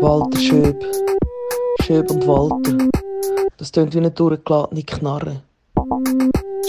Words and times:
Walter 0.00 0.38
Schöb. 0.40 0.84
Schöb 1.82 2.10
und 2.10 2.26
Walter. 2.26 2.88
Das 3.58 3.70
tönt 3.70 3.94
wie 3.94 3.98
eine 3.98 4.10
durchgeladene 4.10 4.82
Knarre. 4.82 5.42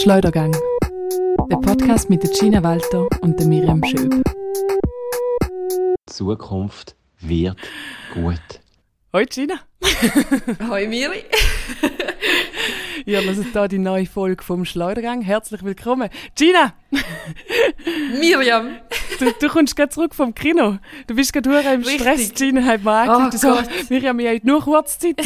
Schleudergang. 0.00 0.52
Der 1.50 1.56
Podcast 1.56 2.08
mit 2.08 2.22
der 2.22 2.30
Gina 2.30 2.62
Walter 2.62 3.08
und 3.20 3.38
der 3.40 3.48
Miriam 3.48 3.82
Schöb. 3.84 4.22
Die 5.42 6.12
Zukunft 6.12 6.94
wird 7.20 7.56
gut. 8.14 8.60
Hoi 9.12 9.24
Gina. 9.26 9.54
Hoi 10.68 10.86
Miri. 10.86 11.24
Ja, 13.08 13.22
das 13.22 13.38
ist 13.38 13.56
da 13.56 13.68
die 13.68 13.78
neue 13.78 14.04
Folge 14.04 14.44
vom 14.44 14.66
Schleudergang. 14.66 15.22
Herzlich 15.22 15.64
willkommen. 15.64 16.10
Gina, 16.34 16.74
Miriam. 18.20 18.68
du, 19.18 19.32
du 19.32 19.48
kommst 19.48 19.76
gerade 19.76 19.88
zurück 19.88 20.14
vom 20.14 20.34
Kino. 20.34 20.76
Du 21.06 21.14
bist 21.14 21.32
gerade 21.32 21.48
hure 21.48 21.72
im 21.72 21.80
Richtig. 21.80 22.00
Stress. 22.02 22.34
Gina 22.34 22.62
hat 22.64 22.84
mir 22.84 22.90
Oh 22.90 23.12
angerufen, 23.12 23.38
so. 23.38 23.58
Miriam, 23.88 24.18
wir 24.18 24.28
haben 24.28 24.40
nur 24.42 24.60
Kurzzeit. 24.62 25.16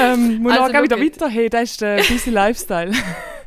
ähm, 0.00 0.38
muss 0.40 0.52
Also, 0.52 0.78
auch 0.78 0.82
wieder 0.84 1.00
weiter. 1.00 1.28
Hey, 1.28 1.50
das 1.50 1.72
ist 1.72 1.80
der 1.80 1.96
busy 1.96 2.30
Lifestyle. 2.30 2.92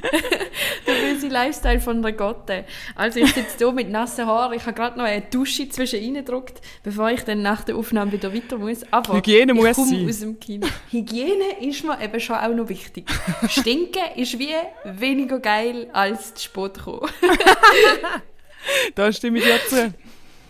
Der 0.88 0.94
böse 0.94 1.28
Lifestyle 1.28 1.80
von 1.80 2.02
der 2.02 2.12
Gotte. 2.14 2.66
Also 2.96 3.20
ich 3.20 3.34
sitze 3.34 3.58
hier 3.58 3.72
mit 3.72 3.90
nassen 3.90 4.26
Haaren. 4.26 4.54
Ich 4.54 4.64
habe 4.66 4.74
gerade 4.74 4.98
noch 4.98 5.06
eine 5.06 5.22
Dusche 5.22 5.70
zwischen 5.70 6.00
reingedrückt, 6.00 6.62
bevor 6.84 7.10
ich 7.10 7.22
dann 7.24 7.42
nach 7.42 7.64
der 7.64 7.76
Aufnahme 7.76 8.12
wieder 8.12 8.34
weiter 8.34 8.58
muss. 8.58 8.82
Aber 8.92 9.16
Hygiene 9.16 9.54
ich 9.54 9.60
muss 9.60 9.76
komme 9.76 9.90
sein. 9.90 10.10
aus 10.10 10.20
dem 10.20 10.40
Kino. 10.40 10.68
Hygiene 10.92 11.60
ist 11.62 11.84
mir 11.84 12.02
eben 12.02 12.20
schon 12.20 12.36
auch 12.36 12.54
noch 12.54 12.70
wichtig. 12.70 13.10
Stinken 13.48 14.04
ist 14.16 14.38
wie 14.38 14.54
weniger 14.84 15.40
geil 15.40 15.88
als 15.94 16.34
zu 16.36 16.44
spät 16.44 16.80
kommen. 16.84 17.10
Da 18.96 19.12
stimme 19.12 19.40
ich 19.40 19.44
dir 19.44 19.60
zu. 19.68 19.94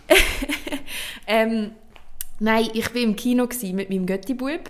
Ähm, 1.25 1.71
nein, 2.39 2.69
ich 2.73 2.93
war 2.93 3.01
im 3.01 3.15
Kino 3.15 3.47
mit 3.71 3.89
meinem 3.89 4.05
Götti-Bub. 4.05 4.69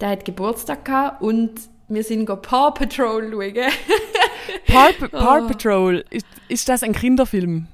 Der 0.00 0.08
hat 0.10 0.24
Geburtstag 0.24 0.84
gehabt 0.84 1.22
und 1.22 1.52
wir 1.88 2.02
sind 2.04 2.26
go 2.26 2.36
Paw 2.36 2.70
Patrol 2.72 3.30
schauen. 3.30 3.54
Paw, 4.66 4.92
Paw 5.08 5.40
Oh. 5.42 5.46
Patrol, 5.48 6.04
ist, 6.10 6.26
ist 6.48 6.68
das 6.68 6.82
ein 6.82 6.92
Kinderfilm? 6.92 7.66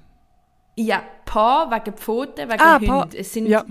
ja, 0.76 1.02
Paw 1.24 1.70
wegen 1.70 1.96
Pfoten, 1.96 2.48
wegen 2.48 2.60
Ah, 2.60 2.78
Hund. 2.78 2.86
Paw. 2.88 3.06
Es 3.16 3.32
sind, 3.32 3.46
Ja. 3.46 3.64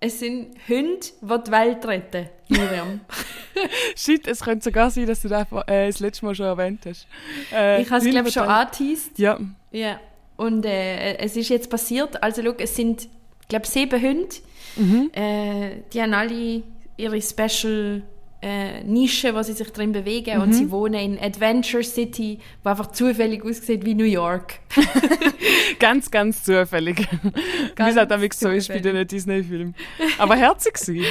es 0.00 0.18
sind 0.20 0.56
Hunde, 0.68 1.00
die 1.20 1.44
die 1.46 1.50
Welt 1.50 1.84
retten, 1.86 2.28
Miriam. 2.48 3.00
Shit, 3.96 4.26
es 4.26 4.40
könnte 4.40 4.64
sogar 4.64 4.90
sein, 4.90 5.06
dass 5.06 5.20
du 5.22 5.28
das 5.28 5.46
äh, 5.66 5.86
das 5.88 6.00
letzte 6.00 6.24
Mal 6.24 6.34
schon 6.34 6.46
erwähnt 6.46 6.80
hast. 6.86 7.06
Äh, 7.52 7.82
ich 7.82 7.90
habe 7.90 8.04
es, 8.04 8.10
glaube 8.10 8.28
ich, 8.28 8.34
schon 8.34 8.44
angeteased. 8.48 9.18
Ja, 9.18 9.38
Ja. 9.70 10.00
Und 10.36 10.64
äh, 10.64 11.18
es 11.18 11.36
ist 11.36 11.50
jetzt 11.50 11.68
passiert. 11.68 12.20
Also, 12.22 12.42
schau, 12.42 12.54
es 12.58 12.74
sind, 12.74 13.08
glaube 13.48 13.66
sieben 13.66 14.00
Hunde. 14.02 14.34
Mhm. 14.76 15.10
Äh, 15.12 15.82
die 15.92 16.00
haben 16.02 16.14
alle 16.14 16.62
ihre 16.96 17.20
Special 17.20 18.02
äh, 18.42 18.82
Nische, 18.82 19.34
wo 19.34 19.42
sie 19.42 19.52
sich 19.52 19.70
drin 19.70 19.92
bewegen. 19.92 20.36
Mhm. 20.36 20.42
Und 20.42 20.52
sie 20.52 20.70
wohnen 20.70 20.94
in 20.94 21.18
Adventure 21.18 21.84
City, 21.84 22.38
wo 22.62 22.70
einfach 22.70 22.90
zufällig 22.90 23.44
aussieht 23.44 23.84
wie 23.84 23.94
New 23.94 24.04
York. 24.04 24.58
ganz, 25.78 26.10
ganz 26.10 26.44
zufällig. 26.44 26.98
Wie 27.22 27.74
Ganz 27.74 27.96
es 27.96 27.96
halt 27.96 28.34
so 28.34 28.48
ist 28.50 28.68
bei 28.68 28.80
den 28.80 29.06
Disney-Filmen. 29.06 29.74
Aber 30.18 30.36
herzig 30.36 30.74
gewesen. 30.74 31.06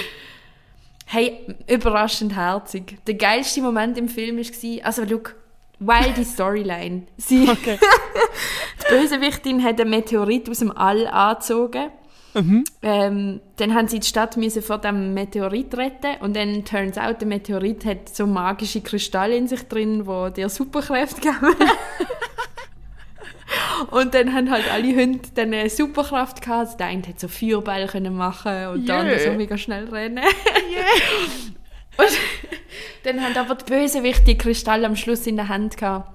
Hey, 1.05 1.39
überraschend 1.67 2.35
herzig. 2.35 2.97
Der 3.05 3.15
geilste 3.15 3.61
Moment 3.61 3.97
im 3.97 4.07
Film 4.07 4.37
war, 4.37 4.85
also 4.85 5.03
look, 5.03 5.35
wilde 5.79 6.23
Storyline. 6.23 7.03
Sie, 7.17 7.49
Okay. 7.49 7.77
die 8.79 8.95
Bösewichtin 8.95 9.63
hat 9.63 9.81
einen 9.81 9.89
Meteorit 9.89 10.49
aus 10.49 10.59
dem 10.59 10.71
All 10.71 11.07
angezogen. 11.07 11.89
Mhm. 12.33 12.63
Ähm, 12.81 13.41
dann 13.57 13.75
haben 13.75 13.87
sie 13.87 13.99
die 13.99 14.07
Stadt 14.07 14.37
müssen 14.37 14.61
vor 14.61 14.77
dem 14.77 15.13
Meteorit 15.13 15.75
retten 15.75 16.15
und 16.21 16.35
dann 16.35 16.63
turns 16.63 16.97
out, 16.97 17.19
der 17.19 17.27
Meteorit 17.27 17.85
hat 17.85 18.09
so 18.09 18.25
magische 18.25 18.81
Kristalle 18.81 19.35
in 19.35 19.47
sich 19.47 19.67
drin, 19.67 20.07
wo 20.07 20.29
dir 20.29 20.47
Superkräfte 20.47 21.21
geben. 21.21 21.55
und 23.91 24.13
dann 24.13 24.33
haben 24.33 24.49
halt 24.49 24.71
alle 24.71 24.95
Hunde 24.95 25.27
dann 25.35 25.53
eine 25.53 25.69
Superkraft 25.69 26.41
gehabt. 26.41 26.67
Also 26.67 26.77
der 26.77 26.87
eine 26.87 27.03
hat 27.03 27.19
so 27.19 27.27
Feuerball 27.27 27.87
können 27.87 28.15
machen 28.15 28.67
und 28.67 28.87
Yeah. 28.87 29.19
so 29.19 29.33
mega 29.33 29.57
schnell 29.57 29.89
rennen. 29.89 30.23
und 31.97 32.17
dann 33.03 33.21
haben 33.21 33.35
aber 33.35 33.55
die 33.55 33.65
Bösewichte 33.65 34.23
die 34.23 34.37
Kristalle 34.37 34.85
am 34.85 34.95
Schluss 34.95 35.27
in 35.27 35.35
der 35.35 35.49
Hand 35.49 35.77
gehabt. 35.77 36.11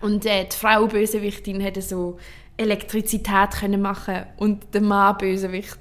Und 0.00 0.26
äh, 0.26 0.44
die 0.44 0.56
Frau 0.56 0.86
Bösewichtin 0.86 1.60
hätte 1.60 1.82
so 1.82 2.18
Elektrizität 2.56 3.50
können 3.60 3.82
machen 3.82 4.26
und 4.36 4.74
der 4.74 4.80
Mann 4.80 5.18
Bösewicht 5.18 5.78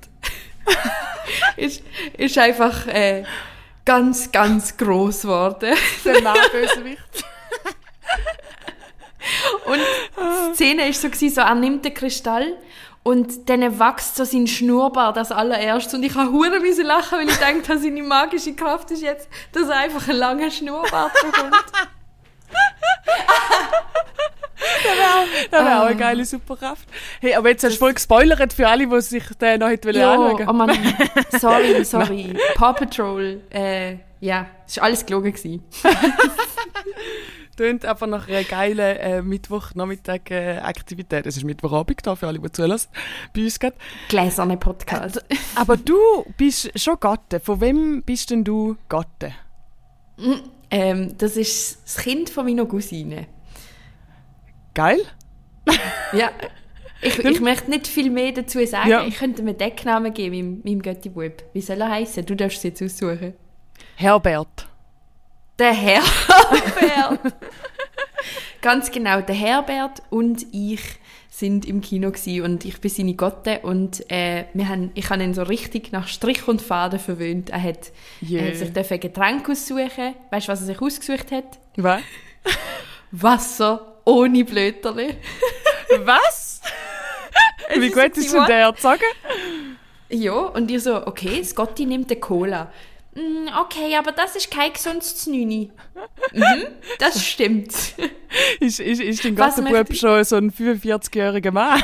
ist, 1.57 1.83
ist 2.17 2.37
einfach 2.37 2.87
äh, 2.87 3.23
ganz, 3.85 4.31
ganz 4.31 4.75
groß 4.75 5.21
geworden. 5.23 5.75
Der 6.03 6.21
Mann 6.21 6.37
Bösewicht. 6.51 6.99
Und 9.65 9.79
die 10.51 10.53
Szene 10.53 10.87
ist 10.87 11.01
so, 11.01 11.09
gewesen, 11.09 11.33
so 11.33 11.41
er 11.41 11.55
nimmt 11.55 11.83
den 11.83 11.95
Kristall 11.95 12.57
und 13.05 13.49
dann 13.49 13.79
wächst 13.79 14.15
so 14.15 14.23
sein 14.23 14.47
Schnurrbart 14.47 15.17
als 15.17 15.31
allererstes 15.31 15.93
und 15.93 16.03
ich 16.03 16.15
habe 16.15 16.31
hure 16.31 16.59
lachen, 16.83 17.19
weil 17.19 17.29
ich 17.29 17.37
denke, 17.37 17.67
dass 17.67 17.81
seine 17.81 18.01
magische 18.03 18.53
Kraft 18.55 18.89
ist 18.91 19.01
jetzt, 19.01 19.27
dass 19.51 19.69
er 19.69 19.77
einfach 19.77 20.07
einen 20.07 20.17
langen 20.17 20.51
Schnurrbart 20.51 21.11
bekommt. 21.13 21.53
Das 25.51 25.65
wäre 25.65 25.81
auch 25.81 25.85
eine 25.85 25.95
geile 25.95 26.25
Superkraft. 26.25 26.87
Hey, 27.21 27.35
aber 27.35 27.49
jetzt 27.49 27.63
hast 27.63 27.75
du 27.75 27.79
voll 27.79 27.93
gespoilert 27.93 28.53
für 28.53 28.67
alle, 28.67 28.87
die 28.87 29.01
sich 29.01 29.23
den 29.41 29.59
noch 29.59 29.69
hätten 29.69 29.95
Ja, 29.95 30.13
anschauen 30.13 30.49
oh 30.49 30.53
Mann, 30.53 30.77
sorry, 31.39 31.83
sorry. 31.83 32.37
Paw 32.55 32.73
Patrol, 32.73 33.41
äh, 33.49 33.97
ja, 34.19 34.47
es 34.67 34.77
war 34.77 34.85
alles 34.85 35.05
gelogen. 35.05 35.33
Tönt 37.57 37.85
einfach 37.85 38.07
nach 38.07 38.27
einer 38.27 38.43
geilen 38.43 38.97
äh, 38.97 39.21
Mittwochnachmittag 39.21 40.29
äh, 40.29 40.57
Aktivität. 40.57 41.25
Es 41.25 41.37
ist 41.37 41.45
Mittwochabend 41.45 42.05
da 42.05 42.15
für 42.15 42.27
alle, 42.27 42.39
die 42.39 42.51
zulassen. 42.51 42.89
Bei 43.33 43.43
uns 43.43 43.57
gerade. 43.57 43.77
Gläserne 44.09 44.57
Podcast. 44.57 45.23
Aber 45.55 45.77
du 45.77 45.97
bist 46.37 46.77
schon 46.77 46.99
Gatte. 46.99 47.39
Von 47.39 47.61
wem 47.61 48.03
bist 48.03 48.29
denn 48.31 48.43
du 48.43 48.75
Gatte? 48.89 49.31
Ähm, 50.69 51.17
das 51.17 51.37
ist 51.37 51.81
das 51.85 51.97
Kind 51.97 52.29
von 52.29 52.45
meiner 52.45 52.65
Cousine. 52.65 53.27
Geil? 54.75 54.99
Ja. 56.13 56.29
Ich, 57.01 57.17
ich 57.19 57.39
möchte 57.39 57.69
nicht 57.69 57.87
viel 57.87 58.09
mehr 58.09 58.31
dazu 58.31 58.63
sagen. 58.65 58.89
Ja. 58.89 59.05
Ich 59.05 59.17
könnte 59.17 59.41
mir 59.41 59.49
einen 59.49 59.57
Decknamen 59.57 60.13
geben, 60.13 60.35
meinem, 60.35 60.61
meinem 60.63 60.81
Götti-Bub. 60.81 61.43
Wie 61.53 61.61
soll 61.61 61.81
er 61.81 61.89
heißen? 61.89 62.25
Du 62.25 62.35
darfst 62.35 62.57
es 62.59 62.63
jetzt 62.63 62.83
aussuchen. 62.83 63.33
Herbert. 63.95 64.67
Der 65.57 65.73
Herbert. 65.73 67.33
Ganz 68.61 68.91
genau, 68.91 69.21
der 69.21 69.35
Herbert 69.35 70.01
und 70.09 70.45
ich 70.51 70.81
sind 71.29 71.65
im 71.65 71.81
Kino 71.81 72.11
und 72.43 72.65
ich 72.65 72.79
bin 72.81 72.89
seine 72.91 73.13
Gotte 73.13 73.59
und 73.59 74.09
äh, 74.09 74.45
wir 74.53 74.67
haben, 74.69 74.91
ich 74.95 75.09
habe 75.09 75.23
ihn 75.23 75.33
so 75.33 75.43
richtig 75.43 75.91
nach 75.91 76.07
Strich 76.07 76.47
und 76.47 76.61
Faden 76.61 76.97
verwöhnt. 76.97 77.49
Er 77.49 77.61
hat, 77.61 77.91
Yeah. 78.27 78.41
er 78.41 78.47
hat 78.49 78.57
sich 78.57 78.73
dürfen 78.73 78.93
ein 78.93 78.99
Getränk 79.01 79.49
aussuchen. 79.49 80.15
Weißt 80.31 80.47
du, 80.47 80.51
was 80.51 80.61
er 80.61 80.67
sich 80.67 80.81
ausgesucht 80.81 81.31
hat? 81.31 81.59
Was? 81.75 82.01
Wasser 83.11 83.94
ohne 84.05 84.43
Blöterli. 84.45 85.15
Was? 86.05 86.61
Wie 87.75 87.87
ist 87.87 87.93
gut 87.95 88.17
ist 88.17 88.33
denn 88.33 88.45
der 88.45 88.73
sagen? 88.77 89.01
Ja, 90.09 90.33
und 90.33 90.69
ich 90.71 90.83
so, 90.83 91.05
okay, 91.07 91.43
Scotty 91.43 91.85
nimmt 91.85 92.11
eine 92.11 92.19
Cola. 92.19 92.71
«Mm, 93.15 93.47
Okay, 93.61 93.95
aber 93.95 94.11
das 94.11 94.35
ist 94.35 94.51
kein 94.51 94.73
gesundes 94.73 95.15
Znüni. 95.23 95.71
mhm, 96.33 96.65
das 96.99 97.25
stimmt. 97.25 97.71
Ist, 98.59 98.81
ist, 98.81 98.99
ist 99.01 99.23
dein 99.23 99.33
ich- 99.89 99.99
schon 99.99 100.23
so 100.25 100.35
ein 100.35 100.51
45-jähriger 100.51 101.51
Mann? 101.51 101.81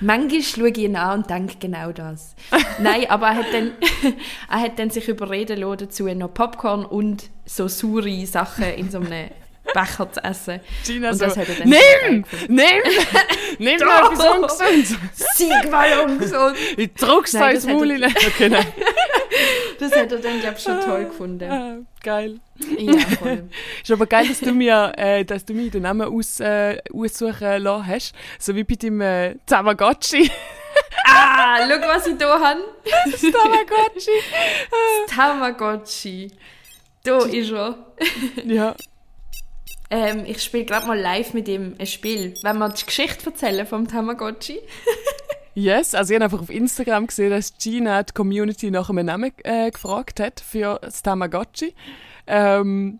Manchmal 0.00 0.42
schaue 0.42 0.68
ich 0.68 0.76
ihn 0.78 0.96
an 0.96 1.20
und 1.20 1.30
denke 1.30 1.54
genau 1.58 1.90
das. 1.92 2.34
Nein, 2.78 3.08
aber 3.08 3.28
er 3.28 3.34
hat 3.36 3.46
dann, 3.54 3.72
er 4.50 4.60
hat 4.60 4.78
dann 4.78 4.90
sich 4.90 5.08
überreden 5.08 5.58
lassen, 5.60 5.78
dazu 5.86 6.04
noch 6.08 6.34
Popcorn 6.34 6.84
und 6.84 7.30
so 7.46 7.66
saure 7.68 8.26
Sachen 8.26 8.64
in 8.64 8.90
so 8.90 8.98
einem 8.98 9.30
Becher 9.72 10.12
zu 10.12 10.22
essen. 10.22 10.60
Gina 10.84 11.10
Und 11.10 11.16
so, 11.16 11.24
das 11.24 11.36
hat 11.36 11.48
er 11.48 11.54
dann 11.54 11.68
nimm! 11.68 12.24
Nimm! 12.48 12.66
nimm 13.58 13.76
noch 13.78 14.12
etwas 14.12 14.60
ungesund! 14.60 14.98
Sieg 15.34 15.70
mal 15.70 16.00
ungesund! 16.00 16.56
Ich 16.76 16.92
druck's 16.94 17.32
da 17.32 17.52
das 17.52 17.64
ins 17.64 17.66
hat 17.66 17.72
Maul 17.72 17.90
rein. 17.90 18.14
Okay, 18.26 18.48
nein. 18.48 18.66
Das 19.80 19.90
hat 19.90 20.12
er 20.12 20.18
dann, 20.18 20.40
glaube 20.40 20.54
ich, 20.56 20.62
schon 20.62 20.80
toll 20.80 21.04
gefunden. 21.06 21.50
Ah, 21.50 21.78
geil. 22.02 22.38
Ja, 22.78 22.98
voll. 23.18 23.48
Ist 23.82 23.90
aber 23.90 24.06
geil, 24.06 24.28
dass 24.28 24.38
du 24.38 24.52
mir, 24.52 24.92
äh, 24.96 25.24
dass 25.24 25.44
du 25.44 25.52
mir 25.52 25.68
den 25.68 25.82
Namen 25.82 26.06
aus, 26.06 26.38
äh, 26.38 26.78
aussuchen 26.92 27.62
lassen 27.62 27.86
hast. 27.86 28.14
So 28.38 28.54
wie 28.54 28.62
bei 28.62 28.76
deinem 28.76 29.00
äh, 29.00 29.34
Tamagotchi. 29.46 30.30
Ah, 31.06 31.58
schau, 31.68 31.88
was 31.88 32.06
ich 32.06 32.16
hier 32.16 32.28
habe. 32.28 32.60
Das 33.10 33.20
Tamagotchi. 33.20 34.10
Tamagotchi. 35.08 36.30
Da 37.02 37.18
ist 37.24 37.50
er. 37.50 37.76
ja. 38.44 38.74
Ähm, 39.96 40.24
ich 40.26 40.42
spiele 40.42 40.64
gerade 40.64 40.88
mal 40.88 40.98
live 40.98 41.34
mit 41.34 41.46
ihm 41.46 41.76
ein 41.78 41.86
Spiel. 41.86 42.34
Wenn 42.42 42.58
wir 42.58 42.68
die 42.68 42.84
Geschichte 42.84 43.26
erzählen 43.26 43.64
vom 43.66 43.86
Tamagotchi. 43.86 44.58
Yes, 45.56 45.94
also 45.94 46.12
ich 46.12 46.16
habe 46.16 46.24
einfach 46.24 46.40
auf 46.42 46.50
Instagram 46.50 47.06
gesehen, 47.06 47.30
dass 47.30 47.56
Gina 47.56 48.02
die 48.02 48.12
Community 48.12 48.72
nach 48.72 48.90
einem 48.90 49.06
Namen 49.06 49.30
äh, 49.44 49.70
gefragt 49.70 50.18
hat 50.18 50.40
für 50.40 50.80
das 50.82 51.00
Tamagotchi. 51.04 51.76
Ähm, 52.26 52.98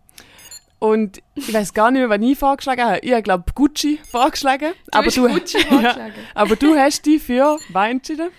und 0.78 1.20
ich 1.34 1.52
weiß 1.52 1.74
gar 1.74 1.90
nicht 1.90 1.98
mehr, 1.98 2.10
was 2.10 2.20
ich 2.24 2.38
vorgeschlagen 2.38 2.82
habe. 2.84 2.98
Ich 3.00 3.24
glaube 3.24 3.44
Gucci 3.56 3.98
vorgeschlagen. 4.08 4.72
Du 4.92 4.96
aber 4.98 5.10
du, 5.10 5.28
Gucci 5.30 5.58
vorgeschlagen. 5.68 6.14
aber 6.32 6.54
du 6.54 6.76
hast 6.76 7.04
dich 7.04 7.20
für 7.24 7.58
was 7.70 7.90
entschieden? 7.90 8.30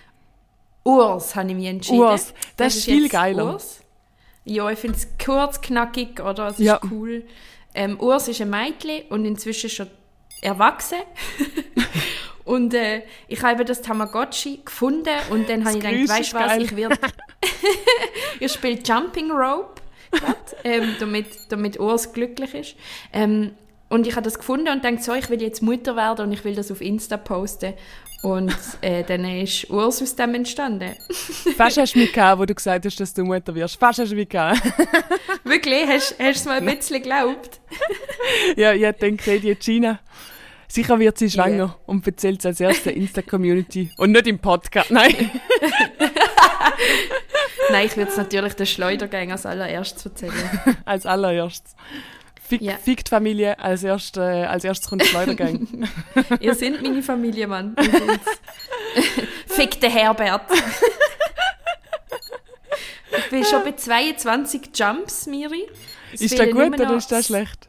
Urs 0.85 1.35
habe 1.35 1.49
ich 1.49 1.55
mich 1.57 1.65
entschieden. 1.65 1.99
Urs, 1.99 2.33
das 2.55 2.77
ist 2.77 2.85
viel 2.85 3.09
geiler. 3.09 3.51
Urs. 3.55 3.81
Ja, 4.45 4.69
ich 4.69 4.79
finde 4.79 4.95
es 4.97 5.09
kurz, 5.21 5.59
knackig, 5.59 6.21
oder? 6.21 6.47
Es 6.47 6.59
ist 6.59 6.65
Ja. 6.65 6.79
cool. 6.89 7.25
Ähm, 7.75 7.99
Urs 7.99 8.27
ist 8.27 8.41
ein 8.41 8.49
Mädchen 8.49 9.03
und 9.09 9.25
inzwischen 9.25 9.69
schon 9.69 9.87
erwachsen. 10.41 10.99
und 12.45 12.73
äh, 12.73 13.03
ich 13.27 13.41
habe 13.43 13.65
das 13.65 13.81
Tamagotchi 13.81 14.61
gefunden 14.63 15.15
und 15.29 15.49
dann 15.49 15.65
habe 15.65 15.77
ich 15.77 15.83
gedacht, 15.83 16.19
weißt 16.19 16.33
du 16.33 16.37
was, 16.37 16.47
geil. 16.47 16.61
ich 16.63 16.75
werde... 16.75 16.97
ich 18.39 18.51
spiele 18.51 18.79
Jumping 18.81 19.31
Rope, 19.31 19.81
grad, 20.11 20.55
ähm, 20.63 20.95
damit, 20.99 21.27
damit 21.49 21.79
Urs 21.79 22.13
glücklich 22.13 22.53
ist. 22.53 22.75
Ähm, 23.11 23.51
und 23.89 24.07
ich 24.07 24.13
habe 24.15 24.23
das 24.23 24.37
gefunden 24.37 24.69
und 24.69 24.83
dachte 24.83 25.01
so, 25.01 25.13
ich 25.13 25.29
will 25.29 25.41
jetzt 25.41 25.61
Mutter 25.61 25.95
werden 25.95 26.25
und 26.25 26.31
ich 26.31 26.43
will 26.43 26.55
das 26.55 26.71
auf 26.71 26.81
Insta 26.81 27.17
posten. 27.17 27.73
Und 28.23 28.55
äh, 28.81 29.03
dann 29.03 29.23
ist 29.23 29.69
Urs 29.69 30.01
aus 30.01 30.15
dem 30.15 30.33
entstanden. 30.33 30.95
Fast 31.57 31.77
hast 31.77 31.93
du 31.93 31.99
mich 31.99 32.11
gehabt, 32.11 32.41
wo 32.41 32.45
du 32.45 32.55
gesagt 32.55 32.83
hast, 32.85 32.99
dass 32.99 33.13
du 33.13 33.23
Mutter 33.23 33.53
wirst. 33.53 33.79
Fast 33.79 33.99
hast 33.99 34.11
du 34.11 34.15
mich 34.15 34.29
gehabt. 34.29 34.61
Wirklich? 35.43 35.85
Hast, 35.85 36.15
hast 36.17 36.17
du 36.17 36.29
es 36.29 36.45
mal 36.45 36.57
ein 36.57 36.65
bisschen 36.65 37.03
geglaubt? 37.03 37.59
ja, 38.55 38.73
ich 38.73 38.81
gedacht, 38.81 39.27
hey, 39.27 39.39
die 39.39 39.53
Gina, 39.53 39.99
sicher 40.67 40.97
wird 40.97 41.19
sie 41.19 41.29
schwanger 41.29 41.57
Ja. 41.57 41.75
und 41.85 42.07
erzählt 42.07 42.39
es 42.39 42.45
als 42.47 42.59
erste 42.59 42.89
Insta-Community. 42.89 43.91
Und 43.97 44.11
nicht 44.13 44.25
im 44.25 44.39
Podcast, 44.39 44.89
nein. 44.89 45.29
Nein, 47.71 47.85
ich 47.85 47.95
würde 47.97 48.09
es 48.09 48.17
natürlich 48.17 48.53
den 48.53 48.65
Schleudergang 48.65 49.31
als 49.31 49.45
allererstes 49.45 50.05
erzählen. 50.05 50.33
als 50.85 51.05
allererstes. 51.05 51.75
Fick, 52.47 52.61
Ja. 52.61 52.75
fick 52.77 53.03
die 53.03 53.09
Familie, 53.09 53.57
als, 53.59 53.83
erst, 53.83 54.17
äh, 54.17 54.21
als 54.45 54.63
erstes 54.63 54.87
kommt 54.89 55.01
der 55.01 55.07
Schleudergang. 55.07 55.67
Ihr 56.39 56.53
seid 56.53 56.81
meine 56.81 57.01
Familie, 57.01 57.47
Mann. 57.47 57.75
Fick 59.47 59.79
den 59.81 59.91
Herbert. 59.91 60.43
ich 63.17 63.29
bin 63.29 63.43
schon 63.45 63.63
bei 63.63 63.71
22 63.71 64.69
Jumps, 64.75 65.25
Miri. 65.27 65.67
Es 66.13 66.21
ist 66.21 66.37
das 66.37 66.49
gut 66.51 66.79
oder 66.79 66.95
ist 66.95 67.11
das 67.11 67.25
schlecht? 67.27 67.67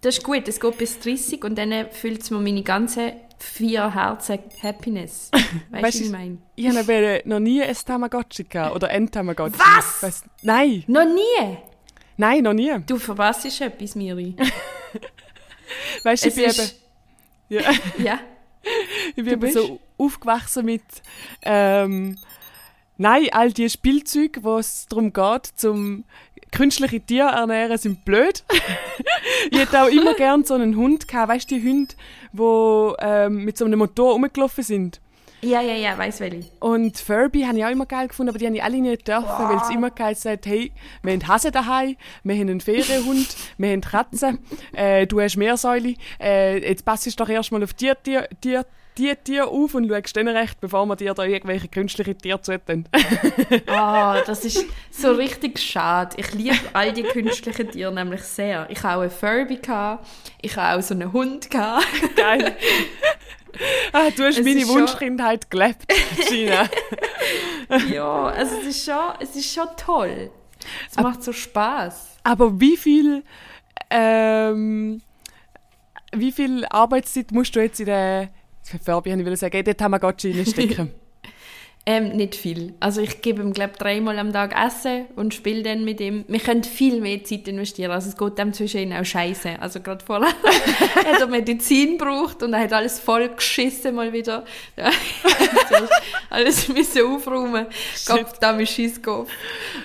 Das 0.00 0.18
ist 0.18 0.24
gut, 0.24 0.48
es 0.48 0.58
geht 0.58 0.78
bis 0.78 0.98
30 0.98 1.44
und 1.44 1.56
dann 1.56 1.88
füllt 1.90 2.22
es 2.22 2.30
mir 2.30 2.38
meine 2.40 2.62
ganzen 2.62 3.12
vier 3.38 3.94
Herzen 3.94 4.38
Happiness. 4.62 5.30
Weißt 5.32 5.46
du, 5.70 5.82
Weißt 5.82 6.00
du, 6.00 6.04
ich 6.04 6.10
meine? 6.10 6.38
Ich 6.56 6.68
habe 6.68 7.22
noch 7.24 7.38
nie 7.40 7.62
ein 7.62 7.76
Tamagotchi 7.86 8.44
gehabt. 8.44 8.74
Oder 8.74 8.88
ein 8.88 9.10
Tamagotchi. 9.10 9.58
Was? 9.58 10.02
Weiss- 10.02 10.24
nein, 10.42 10.82
Noch 10.88 11.04
nie! 11.04 11.58
Nein, 12.16 12.42
noch 12.42 12.52
nie. 12.52 12.72
Du 12.86 12.98
verpasst 12.98 13.60
etwas, 13.60 13.94
Miri. 13.94 14.34
Weißt 16.02 16.24
du, 16.24 16.28
ich 16.28 16.34
bin 16.34 16.44
eben, 16.44 16.70
ja, 17.48 17.60
Ja. 17.98 18.20
ich 19.16 19.24
bin 19.24 19.28
eben 19.28 19.52
so 19.52 19.80
aufgewachsen 19.98 20.64
mit, 20.64 20.82
ähm, 21.42 22.18
nein, 22.98 23.28
all 23.32 23.52
die 23.52 23.68
Spielzeuge, 23.68 24.42
wo 24.44 24.58
es 24.58 24.86
darum 24.88 25.12
geht, 25.12 25.46
zum 25.56 26.04
künstliche 26.50 27.00
Tiere 27.00 27.28
ernähren, 27.30 27.78
sind 27.78 28.04
blöd. 28.04 28.44
ich 29.50 29.58
hätte 29.58 29.82
auch 29.82 29.88
immer 29.88 30.14
gern 30.14 30.44
so 30.44 30.54
einen 30.54 30.76
Hund 30.76 31.08
gehabt. 31.08 31.30
Weißt 31.30 31.50
du, 31.50 31.54
die 31.56 31.68
Hunde, 31.68 31.94
die 32.32 32.94
ähm, 33.00 33.44
mit 33.44 33.56
so 33.56 33.64
einem 33.64 33.78
Motor 33.78 34.12
rumgelaufen 34.12 34.62
sind? 34.62 35.00
Ja, 35.44 35.60
ja, 35.60 35.74
ja, 35.74 35.98
weiss 35.98 36.20
welche. 36.20 36.48
Und 36.60 36.98
Furby 36.98 37.42
habe 37.42 37.58
ich 37.58 37.64
auch 37.64 37.70
immer 37.70 37.86
geil 37.86 38.06
gefunden, 38.06 38.30
aber 38.30 38.38
die 38.38 38.46
habe 38.46 38.56
ich 38.56 38.62
alle 38.62 38.80
nicht 38.80 39.08
dürfen, 39.08 39.26
weil 39.26 39.56
es 39.56 39.70
immer 39.70 39.90
geheißen 39.90 40.30
hat, 40.30 40.46
hey, 40.46 40.70
wir 41.02 41.12
haben 41.12 41.26
Hasen 41.26 41.50
daheim, 41.50 41.96
wir 42.22 42.34
haben 42.36 42.48
einen 42.48 42.60
Ferienhund, 42.60 43.26
wir 43.58 43.70
haben 43.72 43.80
Katzen, 43.80 44.38
äh, 44.72 45.04
du 45.06 45.20
hast 45.20 45.36
Meersäule, 45.36 45.94
äh, 46.20 46.58
jetzt 46.66 46.84
passt 46.84 47.06
du 47.06 47.10
doch 47.10 47.28
erstmal 47.28 47.64
auf 47.64 47.74
die 47.74 47.92
Tier, 48.04 48.28
die, 48.44 48.60
die 48.96 49.14
Tier 49.24 49.48
auf 49.48 49.74
und 49.74 49.88
schaust 49.88 50.16
dann 50.16 50.28
recht, 50.28 50.60
bevor 50.60 50.86
wir 50.86 50.94
dir 50.94 51.12
da 51.12 51.24
irgendwelche 51.24 51.66
künstliche 51.66 52.14
Tiere 52.14 52.40
zutun. 52.40 52.88
Ah, 53.66 54.20
das 54.26 54.44
ist 54.44 54.64
so 54.90 55.12
richtig 55.12 55.58
schade. 55.58 56.16
Ich 56.18 56.32
liebe 56.34 56.56
all 56.72 56.92
die 56.92 57.02
künstlichen 57.02 57.70
Tiere 57.70 57.92
nämlich 57.92 58.22
sehr. 58.22 58.66
Ich 58.70 58.82
habe 58.82 58.98
auch 58.98 59.00
einen 59.02 59.10
Furby, 59.10 59.58
ich 60.40 60.56
habe 60.56 60.78
auch 60.78 60.82
so 60.82 60.94
einen 60.94 61.12
Hund. 61.12 61.50
geil. 61.50 62.56
Ah, 63.92 64.10
du 64.16 64.24
hast 64.24 64.38
Es 64.38 64.44
meine 64.44 64.60
ist 64.60 64.66
schon- 64.68 64.80
Wunschkindheit 64.80 65.50
gelebt, 65.50 65.86
Gina. 66.28 66.68
ja, 67.92 68.26
also 68.26 68.56
es 68.60 68.66
ist 68.66 68.84
schon, 68.84 69.12
es 69.20 69.36
ist 69.36 69.52
schon 69.52 69.68
toll. 69.76 70.30
Es 70.90 70.96
macht 70.96 71.22
so 71.22 71.32
Spaß. 71.32 72.18
Aber 72.24 72.60
wie 72.60 72.76
viel, 72.76 73.24
ähm, 73.90 75.02
wie 76.14 76.32
viel 76.32 76.64
Arbeitszeit 76.66 77.32
musst 77.32 77.54
du 77.56 77.60
jetzt 77.60 77.80
in 77.80 77.86
der, 77.86 78.30
habe 78.86 79.08
ich 79.08 79.24
will 79.24 79.36
sagen, 79.36 79.56
in 79.56 79.64
den 79.64 79.76
Tamagotchi 79.76 80.32
reinstecken? 80.32 80.92
Ähm, 81.84 82.10
nicht 82.10 82.36
viel. 82.36 82.74
Also 82.78 83.00
ich 83.00 83.22
gebe 83.22 83.42
ihm, 83.42 83.52
glaube 83.52 83.72
dreimal 83.76 84.16
am 84.20 84.32
Tag 84.32 84.54
Essen 84.54 85.06
und 85.16 85.34
spiele 85.34 85.64
dann 85.64 85.84
mit 85.84 86.00
ihm. 86.00 86.24
Wir 86.28 86.38
können 86.38 86.62
viel 86.62 87.00
mehr 87.00 87.24
Zeit 87.24 87.48
investieren. 87.48 87.90
Also 87.90 88.08
es 88.08 88.16
geht 88.16 88.38
dem 88.38 88.52
zwischen 88.52 88.82
ihnen 88.82 88.92
auch 88.92 89.04
scheiße. 89.04 89.60
Also 89.60 89.80
gerade 89.80 90.04
vorher 90.04 90.28
hat 90.94 91.20
er 91.20 91.26
Medizin 91.26 91.98
gebraucht 91.98 92.40
und 92.44 92.52
er 92.52 92.60
hat 92.60 92.72
alles 92.72 93.00
voll 93.00 93.28
geschissen 93.30 93.96
mal 93.96 94.12
wieder. 94.12 94.44
Ja, 94.76 94.90
alles 96.30 96.68
müssen 96.68 97.04
aufräumen. 97.06 97.66
Gott, 98.06 98.26
da 98.40 98.52
ist 98.52 98.70
Scheisskopf. 98.72 99.30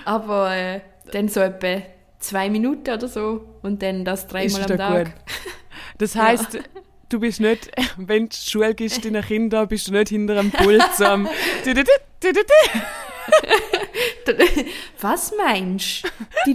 Aber 0.06 0.56
äh, 0.56 0.82
dann 1.12 1.30
so 1.30 1.40
etwa 1.40 1.82
zwei 2.20 2.50
Minuten 2.50 2.90
oder 2.92 3.08
so 3.08 3.46
und 3.64 3.82
dann 3.82 4.06
das 4.06 4.28
dreimal 4.28 4.72
am 4.72 4.78
Tag. 4.78 5.06
gut. 5.06 5.14
Das 5.98 6.16
heisst, 6.16 6.60
du 7.10 7.20
bist 7.20 7.40
nicht, 7.40 7.72
wenn 7.98 8.30
du 8.30 8.36
Schule 8.36 8.76
gibst 8.76 9.04
deinen 9.04 9.24
Kindern, 9.24 9.68
bist 9.68 9.88
du 9.88 9.94
nicht 9.94 10.10
hinter 10.10 10.40
einem 10.40 10.52
Pult 10.52 11.02
am. 11.02 11.28
Was 15.02 15.34
meinst 15.38 16.04
du? 16.46 16.54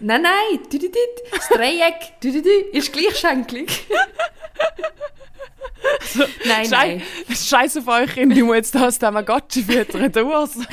Nein, 0.00 0.22
nein, 0.22 0.58
das 1.30 1.48
Dreieck 1.48 2.12
ist 2.72 2.92
gleichschenklig. 6.12 6.46
nein, 6.46 6.66
Schei 6.66 6.94
nein. 6.96 7.02
Scheiße 7.36 7.80
auf 7.80 7.88
euch 7.88 8.14
Kinder, 8.14 8.36
ich 8.36 8.42
muss 8.42 8.56
jetzt 8.56 8.74
das 8.74 8.98
Tamagotchi 8.98 9.62
füttern, 9.62 10.10
du 10.12 10.24
Urs. 10.24 10.56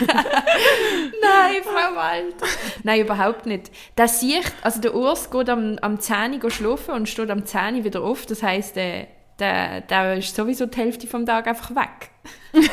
Nein, 1.22 1.64
Frau 1.64 1.96
Walter. 1.96 2.46
Nein, 2.84 3.02
überhaupt 3.02 3.46
nicht. 3.46 3.72
Das 3.96 4.20
sieht, 4.20 4.52
also 4.62 4.82
der 4.82 4.96
Urs 4.96 5.30
geht 5.30 5.50
am, 5.50 5.78
am 5.82 6.00
10 6.00 6.44
Uhr 6.44 6.52
schlafen 6.52 6.94
und 6.94 7.10
steht 7.10 7.30
am 7.30 7.46
10 7.46 7.76
Uhr 7.76 7.84
wieder 7.84 8.02
auf. 8.02 8.26
Das 8.26 8.44
heisst, 8.44 8.76
der, 8.76 9.08
der, 9.40 9.82
der 9.82 10.18
ist 10.18 10.36
sowieso 10.36 10.66
die 10.66 10.78
Hälfte 10.78 11.08
vom 11.08 11.26
Tag 11.26 11.48
einfach 11.48 11.72
weg. 11.72 12.10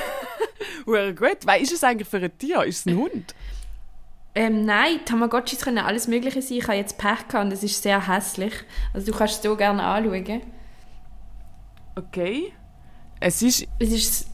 Hure 0.87 1.15
gut. 1.15 1.39
Was 1.45 1.61
ist 1.61 1.73
es 1.73 1.85
eigentlich 1.85 2.09
für 2.09 2.19
ein 2.19 2.39
Tier? 2.39 2.63
Ist 2.65 2.81
es 2.81 2.87
ein 2.87 2.97
Hund? 2.97 3.35
Ähm, 4.35 4.65
nein, 4.67 5.01
Tamagotchis 5.05 5.61
können 5.61 5.79
alles 5.79 6.09
Mögliche 6.09 6.43
sein. 6.43 6.59
Ich 6.59 6.65
habe 6.65 6.77
jetzt 6.77 6.99
Pech 6.99 7.29
gehabt 7.29 7.47
und 7.47 7.53
es 7.53 7.63
ist 7.63 7.83
sehr 7.83 8.07
hässlich. 8.07 8.53
Also 8.93 9.11
du 9.11 9.17
kannst 9.17 9.37
es 9.37 9.43
so 9.43 9.57
gerne 9.57 9.83
anschauen. 9.83 10.43
Okay. 11.97 12.53
Es 13.21 13.41
ist 13.43 13.67
Es 13.79 13.91
ist 13.91 14.29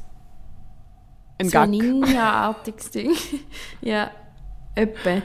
ein 1.39 1.49
so. 1.49 1.65
Ninja-artiges 1.65 2.91
Ding. 2.91 3.13
ja, 3.81 4.11
öppe. 4.77 5.23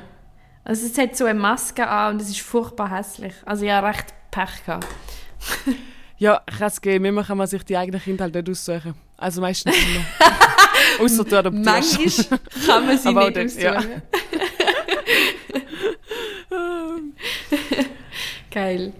Also 0.64 0.86
es 0.86 0.98
hat 0.98 1.16
so 1.16 1.26
eine 1.26 1.40
Maske 1.40 1.88
an 1.88 2.14
und 2.16 2.22
es 2.22 2.30
ist 2.30 2.42
furchtbar 2.42 2.92
hässlich. 2.92 3.34
Also 3.46 3.66
ich 3.66 3.72
habe 3.72 3.88
recht 3.88 4.14
Pech 4.32 4.66
gehabt. 4.66 4.88
Ja, 6.20 6.42
kann 6.48 6.68
es 6.70 6.82
geben. 6.82 7.06
Immer 7.06 7.24
kann 7.24 7.38
man 7.38 7.46
sich 7.46 7.64
die 7.64 7.78
eigenen 7.78 8.02
Kinder 8.02 8.24
halt 8.24 8.34
nicht 8.34 8.50
aussuchen. 8.50 8.96
Also 9.18 9.40
meistens 9.40 9.76
immer. 9.76 10.04
Außer 11.06 11.24
du 11.24 11.38
adoptierst. 11.38 12.32
Manchmal 12.32 12.40
kann 12.66 12.88
man 12.88 12.98
sie 12.98 13.08
Aber 13.10 13.26
nicht 13.30 13.38
das, 13.38 13.62
ja. 13.62 13.76
aussuchen. 13.76 14.02
Geil. 18.50 18.94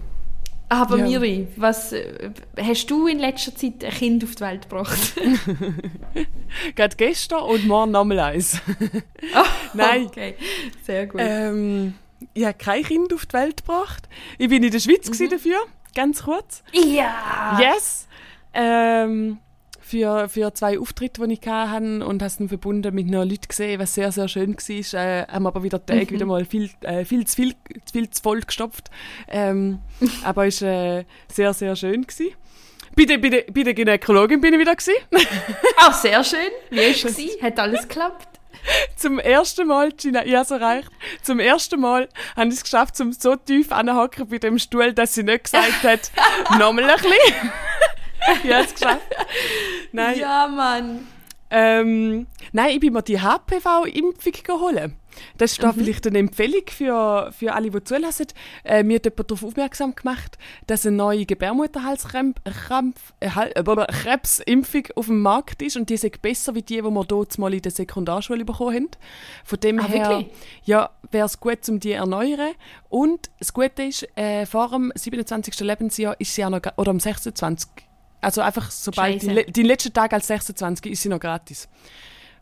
Aber 0.70 0.98
Ja. 0.98 1.06
Miri, 1.06 1.48
was 1.56 1.94
äh, 1.94 2.30
hast 2.58 2.88
du 2.88 3.08
in 3.08 3.20
letzter 3.20 3.56
Zeit 3.56 3.84
ein 3.84 3.92
Kind 3.92 4.24
auf 4.24 4.36
die 4.36 4.42
Welt 4.42 4.70
gebracht? 4.70 5.14
Gerade 6.76 6.96
gestern 6.98 7.44
und 7.44 7.66
morgen 7.66 7.92
nochmal 7.92 8.20
eins. 8.20 8.62
Nein. 9.74 10.08
Okay, 10.08 10.36
sehr 10.84 11.08
gut. 11.08 11.22
Ähm, 11.24 11.94
ich 12.34 12.44
habe 12.44 12.58
kein 12.58 12.84
Kind 12.84 13.14
auf 13.14 13.26
die 13.26 13.34
Welt 13.34 13.58
gebracht. 13.58 14.10
Ich 14.38 14.50
bin 14.50 14.64
in 14.64 14.72
der 14.72 14.80
Schweiz 14.80 15.08
mhm. 15.08 15.30
dafür, 15.30 15.58
ganz 15.96 16.24
kurz. 16.24 16.64
ja! 16.74 17.58
Yes! 17.62 18.08
Ähm, 18.54 19.38
für, 19.88 20.28
für 20.30 20.54
zwei 20.54 20.78
Auftritte, 20.80 21.26
die 21.28 21.34
ich 21.34 21.48
hatte 21.48 22.06
und 22.06 22.22
habe 22.22 22.34
dann 22.38 22.50
verbunden 22.50 22.94
mit 22.94 23.08
noch 23.08 23.24
Leuten 23.24 23.48
gesehen, 23.48 23.80
was 23.80 23.94
sehr, 23.96 24.12
sehr 24.12 24.28
schön 24.28 24.56
war. 24.56 25.00
Äh, 25.02 25.28
haben 25.28 25.48
aber 25.48 25.64
wieder 25.64 25.84
Tage 25.86 26.06
Mhm. 26.06 26.10
wieder 26.10 26.26
mal 26.26 26.46
viel, 26.46 26.70
äh, 26.82 27.06
viel, 27.06 27.26
zu 27.26 27.36
viel, 27.36 27.56
viel 27.92 28.10
zu 28.10 28.22
voll 28.22 28.42
gestopft. 28.42 28.90
Ähm, 29.28 29.80
aber 30.24 30.48
es 30.48 30.62
war 30.62 31.00
äh, 31.00 31.06
sehr, 31.32 31.54
sehr 31.54 31.76
schön. 31.76 32.06
Gewesen. 32.06 32.34
Bei 32.96 33.06
der, 33.06 33.18
bei, 33.20 33.30
der, 33.30 33.44
bei 33.52 33.64
der 33.64 33.74
Gynäkologin 33.74 34.42
bin 34.42 34.54
ich 34.54 34.60
wieder 34.60 34.76
gewesen. 34.76 34.96
Auch 35.78 35.94
sehr 35.94 36.24
schön. 36.24 36.40
Wie 36.70 36.78
war 36.78 36.84
es? 36.88 37.42
Hat 37.42 37.60
alles 37.60 37.88
geklappt? 37.88 38.28
Zum 38.96 39.20
ersten 39.20 39.68
Mal, 39.68 39.92
Gina, 39.92 40.26
ich 40.26 40.36
habe 40.36 40.56
erreicht. 40.56 40.90
Zum 41.22 41.40
ersten 41.40 41.80
Mal 41.80 42.10
habe 42.36 42.50
ich 42.50 42.56
es 42.56 42.64
geschafft, 42.64 43.00
um 43.00 43.14
so 43.14 43.36
tief 43.36 43.72
anzuhocken 43.72 44.28
bei 44.28 44.40
dem 44.40 44.58
Stuhl, 44.58 44.94
dass 44.94 45.14
sie 45.14 45.24
nicht 45.24 45.46
gesagt 45.46 45.84
hat, 45.84 46.12
nochmal 46.60 46.90
ein 46.90 46.96
bisschen. 46.98 47.52
Ich 48.44 48.54
habe 48.54 48.66
es 48.66 48.74
geschafft. 48.74 49.02
Nein. 49.92 50.20
Ja, 50.20 50.48
Mann. 50.48 51.08
Ähm, 51.50 52.28
nein, 52.52 52.72
ich 52.72 52.80
bin 52.82 52.92
mir 52.94 53.02
die 53.04 53.22
HPV-Impfung 53.22 54.34
geholt. 54.44 54.92
Das 55.38 55.54
ist 55.54 55.64
da 55.64 55.74
vielleicht 55.74 56.06
eine 56.06 56.20
Empfehlung 56.20 56.62
für, 56.70 57.32
für 57.32 57.54
alle, 57.54 57.72
die 57.72 57.84
zulassen. 57.84 58.28
Äh, 58.64 58.84
mir 58.84 58.98
hat 58.98 59.06
jemand 59.06 59.32
darauf 59.32 59.44
aufmerksam 59.44 59.96
gemacht, 59.96 60.38
dass 60.68 60.86
eine 60.86 60.96
neue 60.96 61.26
Gebärmutterhalskrebsimpfung 61.26 62.94
äh, 63.20 64.90
äh, 64.90 64.94
auf 64.96 65.06
dem 65.08 65.22
Markt 65.22 65.62
ist 65.62 65.76
und 65.78 65.90
die 65.90 65.96
ist 65.96 66.22
besser 66.22 66.54
wie 66.56 66.62
die, 66.62 66.76
die 66.76 66.84
wir 66.84 67.06
dort 67.06 67.38
mal 67.38 67.54
in 67.54 67.62
der 67.62 67.72
Sekundarschule 67.72 68.46
bekommen 68.46 68.76
haben. 68.76 68.90
Von 69.44 69.60
dem 69.60 69.80
Ah, 69.80 69.88
her 69.88 70.10
wirklich? 70.10 70.28
ja, 70.66 70.90
wäre 71.12 71.26
es 71.26 71.40
gut, 71.40 71.68
um 71.70 71.80
die 71.80 71.92
zu 71.92 71.96
erneuern. 71.96 72.54
Und 72.90 73.30
das 73.40 73.54
Gute 73.54 73.84
ist, 73.84 74.08
äh, 74.18 74.46
vor 74.46 74.70
dem 74.70 74.92
27. 74.94 75.62
Lebensjahr 75.62 76.16
ist 76.20 76.36
sie 76.36 76.46
auch 76.46 76.50
noch, 76.50 76.62
oder 76.76 76.92
am 76.92 77.00
26. 77.00 77.70
Also 78.22 78.42
einfach 78.42 78.72
sobald 78.72 79.22
Scheisse. 79.24 79.46
die, 79.46 79.52
die 79.52 79.64
letzten 79.64 79.94
Tag 79.94 80.12
als 80.14 80.28
26 80.28 80.92
ist 80.92 81.02
sie 81.04 81.10
noch 81.10 81.20
gratis. 81.20 81.68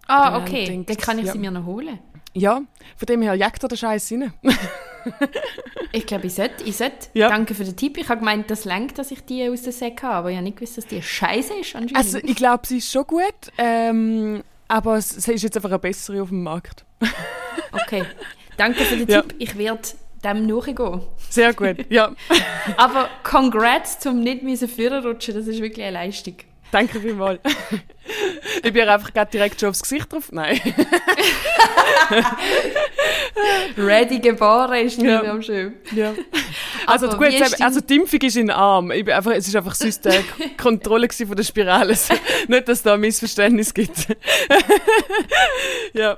Ah, 0.07 0.31
Dann 0.31 0.41
okay. 0.43 0.65
denkt- 0.65 0.89
Dann 0.89 0.97
kann 0.97 1.19
ich 1.19 1.25
ja. 1.25 1.33
sie 1.33 1.39
mir 1.39 1.51
noch 1.51 1.65
holen. 1.65 1.99
Ja, 2.33 2.61
von 2.97 3.05
dem 3.07 3.21
her 3.21 3.33
jagt 3.35 3.63
er 3.63 3.69
den 3.69 3.77
Scheiß 3.77 4.11
rein. 4.11 4.33
Ich 5.91 6.05
glaube, 6.07 6.27
ich 6.27 6.33
sollte. 6.33 6.63
Ich 6.65 6.75
sollte. 6.77 7.07
Ja. 7.13 7.29
Danke 7.29 7.53
für 7.53 7.63
den 7.63 7.75
Tipp. 7.77 7.97
Ich 7.97 8.09
habe 8.09 8.19
gemeint, 8.19 8.49
das 8.49 8.65
lenkt, 8.65 8.97
dass 8.97 9.11
ich 9.11 9.23
die 9.23 9.47
aus 9.47 9.61
der 9.61 9.71
Säcke 9.71 10.03
habe. 10.07 10.15
Aber 10.15 10.29
ich 10.31 10.35
habe 10.35 10.43
nicht 10.43 10.57
gewusst, 10.57 10.77
dass 10.77 10.87
die 10.87 11.01
scheiße 11.01 11.53
ist 11.53 11.75
anscheinend. 11.75 11.95
Also 11.95 12.17
ich 12.17 12.35
glaube, 12.35 12.65
sie 12.67 12.79
ist 12.79 12.91
schon 12.91 13.05
gut, 13.05 13.23
ähm, 13.57 14.43
aber 14.67 14.97
es, 14.97 15.09
sie 15.09 15.33
ist 15.33 15.43
jetzt 15.43 15.55
einfach 15.55 15.69
eine 15.69 15.79
bessere 15.79 16.21
auf 16.21 16.29
dem 16.29 16.43
Markt. 16.43 16.83
okay. 17.71 18.03
Danke 18.57 18.83
für 18.83 18.97
den 18.97 19.07
Ja. 19.07 19.21
Tipp. 19.21 19.35
Ich 19.37 19.57
werde 19.57 19.81
dem 20.25 20.47
nachgehen. 20.47 21.01
Sehr 21.29 21.53
gut, 21.53 21.85
ja. 21.89 22.11
Aber 22.77 23.09
congrats 23.23 23.99
zum 23.99 24.19
nicht 24.21 24.43
müssen 24.43 24.69
rutschen. 25.03 25.35
Das 25.35 25.47
ist 25.47 25.61
wirklich 25.61 25.85
eine 25.85 25.93
Leistung. 25.93 26.35
Danke 26.71 26.99
vielmals. 26.99 27.39
ich 28.63 28.73
bin 28.73 28.89
einfach 28.89 29.13
gerade 29.13 29.29
direkt 29.31 29.59
schon 29.59 29.69
aufs 29.69 29.83
Gesicht 29.83 30.11
drauf. 30.11 30.31
Nein. 30.31 30.59
Ready 33.77 34.19
geboren 34.19 34.85
ist 34.85 35.01
Ja. 35.01 35.21
nicht 35.21 35.33
mehr 35.33 35.41
schön. 35.41 35.73
ja. 35.95 36.13
Also, 36.87 37.09
gut, 37.09 37.29
ist 37.29 37.61
also 37.61 37.81
die 37.81 37.95
Impfung 37.95 38.21
ist 38.21 38.37
in 38.37 38.47
den 38.47 38.55
Arm. 38.55 38.91
Ich 38.91 39.03
bin 39.03 39.13
einfach, 39.13 39.31
es 39.31 39.47
ist 39.47 39.55
einfach 39.55 39.73
sonst 39.75 40.05
eine 40.05 40.23
Kontrolle 40.57 41.07
von 41.09 41.35
der 41.35 41.43
Spirale. 41.43 41.95
Nicht, 42.47 42.67
dass 42.67 42.77
es 42.79 42.83
da 42.83 42.93
ein 42.93 42.99
Missverständnis 42.99 43.73
gibt. 43.73 44.07
ja. 45.93 46.17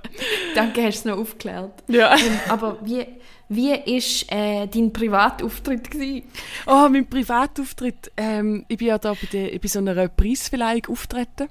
Danke, 0.56 0.84
hast 0.84 1.06
du 1.06 1.10
es 1.10 1.16
noch 1.16 1.22
aufgeklärt. 1.22 1.72
ja. 1.88 2.16
Ähm, 2.16 2.40
aber 2.50 2.78
wie, 2.84 3.06
wie 3.50 3.74
ist 3.74 4.32
äh, 4.32 4.68
dein 4.68 4.92
Privatauftritt 4.92 5.90
gewesen? 5.90 6.24
Oh, 6.66 6.88
mein 6.90 7.08
Privatauftritt. 7.08 8.12
Ähm, 8.18 8.66
ich 8.68 8.78
bin 8.78 8.88
ja 8.88 8.98
da 8.98 9.14
bei, 9.14 9.28
der, 9.32 9.58
bei 9.60 9.68
so 9.68 9.80
einer 9.80 10.08
Preisverleihung 10.10 10.88
auftreten. 10.88 11.48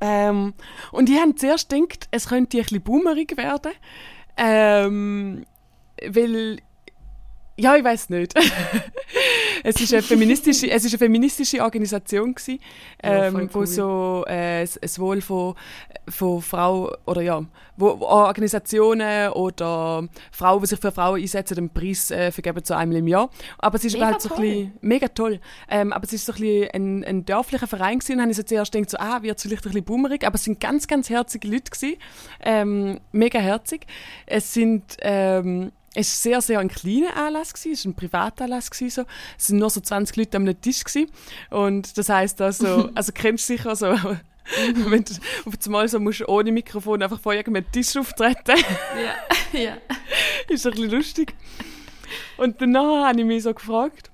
Ähm, 0.00 0.54
und 0.92 1.08
ich 1.08 1.20
habe 1.20 1.34
zuerst 1.36 1.70
gedacht, 1.70 2.08
es 2.10 2.28
könnte 2.28 2.58
ein 2.58 2.62
bisschen 2.62 2.82
boomerig 2.82 3.36
werden. 3.36 3.72
Ähm, 4.36 5.44
weil, 6.06 6.58
ja, 7.56 7.76
ich 7.76 7.84
weiß 7.84 8.10
nicht. 8.10 8.34
es 9.64 9.80
ist 9.80 9.92
eine 9.92 10.02
feministische, 10.02 10.70
es 10.70 10.84
ist 10.84 10.92
eine 10.92 10.98
feministische 10.98 11.62
Organisation 11.62 12.34
gewesen, 12.34 12.60
Ja, 13.02 13.26
ähm, 13.26 13.32
voll 13.32 13.48
wo 13.54 13.58
cool. 13.60 13.66
so 13.66 14.24
äh, 14.28 14.60
das- 14.62 14.78
das 14.80 14.98
Wohl 14.98 15.20
von, 15.20 15.54
von 16.08 16.42
Frauen 16.42 16.94
oder 17.06 17.22
ja, 17.22 17.42
wo, 17.76 17.98
wo 18.00 18.04
Organisationen 18.06 19.30
oder 19.32 20.08
Frauen, 20.32 20.60
die 20.60 20.66
sich 20.66 20.78
für 20.80 20.92
Frauen 20.92 21.20
einsetzen, 21.20 21.54
den 21.56 21.70
Preis 21.70 22.10
äh, 22.10 22.30
vergeben 22.32 22.62
zu 22.64 22.76
einmal 22.76 22.98
im 22.98 23.06
Jahr. 23.08 23.30
Aber 23.58 23.76
es 23.76 23.84
ist 23.84 23.94
Mega 23.94 24.06
halt 24.06 24.20
so 24.22 24.34
ein 24.34 24.40
bisschen, 24.40 24.72
mega 24.80 25.08
toll. 25.08 25.40
Ähm, 25.68 25.92
aber 25.92 26.04
es 26.04 26.12
ist 26.12 26.26
so 26.26 26.32
ein, 26.32 26.38
bisschen 26.40 26.70
ein, 26.72 27.04
ein 27.04 27.24
dörflicher 27.24 27.66
Verein 27.66 27.98
gewesen. 27.98 28.14
Und 28.16 28.20
habe 28.22 28.30
ich 28.30 28.36
so 28.36 28.42
zuerst 28.44 28.72
gedacht, 28.72 28.90
so, 28.90 28.98
ah, 28.98 29.22
wird 29.22 29.36
es 29.36 29.42
vielleicht 29.42 29.64
ein 29.64 29.70
bisschen 29.72 29.84
boomerig. 29.84 30.24
Aber 30.26 30.36
es 30.36 30.44
sind 30.44 30.58
ganz, 30.60 30.86
ganz 30.86 31.10
herzige 31.10 31.48
Leute 31.48 31.70
gewesen. 31.70 31.96
Ähm, 32.42 33.00
mega 33.12 33.38
herzig. 33.40 33.86
Es 34.26 34.54
sind, 34.54 34.96
ähm, 35.00 35.72
es 35.98 36.24
war 36.24 36.32
sehr, 36.32 36.40
sehr 36.42 36.58
ein 36.60 36.68
kleiner 36.68 37.16
Anlass 37.16 37.54
gewesen. 37.54 37.72
Es 37.72 37.84
war 37.84 37.92
ein 37.92 37.96
Privatanlass 37.96 38.70
gewesen, 38.70 38.90
so. 38.90 39.04
Es 39.38 39.46
sind 39.46 39.58
nur 39.58 39.70
so 39.70 39.80
20 39.80 40.14
Leute 40.16 40.36
am 40.36 40.60
Tisch 40.60 40.84
gewesen. 40.84 41.10
Und 41.50 41.96
das 41.96 42.10
heisst 42.10 42.40
also, 42.42 42.90
also 42.94 43.12
kennst 43.12 43.48
du 43.48 43.54
sicher 43.54 43.74
so, 43.74 43.86
wenn 44.74 45.04
du 45.04 45.14
auf 45.46 45.54
einmal 45.64 45.88
so 45.88 45.98
musst, 45.98 46.28
ohne 46.28 46.52
Mikrofon 46.52 47.02
einfach 47.02 47.18
vor 47.18 47.32
irgendeinem 47.32 47.70
Tisch 47.72 47.96
auftreten 47.96 48.58
Ja. 49.02 49.58
ja. 49.58 49.76
ist 50.48 50.66
ein 50.66 50.72
bisschen 50.72 50.90
lustig. 50.90 51.34
Und 52.36 52.60
danach 52.60 53.08
habe 53.08 53.20
ich 53.20 53.26
mich 53.26 53.42
so 53.42 53.54
gefragt, 53.54 54.10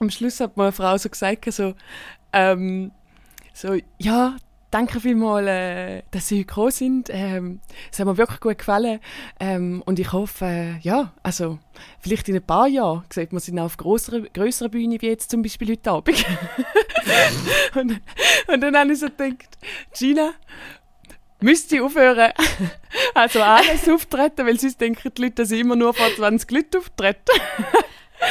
am 0.00 0.10
Schluss 0.10 0.40
hat 0.40 0.56
mir 0.56 0.64
eine 0.64 0.72
Frau 0.72 0.98
so 0.98 1.08
gesagt, 1.08 1.50
so, 1.52 1.74
ähm, 2.32 2.90
so 3.52 3.76
ja, 3.98 4.36
danke 4.74 4.98
vielmals, 4.98 5.46
äh, 5.46 6.02
dass 6.10 6.26
Sie 6.26 6.40
heute 6.40 6.46
gekommen 6.46 6.70
sind. 6.72 7.08
Ähm, 7.10 7.60
es 7.92 8.00
hat 8.00 8.06
mir 8.06 8.16
wirklich 8.16 8.40
gut 8.40 8.58
gefallen. 8.58 8.98
Ähm, 9.38 9.82
und 9.86 10.00
ich 10.00 10.12
hoffe, 10.12 10.44
äh, 10.44 10.78
ja, 10.80 11.12
also 11.22 11.60
vielleicht 12.00 12.28
in 12.28 12.34
ein 12.34 12.42
paar 12.42 12.66
Jahren 12.66 13.04
sieht 13.08 13.32
man 13.32 13.40
sie 13.40 13.52
dann 13.52 13.60
auf 13.60 13.76
größerer, 13.76 14.22
größerer 14.34 14.68
Bühne, 14.68 15.00
wie 15.00 15.06
jetzt 15.06 15.30
zum 15.30 15.42
Beispiel 15.42 15.70
heute 15.70 15.90
Abend. 15.90 16.24
und, 17.76 18.00
und 18.48 18.60
dann 18.60 18.76
habe 18.76 18.92
ich 18.92 18.98
so 18.98 19.06
gedacht, 19.06 19.58
Gina, 19.96 20.32
müsste 21.40 21.76
ich 21.76 21.80
aufhören, 21.80 22.32
also 23.14 23.42
alles 23.42 23.88
auftreten, 23.88 24.44
weil 24.44 24.58
sonst 24.58 24.80
denken 24.80 25.12
die 25.16 25.22
Leute, 25.22 25.34
dass 25.36 25.52
ich 25.52 25.60
immer 25.60 25.76
nur 25.76 25.94
vor 25.94 26.08
20 26.16 26.50
Leuten 26.50 26.78
auftrete. 26.78 27.32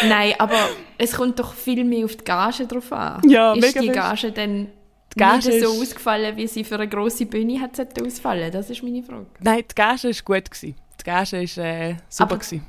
Nein, 0.09 0.33
aber 0.39 0.59
es 0.97 1.13
kommt 1.13 1.39
doch 1.39 1.53
viel 1.53 1.85
mehr 1.85 2.03
auf 2.03 2.17
die 2.17 2.23
Gage 2.25 2.67
drauf 2.67 2.91
an. 2.91 3.21
Ja, 3.29 3.53
ist 3.53 3.61
mega 3.61 3.79
die. 3.79 3.89
Gage 3.89 4.31
dann 4.33 4.67
Die 5.15 5.19
Gage 5.19 5.47
nicht 5.49 5.63
so 5.63 5.73
ist- 5.73 5.81
ausgefallen, 5.81 6.35
wie 6.37 6.47
sie 6.47 6.63
für 6.63 6.75
eine 6.75 6.87
grosse 6.87 7.25
Bühne 7.25 7.59
hat 7.61 7.79
ausfallen? 8.01 8.51
Das 8.51 8.69
ist 8.69 8.81
meine 8.83 9.03
Frage. 9.03 9.25
Nein, 9.39 9.63
die 9.69 9.75
Gage 9.75 10.03
war 10.03 10.11
gut. 10.39 10.51
Gewesen. 10.51 10.75
Die 10.99 11.03
Gage 11.03 11.31
war 11.57 11.65
äh, 11.65 11.95
super. 12.09 12.23
Aber- 12.31 12.37
gewesen. 12.37 12.65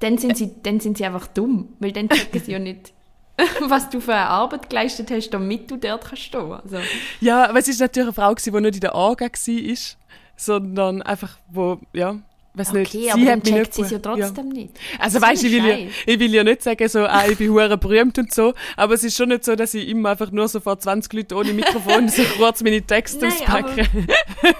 Dann 0.00 0.18
sind 0.18 0.36
sie, 0.36 0.50
dann 0.62 0.78
sind 0.78 0.98
sie 0.98 1.06
einfach 1.06 1.26
dumm, 1.28 1.70
weil 1.78 1.90
dann 1.92 2.08
checken 2.10 2.38
sie 2.42 2.52
ja 2.52 2.58
nicht, 2.58 2.92
was 3.68 3.88
du 3.88 3.98
für 3.98 4.12
eine 4.12 4.26
Arbeit 4.26 4.68
geleistet 4.68 5.10
hast, 5.10 5.30
damit 5.30 5.70
du 5.70 5.78
dort 5.78 6.04
kannst 6.04 6.22
stehen. 6.24 6.52
Also, 6.52 6.76
Ja, 7.20 7.48
aber 7.48 7.58
es 7.60 7.68
war 7.68 7.86
natürlich 7.86 8.06
eine 8.08 8.12
Frau, 8.12 8.34
gewesen, 8.34 8.52
die 8.52 8.60
nicht 8.60 8.74
in 8.74 8.80
der 8.82 8.94
AGA 8.94 9.24
war, 9.24 9.76
sondern 10.36 11.00
einfach, 11.00 11.38
wo, 11.48 11.80
ja, 11.94 12.16
weiß 12.58 12.72
nicht, 12.72 12.88
okay, 12.88 13.02
sie 13.04 13.10
aber 13.10 13.20
dann 13.24 13.28
hat 13.36 13.44
checkt 13.44 13.54
nicht 13.56 13.74
sie 13.74 13.82
es 13.82 13.90
ja 13.90 13.98
trotzdem 13.98 14.48
nicht. 14.48 14.70
Also 14.98 15.18
Das 15.20 15.28
weißt 15.28 15.42
du, 15.42 15.46
ist 15.46 15.52
ich, 15.52 15.62
will 15.62 15.68
ja, 15.70 15.76
Scheiß. 15.76 15.92
ich 16.06 16.18
will 16.20 16.34
ja 16.34 16.44
nicht 16.44 16.62
sagen, 16.62 16.88
so, 16.88 17.00
ah, 17.00 17.24
ich 17.28 17.36
bin 17.38 17.50
hure 17.50 17.76
berühmt 17.76 18.18
und 18.18 18.32
so, 18.32 18.54
aber 18.76 18.94
es 18.94 19.04
ist 19.04 19.16
schon 19.16 19.28
nicht 19.28 19.44
so, 19.44 19.54
dass 19.56 19.74
ich 19.74 19.88
immer 19.88 20.10
einfach 20.10 20.30
nur 20.30 20.48
so 20.48 20.60
vor 20.60 20.78
20 20.78 21.12
Leuten 21.12 21.34
ohne 21.34 21.52
Mikrofon 21.52 22.08
so 22.10 22.22
kurz 22.38 22.62
meine 22.62 22.82
Texte 22.82 23.26
Nein, 23.26 23.32
auspacke. 23.32 23.88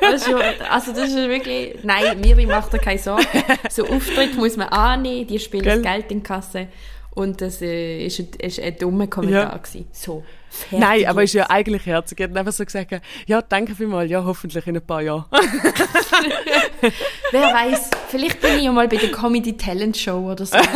Das 0.01 0.23
ist 0.23 0.29
ja, 0.29 0.39
also 0.71 0.93
das 0.93 1.09
ist 1.09 1.17
ja 1.17 1.29
wirklich, 1.29 1.77
nein, 1.83 2.21
Miri 2.21 2.47
macht 2.47 2.73
dir 2.73 2.79
keine 2.79 2.99
Sorgen. 2.99 3.27
So 3.71 3.87
Auftritt 3.87 4.37
muss 4.37 4.57
man 4.57 4.69
annehmen, 4.69 5.27
die 5.27 5.39
spielen 5.39 5.63
Gell? 5.65 5.83
das 5.83 5.93
Geld 5.93 6.11
in 6.11 6.19
die 6.19 6.23
Kasse 6.25 6.69
und 7.15 7.41
das 7.41 7.63
äh, 7.63 8.05
ist, 8.07 8.19
ein, 8.19 8.29
ist 8.41 8.61
ein 8.61 8.77
dummer 8.79 9.07
Kommentar 9.07 9.53
Ja. 9.53 9.57
gewesen. 9.57 9.87
So, 9.93 10.23
fertig 10.57 10.79
Nein, 10.79 11.07
aber 11.07 11.23
ist 11.23 11.35
ja 11.35 11.49
eigentlich 11.51 11.87
herzig. 11.87 12.21
Er 12.21 12.29
hat 12.29 12.37
einfach 12.37 12.53
so 12.53 12.65
gesagt, 12.65 12.91
ja, 13.27 13.43
danke 13.43 13.75
vielmals, 13.75 14.11
ja, 14.11 14.25
hoffentlich 14.25 14.67
in 14.67 14.77
ein 14.77 14.87
paar 14.87 15.03
Jahren. 15.03 15.25
Wer 17.31 17.43
weiß, 17.43 17.91
vielleicht 18.09 18.41
bin 18.41 18.57
ich 18.59 18.65
ja 18.65 18.73
mal 18.73 18.89
bei 18.89 18.97
der 18.97 19.11
Comedy 19.11 19.57
Talent 19.57 19.97
Show 19.97 20.31
oder 20.33 20.47
so. 20.47 20.57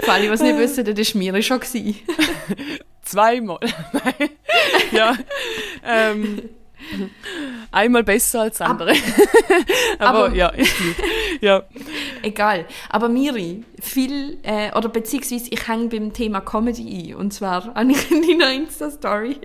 Für 0.00 0.12
alle, 0.12 0.22
die 0.22 0.28
es 0.28 0.40
nicht 0.40 0.58
wissen, 0.58 0.84
das 0.84 1.14
war 1.14 1.18
Miri 1.18 1.42
schon. 1.42 1.60
Zweimal. 3.04 3.58
Ja. 4.92 5.16
Ähm, 5.84 6.42
einmal 7.70 8.02
besser 8.04 8.42
als 8.42 8.60
andere. 8.60 8.94
aber, 9.98 10.26
aber- 10.26 10.34
ja. 10.34 10.52
Ja. 11.40 11.62
Egal. 12.22 12.66
Aber 12.88 13.08
Miri, 13.08 13.64
viel, 13.80 14.38
äh, 14.42 14.72
oder 14.76 14.88
beziehungsweise 14.88 15.48
ich 15.50 15.68
hänge 15.68 15.88
beim 15.88 16.12
Thema 16.12 16.40
Comedy 16.40 17.12
ein. 17.12 17.16
Und 17.16 17.32
zwar 17.32 17.74
habe 17.74 17.92
ich 17.92 18.10
in 18.10 18.22
deiner 18.22 18.52
Insta-Story 18.52 19.40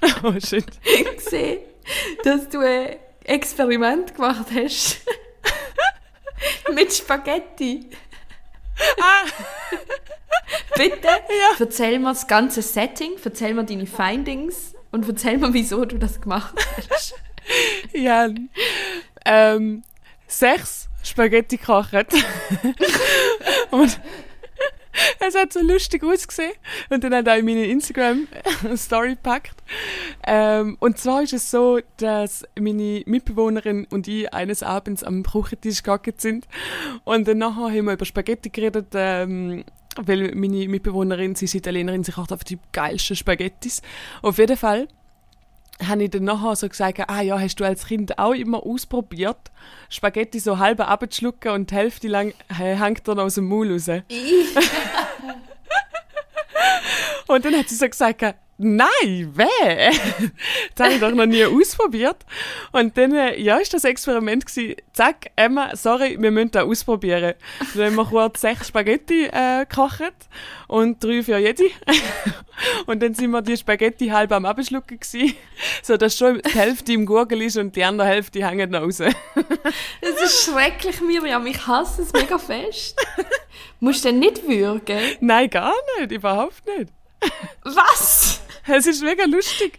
Oh, 0.22 0.34
shit. 0.38 0.66
gesehen, 1.16 1.60
dass 2.24 2.48
du 2.48 2.60
ein 2.60 2.96
Experiment 3.24 4.14
gemacht 4.14 4.46
hast. 4.54 5.00
Mit 6.72 6.92
Spaghetti. 6.92 7.88
Bitte, 10.76 11.08
erzähl 11.58 11.98
mir 11.98 12.10
das 12.10 12.28
ganze 12.28 12.62
Setting, 12.62 13.12
erzähl 13.24 13.54
mir 13.54 13.64
deine 13.64 13.86
Findings 13.86 14.74
und 14.92 15.08
erzähl 15.08 15.38
mir, 15.38 15.52
wieso 15.52 15.84
du 15.84 15.98
das 15.98 16.20
gemacht 16.20 16.54
hast. 16.90 17.14
Ja. 17.92 18.28
Ähm, 19.24 19.82
sechs 20.26 20.87
Spaghetti 21.08 21.56
gekocht. 21.56 21.92
Und 23.70 24.00
es 25.20 25.34
hat 25.34 25.52
so 25.52 25.60
lustig 25.60 26.02
ausgesehen. 26.02 26.52
Und 26.90 27.04
dann 27.04 27.14
hat 27.14 27.26
er 27.26 27.38
in 27.38 27.44
meine 27.44 27.66
Instagram-Story 27.66 29.10
gepackt. 29.10 29.62
Ähm, 30.26 30.76
und 30.80 30.98
zwar 30.98 31.22
ist 31.22 31.32
es 31.32 31.50
so, 31.50 31.80
dass 31.98 32.44
meine 32.58 33.02
Mitbewohnerin 33.06 33.86
und 33.90 34.08
ich 34.08 34.32
eines 34.32 34.62
Abends 34.62 35.04
am 35.04 35.22
Küchentisch 35.22 35.82
gegangen 35.82 36.14
sind. 36.16 36.48
Und 37.04 37.28
dann 37.28 37.38
nachher 37.38 37.70
haben 37.70 37.86
wir 37.86 37.92
über 37.92 38.04
Spaghetti 38.04 38.50
geredet, 38.50 38.88
ähm, 38.94 39.64
weil 39.96 40.34
meine 40.34 40.68
Mitbewohnerin, 40.68 41.34
sie 41.34 41.46
ist 41.46 41.54
Italienerin, 41.54 42.04
sie 42.04 42.12
kocht 42.12 42.32
einfach 42.32 42.44
die 42.44 42.58
geilsten 42.72 43.16
Spaghettis. 43.16 43.82
Auf 44.22 44.38
jeden 44.38 44.56
Fall 44.56 44.88
habe 45.86 46.04
ich 46.04 46.10
dann 46.10 46.24
nachher 46.24 46.56
so 46.56 46.68
gesagt, 46.68 47.00
ah 47.08 47.20
ja, 47.20 47.38
hast 47.38 47.56
du 47.56 47.64
als 47.64 47.86
Kind 47.86 48.18
auch 48.18 48.32
immer 48.32 48.64
ausprobiert, 48.64 49.38
Spaghetti 49.88 50.40
so 50.40 50.58
halb 50.58 50.80
abzuschlucken 50.80 51.52
und 51.52 51.70
die 51.70 51.74
Hälfte 51.74 52.08
lang 52.08 52.34
äh, 52.48 52.74
hängt 52.74 53.06
dann 53.06 53.18
aus 53.20 53.36
dem 53.36 53.46
Maul 53.48 53.72
raus. 53.72 53.88
und 57.28 57.44
dann 57.44 57.54
hat 57.54 57.68
sie 57.68 57.76
so 57.76 57.88
gesagt, 57.88 58.34
nein, 58.58 59.32
weh, 59.34 59.98
das 60.74 60.84
habe 60.84 60.94
ich 60.94 61.00
doch 61.00 61.12
noch 61.12 61.26
nie 61.26 61.44
ausprobiert. 61.44 62.16
Und 62.72 62.96
dann, 62.96 63.14
äh, 63.14 63.40
ja, 63.40 63.56
ist 63.56 63.72
das 63.72 63.84
Experiment 63.84 64.44
gewesen, 64.44 64.74
zack, 64.92 65.30
Emma, 65.36 65.74
sorry, 65.76 66.16
wir 66.20 66.30
müssen 66.30 66.50
das 66.50 66.64
ausprobieren. 66.64 67.34
Dann 67.74 67.86
haben 67.86 67.94
wir 67.94 68.04
kurz 68.04 68.40
sechs 68.40 68.68
Spaghetti 68.68 69.26
äh, 69.26 69.64
gekocht 69.64 70.14
und 70.66 71.02
drei 71.02 71.22
für 71.22 71.38
jede. 71.38 71.64
und 72.86 73.02
dann 73.02 73.14
sind 73.14 73.30
wir 73.30 73.42
die 73.42 73.56
Spaghetti 73.56 74.08
halb 74.08 74.32
am 74.32 74.44
Abschlucken 74.44 74.98
gewesen, 74.98 75.34
so 75.82 75.96
dass 75.96 76.16
schon 76.16 76.42
die 76.42 76.58
Hälfte 76.58 76.92
im 76.92 77.06
Gurgel 77.06 77.42
ist 77.42 77.56
und 77.56 77.76
die 77.76 77.84
andere 77.84 78.08
Hälfte 78.08 78.44
hängt 78.46 78.70
noch 78.70 78.82
raus. 78.82 78.98
Das 80.00 80.22
ist 80.22 80.44
schrecklich, 80.44 81.00
Miriam. 81.00 81.46
Ich 81.46 81.66
hasse 81.66 82.02
es 82.02 82.12
mega 82.12 82.38
fest. 82.38 82.98
Musst 83.80 84.04
du 84.04 84.08
denn 84.08 84.18
nicht 84.18 84.46
würgen? 84.48 84.98
Nein, 85.20 85.50
gar 85.50 85.74
nicht, 85.98 86.12
überhaupt 86.12 86.62
nicht. 86.66 86.92
Was? 87.64 88.37
Es 88.68 88.86
ist 88.86 89.02
mega 89.02 89.24
lustig. 89.24 89.78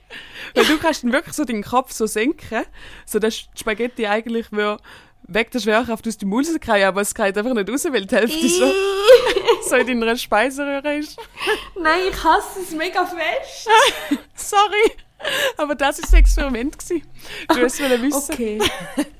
Weil 0.56 0.66
du 0.66 0.78
kannst 0.78 1.04
dann 1.04 1.12
wirklich 1.12 1.36
so 1.36 1.46
den 1.46 1.64
Kopf 1.64 1.92
so 1.92 2.08
senken, 2.08 2.66
so 3.06 3.20
dass 3.20 3.36
die 3.36 3.60
Spaghetti 3.60 4.08
eigentlich 4.08 4.52
will, 4.52 4.78
weg 5.24 5.52
der 5.52 5.60
Schwerkraft 5.60 6.08
aus 6.08 6.18
dem 6.18 6.30
Maul 6.30 6.44
rauskommen, 6.44 6.84
aber 6.84 7.02
es 7.02 7.14
geht 7.14 7.38
einfach 7.38 7.54
nicht 7.54 7.70
raus, 7.70 7.86
weil 7.92 8.06
die 8.06 8.16
Hälfte 8.16 8.50
so, 8.50 8.72
so 9.70 9.76
in 9.76 9.88
deiner 10.00 10.18
Speiseröhre 10.18 10.98
ist. 10.98 11.20
Nein, 11.80 12.02
ich 12.10 12.24
hasse 12.24 12.62
es 12.62 12.72
mega 12.72 13.06
fest. 13.06 13.70
Sorry. 14.36 14.92
Aber 15.58 15.76
das 15.76 15.98
war 15.98 16.02
das 16.02 16.14
Experiment. 16.14 16.80
Gewesen. 16.80 17.04
Du 17.50 17.62
hast 17.62 17.80
es 17.80 18.02
wissen. 18.02 18.34
Okay. 18.34 18.60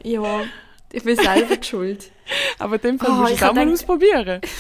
Ja, 0.04 0.44
ich 0.92 1.04
bin 1.04 1.16
selber 1.16 1.58
die 1.58 1.68
schuld. 1.68 2.10
Aber 2.60 2.76
in 2.76 2.82
dem 2.82 3.00
Fall 3.00 3.10
Oh, 3.12 3.14
musst 3.16 3.30
du 3.32 3.34
ich 3.36 3.42
es 3.42 3.48
auch 3.48 3.54
mal 3.54 3.72
ausprobieren. 3.72 4.42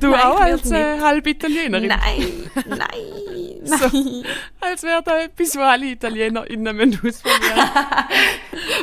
Du 0.00 0.08
Nein, 0.10 0.20
auch 0.20 0.40
als 0.40 0.70
äh, 0.70 1.00
halbe 1.00 1.30
Italienerin. 1.30 1.88
Nein, 1.88 2.50
nein, 2.66 3.60
So. 3.64 3.74
nein. 3.92 4.24
Als 4.60 4.82
wäre 4.82 5.02
da 5.02 5.20
etwas, 5.22 5.56
was 5.56 5.62
alle 5.64 5.86
ItalienerInnen 5.86 6.76
müssen 6.76 7.00
ausprobieren 7.08 7.70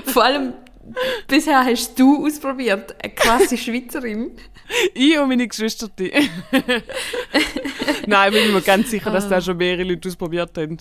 Vor 0.06 0.24
allem, 0.24 0.54
bisher 1.28 1.64
hast 1.64 2.00
du 2.00 2.26
ausprobiert. 2.26 2.96
Eine 3.04 3.14
krasse 3.14 3.56
Schweizerin. 3.58 4.32
Ich 4.96 5.20
und 5.20 5.28
meine 5.28 5.48
Geschwister. 5.48 5.90
Nein, 8.08 8.34
bin 8.34 8.46
ich 8.48 8.52
mir 8.54 8.62
ganz 8.62 8.90
sicher, 8.90 9.12
dass 9.12 9.26
Ah. 9.26 9.30
da 9.30 9.42
schon 9.42 9.58
mehrere 9.58 9.84
Leute 9.84 10.10
ausprobiert 10.10 10.58
haben. 10.58 10.78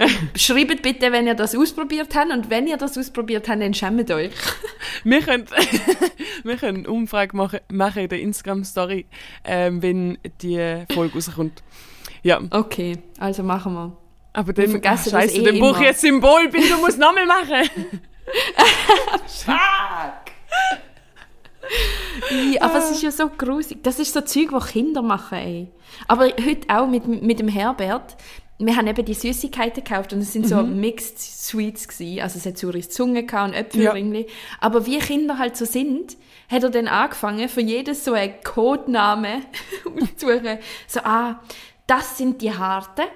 Schreibt 0.34 0.82
bitte, 0.82 1.12
wenn 1.12 1.26
ihr 1.26 1.34
das 1.34 1.54
ausprobiert 1.54 2.14
habt. 2.14 2.32
Und 2.32 2.50
wenn 2.50 2.66
ihr 2.66 2.76
das 2.76 2.96
ausprobiert 2.96 3.48
habt, 3.48 3.60
dann 3.60 3.74
schämt 3.74 4.10
euch. 4.10 4.32
Wir 5.04 5.20
können, 5.22 5.46
wir 6.44 6.56
können 6.56 6.78
eine 6.78 6.90
Umfrage 6.90 7.34
machen, 7.34 7.60
machen 7.70 8.02
in 8.02 8.08
der 8.10 8.20
Instagram-Story, 8.20 9.06
ähm, 9.44 9.82
wenn 9.82 10.18
die 10.42 10.84
Folge 10.92 11.14
rauskommt. 11.14 11.62
Ja, 12.22 12.38
Okay, 12.50 12.98
also 13.18 13.42
machen 13.42 13.72
wir. 13.72 13.96
aber 14.34 14.52
dann, 14.52 14.68
vergessen 14.68 15.12
ach, 15.14 15.20
Scheiße, 15.20 15.40
eh 15.40 15.44
dann 15.44 15.58
brauche 15.58 15.80
ich 15.80 15.86
jetzt 15.86 16.02
Symbol, 16.02 16.48
bin 16.48 16.68
du 16.68 16.76
musst 16.78 16.98
nochmal 16.98 17.24
machen. 17.24 17.70
I, 22.30 22.58
aber 22.60 22.78
es 22.78 22.90
ist 22.90 23.02
ja 23.02 23.10
so 23.10 23.28
grusig. 23.28 23.82
Das 23.82 23.98
ist 23.98 24.12
so 24.12 24.20
Zeug, 24.20 24.50
das 24.50 24.72
Kinder 24.72 25.00
machen, 25.02 25.38
ey. 25.38 25.68
Aber 26.08 26.24
heute 26.26 26.68
auch 26.68 26.86
mit, 26.86 27.06
mit 27.06 27.38
dem 27.38 27.48
Herbert. 27.48 28.16
Wir 28.62 28.76
haben 28.76 28.86
eben 28.86 29.04
die 29.06 29.14
Süßigkeiten 29.14 29.82
gekauft 29.82 30.12
und 30.12 30.20
es 30.20 30.34
sind 30.34 30.46
so 30.46 30.62
Mixed 30.62 31.18
Sweets 31.18 31.88
gewesen. 31.88 32.20
Also 32.20 32.38
es 32.38 32.44
hat 32.44 32.58
Zurichs 32.58 32.90
Zunge 32.90 33.24
gehabt 33.24 33.48
und 33.48 33.54
Äpfelringli. 33.54 34.26
Aber 34.60 34.84
wie 34.84 34.98
Kinder 34.98 35.38
halt 35.38 35.56
so 35.56 35.64
sind, 35.64 36.18
hat 36.50 36.62
er 36.64 36.70
dann 36.70 36.86
angefangen, 36.86 37.48
für 37.48 37.62
jedes 37.62 38.04
so 38.04 38.12
einen 38.12 38.34
Codename 38.44 39.42
auszusuchen. 39.86 40.58
So, 40.86 41.00
ah, 41.04 41.40
das 41.86 42.18
sind 42.18 42.42
die 42.42 42.52
Harten, 42.52 43.06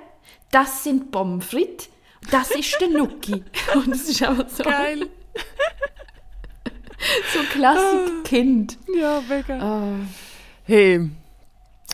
das 0.50 0.82
sind 0.82 1.10
Pommes 1.10 1.44
frites, 1.44 1.90
das 2.30 2.50
ist 2.52 2.80
der 2.80 2.88
Nuki. 2.88 3.44
Und 3.74 3.88
es 3.88 4.08
ist 4.08 4.22
einfach 4.22 4.48
so, 4.48 4.62
Geil. 4.62 5.08
so 7.34 7.40
Klassik 7.52 8.24
Kind. 8.24 8.78
Ja, 8.96 9.22
mega. 9.28 9.58
Ah. 9.58 9.98
Hey, 10.64 11.10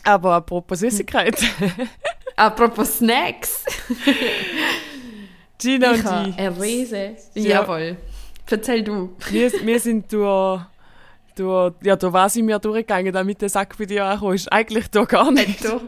aber 0.03 0.35
apropos 0.35 0.79
Süßigkeit. 0.79 1.35
Apropos 2.35 2.97
Snacks. 2.97 3.63
Gina 5.57 5.93
Ich 5.93 6.05
und 6.05 6.29
ich, 6.29 6.37
eine 6.37 6.61
Riese. 6.61 7.15
Ja. 7.35 7.61
Jawohl. 7.61 7.97
Erzähl 8.49 8.83
du. 8.83 9.15
wir, 9.29 9.51
wir 9.65 9.79
sind 9.79 10.11
durch, 10.11 10.61
durch, 11.35 11.73
ja, 11.83 11.95
durch 11.95 12.13
was 12.13 12.33
sind 12.33 12.47
wir 12.47 12.59
durchgegangen, 12.59 13.13
damit 13.13 13.41
der 13.41 13.49
Sack 13.49 13.77
bei 13.77 13.85
dir 13.85 14.05
angekommen 14.05 14.35
ist. 14.35 14.51
Eigentlich 14.51 14.89
durch 14.89 15.07
gar 15.07 15.31
nicht. 15.31 15.63
Du. 15.63 15.81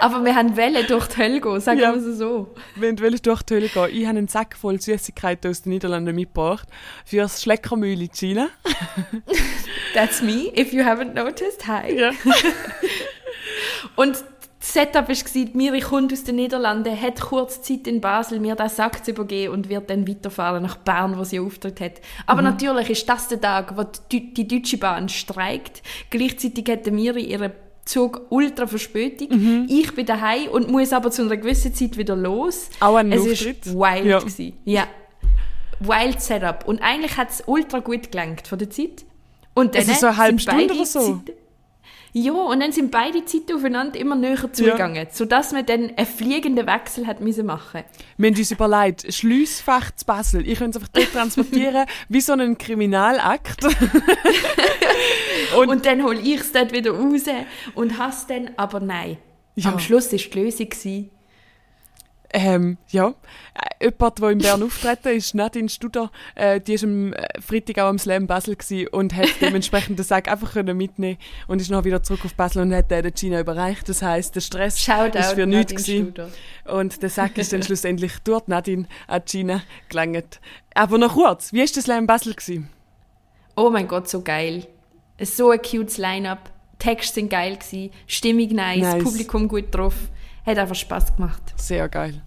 Aber 0.00 0.24
wir 0.24 0.34
haben 0.34 0.56
Welle 0.56 0.84
durch 0.84 1.06
die 1.06 1.16
Hölle 1.18 1.40
gehen, 1.40 1.60
sagen 1.60 1.78
Ja. 1.78 1.94
wir 1.94 2.04
es 2.04 2.18
so. 2.18 2.52
Wenn 2.76 2.96
du 2.96 3.08
durch 3.10 3.42
die 3.42 3.54
Höhle 3.54 3.68
gehen. 3.68 3.88
Ich 3.92 4.06
habe 4.06 4.18
einen 4.18 4.28
Sack 4.28 4.56
voll 4.56 4.80
Süßigkeiten 4.80 5.50
aus 5.50 5.62
den 5.62 5.70
Niederlanden 5.70 6.14
mitgebracht. 6.14 6.68
Für 7.04 7.18
das 7.18 7.42
Schleckermühle 7.42 8.08
Gina. 8.08 8.48
That's 9.94 10.20
me, 10.20 10.52
if 10.56 10.72
you 10.72 10.82
haven't 10.82 11.14
noticed. 11.14 11.66
Hi. 11.66 11.96
Ja. 11.96 12.10
Und 13.96 14.24
das 14.64 14.74
Setup 14.74 15.08
war, 15.08 15.48
Miri 15.54 15.80
kommt 15.80 16.12
aus 16.12 16.22
den 16.22 16.36
Niederlanden, 16.36 17.00
hat 17.00 17.20
kurz 17.20 17.62
Zeit 17.62 17.88
in 17.88 18.00
Basel, 18.00 18.38
mir 18.38 18.54
den 18.54 18.68
Sack 18.68 19.04
zu 19.04 19.10
übergeben 19.10 19.52
und 19.54 19.68
wird 19.68 19.90
dann 19.90 20.06
weiterfahren 20.06 20.62
nach 20.62 20.76
Bern, 20.76 21.18
wo 21.18 21.24
sie 21.24 21.40
Auftritt 21.40 21.80
hat. 21.80 21.94
Aber 22.26 22.42
natürlich 22.42 22.90
ist 22.90 23.08
das 23.08 23.26
der 23.26 23.40
Tag, 23.40 23.76
wo 23.76 23.84
die, 24.12 24.32
die 24.32 24.46
Deutsche 24.46 24.78
Bahn 24.78 25.08
streikt. 25.08 25.82
Gleichzeitig 26.10 26.64
hat 26.70 26.86
Miri 26.92 27.22
ihren 27.24 27.50
Zug 27.84 28.20
ultra 28.30 28.68
Verspätung. 28.68 29.66
Ich 29.68 29.92
bin 29.96 30.06
daheim 30.06 30.48
und 30.52 30.70
muss 30.70 30.92
aber 30.92 31.10
zu 31.10 31.22
einer 31.22 31.36
gewissen 31.36 31.74
Zeit 31.74 31.96
wieder 31.96 32.14
los. 32.14 32.70
Auch 32.78 32.94
ein 32.94 33.10
es 33.10 33.20
Auftritt? 33.20 33.66
ist 33.66 33.74
wild 33.74 34.04
Ja. 34.04 34.18
gewesen. 34.20 34.52
Ja. 34.64 34.86
Wild 35.80 36.20
Setup. 36.22 36.68
Und 36.68 36.80
eigentlich 36.80 37.16
hat 37.16 37.30
es 37.30 37.42
ultra 37.46 37.80
gut 37.80 38.12
gelangt 38.12 38.46
von 38.46 38.60
der 38.60 38.70
Zeit. 38.70 39.04
Und 39.54 39.74
dann 39.74 39.80
Also 39.82 39.94
so 39.94 40.06
eine 40.06 40.16
halbe 40.16 40.38
Stunde 40.38 40.72
oder 40.72 40.86
so? 40.86 41.00
Zeiten- 41.00 41.32
ja, 42.14 42.32
und 42.32 42.60
dann 42.60 42.72
sind 42.72 42.90
beide 42.90 43.24
Zeiten 43.24 43.54
aufeinander 43.56 43.98
immer 43.98 44.14
näher 44.14 44.52
zugegangen, 44.52 45.06
sodass 45.10 45.52
man 45.52 45.64
dann 45.64 45.92
einen 45.96 46.06
fliegenden 46.06 46.66
Wechsel 46.66 47.06
hat 47.06 47.20
müssen 47.20 47.46
machen. 47.46 47.84
Wir 48.18 48.30
haben 48.30 48.36
uns 48.38 48.50
überlegt, 48.50 49.12
Schliessfach 49.14 49.90
zu 49.96 50.04
Basel. 50.04 50.46
Ich 50.46 50.58
könnte 50.58 50.78
es 50.78 50.82
einfach 50.84 50.92
dort 50.92 51.12
transportieren, 51.12 51.86
wie 52.10 52.20
so 52.20 52.34
einen 52.34 52.58
Kriminalakt. 52.58 53.64
Und, 55.56 55.68
Und- 55.68 55.86
dann 55.86 56.02
hole 56.04 56.20
ich 56.20 56.40
es 56.40 56.52
dort 56.52 56.72
wieder 56.72 56.92
raus 56.92 57.24
und 57.74 57.98
hasse 57.98 58.26
dann, 58.28 58.50
aber 58.56 58.80
nein. 58.80 59.18
Ja. 59.54 59.70
Am 59.72 59.78
Schluss 59.78 60.10
war 60.12 60.18
die 60.18 60.38
Lösung. 60.40 61.10
Ähm, 62.34 62.78
ja. 62.88 63.14
Äh, 63.78 63.86
jemand, 63.86 64.18
der 64.18 64.30
in 64.30 64.38
Bern 64.38 64.62
auftreten 64.64 65.08
ist, 65.08 65.34
Nadine 65.34 65.68
Studer, 65.68 66.10
äh, 66.34 66.60
die 66.60 66.74
ist 66.74 66.84
am 66.84 67.12
äh, 67.12 67.26
Freitag 67.40 67.78
auch 67.78 67.88
am 67.88 67.98
Slam 67.98 68.26
Basel 68.26 68.56
und 68.90 69.14
hat 69.14 69.28
dementsprechend 69.40 69.98
den 69.98 70.04
Sack 70.04 70.28
einfach 70.28 70.52
können 70.52 70.76
mitnehmen 70.76 71.18
und 71.46 71.60
ist 71.60 71.70
noch 71.70 71.84
wieder 71.84 72.02
zurück 72.02 72.24
auf 72.24 72.34
Basel 72.34 72.62
und 72.62 72.74
hat 72.74 72.90
den 72.90 73.02
der 73.02 73.10
Gina 73.10 73.40
überreicht. 73.40 73.88
Das 73.88 74.02
heisst, 74.02 74.34
der 74.34 74.40
Stress 74.40 74.80
Shoutout 74.80 75.18
ist 75.18 75.32
für 75.32 75.46
nichts 75.46 75.74
gewesen. 75.74 76.14
Und 76.64 77.02
der 77.02 77.10
Sack 77.10 77.36
ist 77.36 77.52
dann 77.52 77.62
schlussendlich 77.64 78.12
durch 78.24 78.42
die 78.44 78.50
Nadine 78.50 78.86
an 79.06 79.22
Gina 79.26 79.62
gelangt. 79.88 80.40
Aber 80.74 80.96
noch 80.96 81.14
kurz, 81.14 81.52
wie 81.52 81.60
war 81.60 81.66
der 81.66 81.82
Slam 81.82 82.06
Basel? 82.06 82.34
Gewesen? 82.34 82.70
Oh 83.56 83.68
mein 83.68 83.86
Gott, 83.86 84.08
so 84.08 84.22
geil. 84.22 84.66
So 85.20 85.50
ein 85.50 85.60
cutes 85.60 85.98
Line-Up. 85.98 86.50
Texte 86.82 87.14
sind 87.14 87.30
geil 87.30 87.56
gewesen, 87.56 87.90
Stimmung 88.08 88.48
nice, 88.48 88.80
Nice. 88.80 89.04
Publikum 89.04 89.46
gut 89.46 89.66
drauf. 89.72 89.94
Hat 90.44 90.58
einfach 90.58 90.74
Spaß 90.74 91.16
gemacht. 91.16 91.42
Sehr 91.56 91.88
geil. 91.88 92.22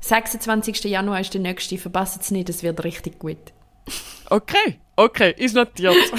26. 0.00 0.84
Januar 0.84 1.20
ist 1.20 1.34
der 1.34 1.40
nächste, 1.40 1.76
verpasst 1.76 2.22
es 2.22 2.30
nicht, 2.30 2.48
es 2.48 2.62
wird 2.62 2.84
richtig 2.84 3.18
gut. 3.18 3.52
Okay, 4.30 4.78
okay, 4.96 5.34
ist 5.36 5.54
notiert. 5.54 5.96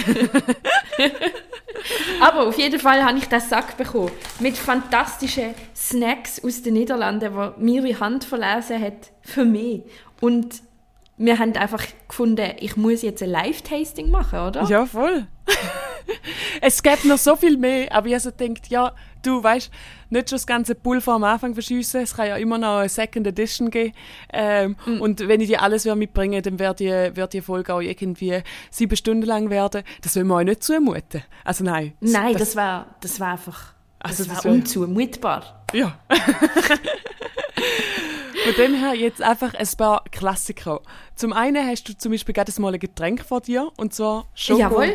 Aber 2.21 2.47
auf 2.47 2.57
jeden 2.57 2.79
Fall 2.79 3.03
habe 3.03 3.17
ich 3.17 3.25
den 3.25 3.39
Sack 3.39 3.77
bekommen. 3.77 4.11
Mit 4.39 4.57
fantastischen 4.57 5.53
Snacks 5.75 6.43
aus 6.43 6.61
den 6.61 6.73
Niederlanden, 6.73 7.53
die 7.57 7.81
mir 7.81 7.99
Hand 7.99 8.23
verlesen 8.25 8.81
hat 8.81 9.11
für 9.21 9.45
mich. 9.45 9.83
Und 10.19 10.61
wir 11.19 11.37
haben 11.37 11.53
einfach 11.55 11.85
gefunden, 12.07 12.53
ich 12.59 12.75
muss 12.77 13.01
jetzt 13.03 13.21
ein 13.21 13.29
Live-Tasting 13.29 14.09
machen, 14.09 14.39
oder? 14.39 14.63
Ja, 14.63 14.85
voll. 14.85 15.27
es 16.61 16.81
gibt 16.81 17.05
noch 17.05 17.17
so 17.17 17.35
viel 17.35 17.57
mehr, 17.57 17.93
aber 17.93 18.07
ich 18.07 18.13
also 18.13 18.31
denkt, 18.31 18.67
ja, 18.67 18.93
du 19.21 19.43
weißt, 19.43 19.69
nicht 20.11 20.29
schon 20.29 20.37
das 20.37 20.47
ganze 20.47 20.75
Pulver 20.75 21.13
am 21.13 21.23
Anfang 21.25 21.53
verschiessen, 21.53 22.01
es 22.01 22.15
kann 22.15 22.27
ja 22.27 22.37
immer 22.37 22.57
noch 22.57 22.79
eine 22.79 22.89
Second 22.89 23.27
Edition 23.27 23.69
geben. 23.69 23.93
Ähm, 24.31 24.75
Mm. 24.85 25.01
Und 25.01 25.27
wenn 25.27 25.41
ich 25.41 25.47
dir 25.49 25.61
alles 25.61 25.83
würde 25.85 25.97
mitbringen 25.97 26.41
dann 26.41 26.57
wird 26.57 26.79
die, 26.79 26.89
wird 27.15 27.33
die 27.33 27.41
Folge 27.41 27.73
auch 27.73 27.81
irgendwie 27.81 28.41
sieben 28.71 28.95
Stunden 28.95 29.25
lang 29.25 29.49
werden. 29.49 29.83
Das 30.01 30.15
will 30.15 30.23
man 30.23 30.37
euch 30.37 30.45
nicht 30.45 30.63
zumuten. 30.63 31.21
Also 31.43 31.63
nein. 31.65 31.93
Nein, 31.99 32.35
das, 32.37 32.55
war, 32.55 32.95
das 33.01 33.19
war 33.19 33.31
einfach 33.33 33.73
das 33.99 34.11
Also 34.19 34.29
war 34.29 34.35
das 34.37 34.45
wär- 34.45 34.51
unzumutbar. 34.53 35.65
Ja. 35.73 35.99
Von 38.53 38.63
dem 38.63 38.73
her 38.73 38.95
jetzt 38.95 39.21
einfach 39.21 39.53
ein 39.53 39.67
paar 39.77 40.03
Klassiker. 40.11 40.81
Zum 41.15 41.33
einen 41.33 41.67
hast 41.67 41.87
du 41.87 41.95
zum 41.95 42.11
Beispiel 42.11 42.33
gerade 42.33 42.51
mal 42.59 42.73
ein 42.73 42.79
Getränk 42.79 43.23
vor 43.23 43.41
dir, 43.41 43.71
und 43.77 43.93
zwar 43.93 44.25
Schoko 44.33 44.59
Jawohl. 44.59 44.93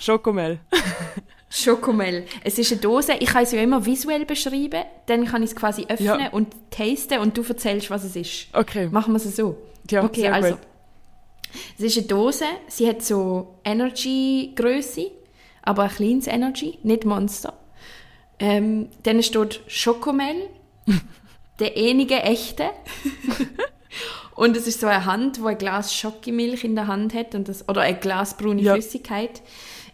Schokomel. 0.00 0.58
Schokomel. 1.50 2.24
Es 2.42 2.58
ist 2.58 2.72
eine 2.72 2.80
Dose. 2.80 3.12
Ich 3.20 3.28
kann 3.28 3.42
es 3.42 3.52
ja 3.52 3.60
immer 3.60 3.84
visuell 3.84 4.24
beschreiben. 4.24 4.84
Dann 5.06 5.26
kann 5.26 5.42
ich 5.42 5.50
es 5.50 5.56
quasi 5.56 5.84
öffnen 5.88 6.20
Ja. 6.20 6.30
und 6.30 6.48
tasten 6.70 7.18
und 7.18 7.36
du 7.36 7.42
erzählst, 7.42 7.90
was 7.90 8.04
es 8.04 8.16
ist. 8.16 8.46
Okay. 8.54 8.88
Machen 8.88 9.12
wir 9.12 9.18
es 9.18 9.36
so. 9.36 9.56
Ja, 9.90 10.02
okay, 10.02 10.28
also. 10.28 10.50
gut. 10.50 10.58
Es 11.78 11.84
ist 11.84 11.98
eine 11.98 12.06
Dose. 12.06 12.46
Sie 12.68 12.88
hat 12.88 13.02
so 13.02 13.58
Energy-Größe, 13.64 15.10
aber 15.62 15.84
ein 15.84 15.90
kleines 15.90 16.26
Energy, 16.26 16.78
nicht 16.82 17.04
Monster. 17.04 17.52
Ähm, 18.38 18.88
dann 19.02 19.22
steht 19.22 19.60
Schokomel, 19.68 20.48
der 21.58 21.72
einige 21.76 22.22
echte. 22.22 22.70
und 24.34 24.56
es 24.56 24.66
ist 24.66 24.80
so 24.80 24.86
eine 24.86 25.04
Hand, 25.04 25.42
wo 25.42 25.46
ein 25.46 25.58
Glas 25.58 25.94
Schokimilch 25.94 26.64
in 26.64 26.74
der 26.74 26.86
Hand 26.86 27.14
hat 27.14 27.34
und 27.34 27.48
das, 27.48 27.68
oder 27.68 27.82
ein 27.82 28.00
Glas 28.00 28.36
braune 28.36 28.60
Ja. 28.60 28.72
Flüssigkeit. 28.72 29.42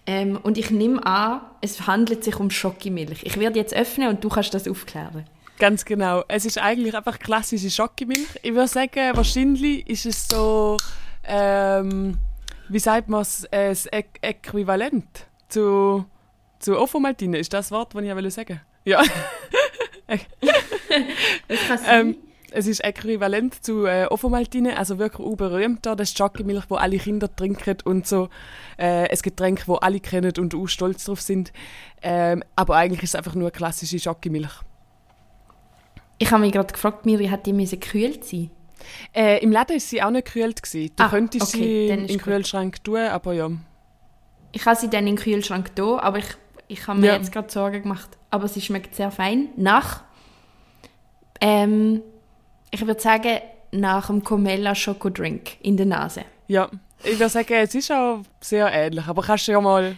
Ähm, 0.07 0.39
und 0.43 0.59
ich 0.59 0.71
nehme 0.71 1.05
an, 1.05 1.43
es 1.61 1.87
handelt 1.87 2.25
sich 2.25 2.37
um 2.41 2.51
Schokimilch. 2.51 3.21
Ich 3.25 3.39
werde 3.39 3.59
jetzt 3.59 3.75
öffnen 3.75 4.09
und 4.09 4.25
du 4.25 4.29
kannst 4.29 4.55
das 4.55 4.67
aufklären. 4.67 5.27
Ganz 5.59 5.85
genau. 5.85 6.25
Es 6.27 6.47
ist 6.47 6.57
eigentlich 6.59 6.97
einfach 6.97 7.19
klassische 7.19 7.71
Schokimilch. 7.71 8.29
Ich 8.43 8.55
würde 8.55 8.69
sagen, 8.69 9.15
wahrscheinlich 9.15 9.87
ist 9.89 10.07
es 10.07 10.27
so, 10.27 10.79
ähm, 11.25 12.17
wie 12.71 12.79
sagt 12.79 13.11
man 13.11 13.21
es, 13.21 13.45
äh, 13.51 13.69
das 13.69 13.87
Äqu 13.87 14.19
Äquivalent 14.23 15.27
zu, 15.49 16.07
zu 16.59 16.79
Ofomaltine. 16.79 17.39
Ist 17.39 17.53
das 17.53 17.71
Wort, 17.71 17.95
das 17.95 18.03
ich 18.03 18.35
sagen 18.35 18.61
Ja. 18.87 19.03
Ähm, 21.89 22.17
es 22.53 22.67
ist 22.67 22.83
äquivalent 22.83 23.65
zu 23.65 23.87
äh, 23.87 24.07
Ofomaltine, 24.11 24.77
also 24.77 24.99
wirklich 24.99 25.25
berühmt 25.37 25.87
da. 25.87 25.95
Das 25.95 26.09
ist 26.11 26.19
Schokimilch, 26.19 26.65
wo 26.69 26.75
alle 26.77 26.99
Kinder 26.99 27.35
trinken 27.35 27.77
und 27.85 28.07
so 28.09 28.29
äh, 28.77 29.09
ein 29.09 29.19
Getränk, 29.23 29.69
wo 29.69 29.77
alle 29.77 30.01
kennen 30.01 30.33
und 30.39 30.55
auch 30.55 30.67
stolz 30.67 31.05
drauf 31.05 31.21
sind. 31.21 31.53
Ähm, 32.03 32.43
aber 32.57 32.77
eigentlich 32.77 33.05
ist 33.05 33.11
es 33.11 33.15
einfach 33.15 33.35
nur 33.37 33.51
klassische 33.53 33.99
Schokimilch. 34.01 34.51
ich 36.19 36.31
habe 36.33 36.43
mich 36.43 36.53
gerade 36.53 36.73
gefragt, 36.73 37.07
Miri, 37.07 37.29
hat 37.29 37.47
die 37.47 37.53
müssen 37.53 37.79
gekühlt 37.79 38.25
sein? 38.25 38.51
Äh, 39.15 39.43
Im 39.45 39.53
Laden 39.53 39.77
ist 39.77 39.89
sie 39.91 40.03
auch 40.03 40.11
nicht 40.11 40.27
gekühlt 40.27 40.61
gewesen. 40.63 40.91
Du 40.97 41.05
Ah, 41.05 41.09
könntest 41.09 41.55
okay, 41.55 41.63
sie 41.63 41.89
in 41.89 42.01
ist 42.07 42.11
den. 42.15 42.21
Kühlschrank 42.21 42.83
tun, 42.83 42.97
aber 42.99 43.33
ja. 43.33 43.49
Ich 44.53 44.67
habe 44.67 44.75
sie 44.77 44.91
dann 44.91 45.07
in 45.07 45.15
den 45.15 45.23
Kühlschrank 45.23 45.75
da, 45.77 45.99
aber 46.01 46.19
ich, 46.19 46.27
ich 46.67 46.87
habe 46.89 46.99
mir 46.99 47.09
Ja. 47.09 47.17
jetzt 47.17 47.31
gerade 47.31 47.49
Sorgen 47.51 47.83
gemacht. 47.83 48.09
Aber 48.31 48.49
sie 48.49 48.61
schmeckt 48.61 48.95
sehr 48.97 49.11
fein. 49.11 49.51
Nach, 49.57 50.03
ähm, 51.41 52.03
ich 52.71 52.87
würde 52.87 53.01
sagen, 53.01 53.41
nach 53.73 54.09
dem 54.09 54.23
Comella 54.23 54.75
Schokodrink 54.75 55.57
in 55.63 55.77
der 55.77 55.87
Nase. 55.87 56.25
Ja, 56.49 56.69
ich 57.03 57.19
würde 57.19 57.29
sagen, 57.29 57.55
es 57.55 57.75
ist 57.75 57.91
auch 57.93 58.23
sehr 58.41 58.71
ähnlich, 58.73 59.07
aber 59.07 59.23
kannst 59.23 59.49
du 59.49 59.53
ja 59.53 59.61
mal 59.61 59.97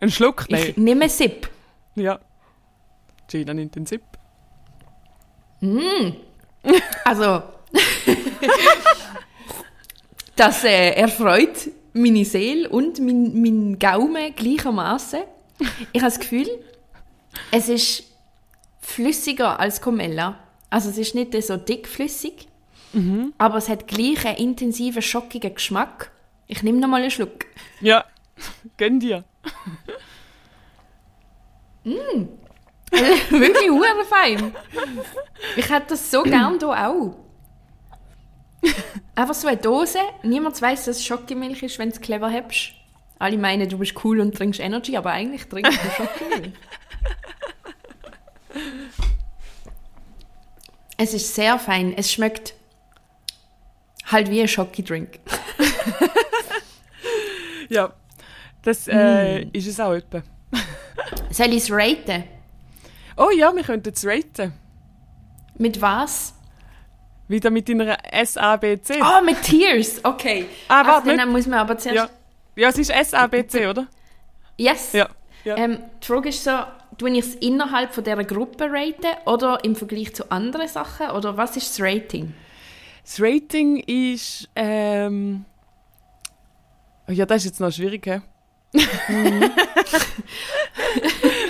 einen 0.00 0.10
Schluck 0.10 0.48
nehmen? 0.50 0.68
Ich 0.70 0.76
nehme 0.76 1.02
einen 1.02 1.10
Sip. 1.10 1.48
Ja. 1.94 2.18
Gina 3.28 3.54
nimmt 3.54 3.74
den 3.74 3.86
Sip. 3.86 4.02
Also, 7.04 7.42
das 10.36 10.64
äh, 10.64 10.90
erfreut 10.90 11.70
meine 11.92 12.24
Seele 12.24 12.68
und 12.68 12.98
mein, 13.00 13.40
mein 13.40 13.78
Gaumen 13.78 14.34
gleichermaßen. 14.34 15.20
Ich 15.92 16.02
habe 16.02 16.10
das 16.10 16.18
Gefühl, 16.18 16.48
es 17.50 17.68
ist 17.68 18.04
flüssiger 18.80 19.60
als 19.60 19.80
Comella. 19.80 20.38
Also 20.72 20.88
es 20.88 20.96
ist 20.96 21.14
nicht 21.14 21.34
so 21.42 21.58
dickflüssig, 21.58 22.48
aber 23.36 23.58
es 23.58 23.68
hat 23.68 23.86
gleich 23.86 24.24
einen 24.26 24.38
intensiven, 24.38 25.02
schockigen 25.02 25.54
Geschmack. 25.54 26.12
Ich 26.46 26.62
nehme 26.62 26.78
nochmal 26.78 27.02
einen 27.02 27.10
Schluck. 27.10 27.44
Ja, 27.82 28.06
gönn 28.78 28.98
dir. 28.98 29.22
Wirklich 31.84 33.70
hure 33.70 34.04
fein. 34.08 34.54
Ich 35.56 35.68
hätte 35.68 35.88
das 35.90 36.10
so 36.10 36.22
gern 36.22 36.58
hier 36.58 36.68
auch. 36.70 37.16
Einfach 39.14 39.34
so 39.34 39.48
eine 39.48 39.58
Dose. 39.58 39.98
Niemand 40.22 40.62
weiß, 40.62 40.86
dass 40.86 40.96
es 40.96 41.04
Schokimilch 41.04 41.62
ist, 41.62 41.78
wenn 41.78 41.90
du 41.90 41.96
es 41.96 42.00
clever 42.00 42.32
hast. 42.32 42.72
Alle 43.18 43.36
meinen, 43.36 43.68
du 43.68 43.76
bist 43.76 44.02
cool 44.04 44.20
und 44.20 44.34
trinkst 44.34 44.58
Energy, 44.58 44.96
aber 44.96 45.10
eigentlich 45.10 45.46
trinkst 45.50 45.78
du 45.84 45.90
Schokimilch. 45.90 46.54
es 51.02 51.14
ist 51.14 51.34
sehr 51.34 51.58
fein. 51.58 51.94
Es 51.96 52.12
schmeckt 52.12 52.54
halt 54.10 54.30
wie 54.30 54.40
ein 54.40 54.48
Schokidrink. 54.48 55.18
Ja, 57.68 57.90
das 58.62 58.86
äh, 58.86 59.46
Mm. 59.46 59.50
ist 59.54 59.66
es 59.66 59.80
auch 59.80 59.94
etwa. 59.94 60.22
Soll 61.30 61.48
ich 61.54 61.62
es 61.64 61.70
raten? 61.70 62.24
Oh 63.16 63.30
ja, 63.34 63.54
wir 63.54 63.62
könnten 63.62 63.92
es 63.94 64.04
raten. 64.06 64.52
Mit 65.56 65.80
was? 65.80 66.34
Wieder 67.28 67.48
mit 67.50 67.66
deiner 67.70 67.96
SABC. 68.24 69.00
Ah, 69.00 69.22
mit 69.22 69.40
Tears. 69.42 70.04
Okay. 70.04 70.46
Ah, 70.68 70.80
also, 70.80 70.90
warte, 71.06 71.16
dann 71.16 71.30
muss 71.30 71.46
man 71.46 71.60
aber 71.60 71.78
zuerst... 71.78 71.96
ja. 71.96 72.62
ja, 72.62 72.68
es 72.68 72.76
ist 72.78 72.92
SABC, 73.10 73.66
oder? 73.70 73.86
Yes. 74.58 74.92
Ja. 74.92 75.08
ja. 75.44 75.56
Ähm, 75.56 75.78
die 76.02 76.06
Frage 76.06 76.28
ist 76.28 76.44
so, 76.44 76.50
tue 77.02 77.10
ich 77.18 77.18
es 77.26 77.34
innerhalb 77.36 77.92
von 77.92 78.04
dieser 78.04 78.22
Gruppe 78.24 78.68
raten 78.70 79.16
oder 79.26 79.64
im 79.64 79.74
Vergleich 79.74 80.14
zu 80.14 80.30
anderen 80.30 80.68
Sachen? 80.68 81.10
Oder 81.10 81.36
was 81.36 81.56
ist 81.56 81.70
das 81.70 81.84
Rating? 81.84 82.32
Das 83.04 83.20
Rating 83.20 83.78
ist. 83.78 84.48
Ähm, 84.54 85.44
ja, 87.08 87.26
das 87.26 87.38
ist 87.38 87.46
jetzt 87.46 87.60
noch 87.60 87.72
schwierig, 87.72 88.06
hä? 88.06 88.20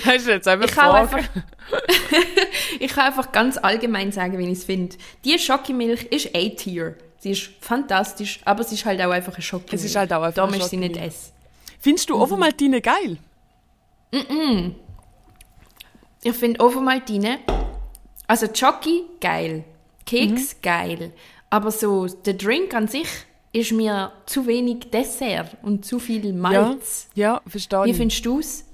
das 0.05 0.17
ist 0.17 0.27
jetzt 0.27 0.49
einfach 0.49 0.67
Ich 0.67 0.75
kann, 0.75 0.91
einfach, 0.91 1.21
ich 2.81 2.91
kann 2.91 3.07
einfach 3.07 3.31
ganz 3.31 3.59
allgemein 3.59 4.11
sagen, 4.11 4.39
wie 4.39 4.47
ich 4.47 4.59
es 4.59 4.65
finde. 4.65 4.97
Die 5.25 5.39
Schokimilch 5.39 6.05
ist 6.05 6.35
A-Tier. 6.35 6.97
Sie 7.19 7.31
ist 7.33 7.51
fantastisch, 7.61 8.41
aber 8.45 8.65
sie 8.65 8.75
ist 8.75 8.85
halt 8.87 9.01
auch 9.03 9.11
einfach 9.11 9.35
eine 9.35 9.43
Schokimilch. 9.43 9.75
Es 9.75 9.85
ist 9.85 9.95
halt 9.95 10.13
auch 10.13 10.23
einfach 10.23 10.35
Darum 10.35 10.55
eine 10.55 10.63
ist 10.65 10.71
sie 10.71 10.79
nicht. 10.79 10.97
S. 10.97 11.33
Findest 11.79 12.09
Mhm. 12.09 12.15
du 12.15 12.23
Ovomaltine 12.23 12.81
geil? 12.81 13.19
Ich 16.25 16.35
finde 16.35 16.61
Ovomaltine, 16.61 17.39
also 18.29 18.47
Choki, 18.47 19.03
geil. 19.21 19.59
Mhm. 19.59 20.05
Keks, 20.05 20.57
geil. 20.63 21.13
Aber 21.51 21.71
so, 21.71 22.07
der 22.07 22.35
Drink 22.35 22.75
an 22.75 22.87
sich 22.89 23.09
ist 23.53 23.73
mir 23.73 24.13
zu 24.27 24.47
wenig 24.47 24.91
Dessert 24.91 25.57
und 25.63 25.85
zu 25.85 25.99
viel 25.99 26.33
Malz. 26.33 27.09
Ja, 27.15 27.43
verstehe 27.47 27.85
Wie 27.85 27.95
findest 27.95 28.25
du 28.25 28.39
es? 28.39 28.65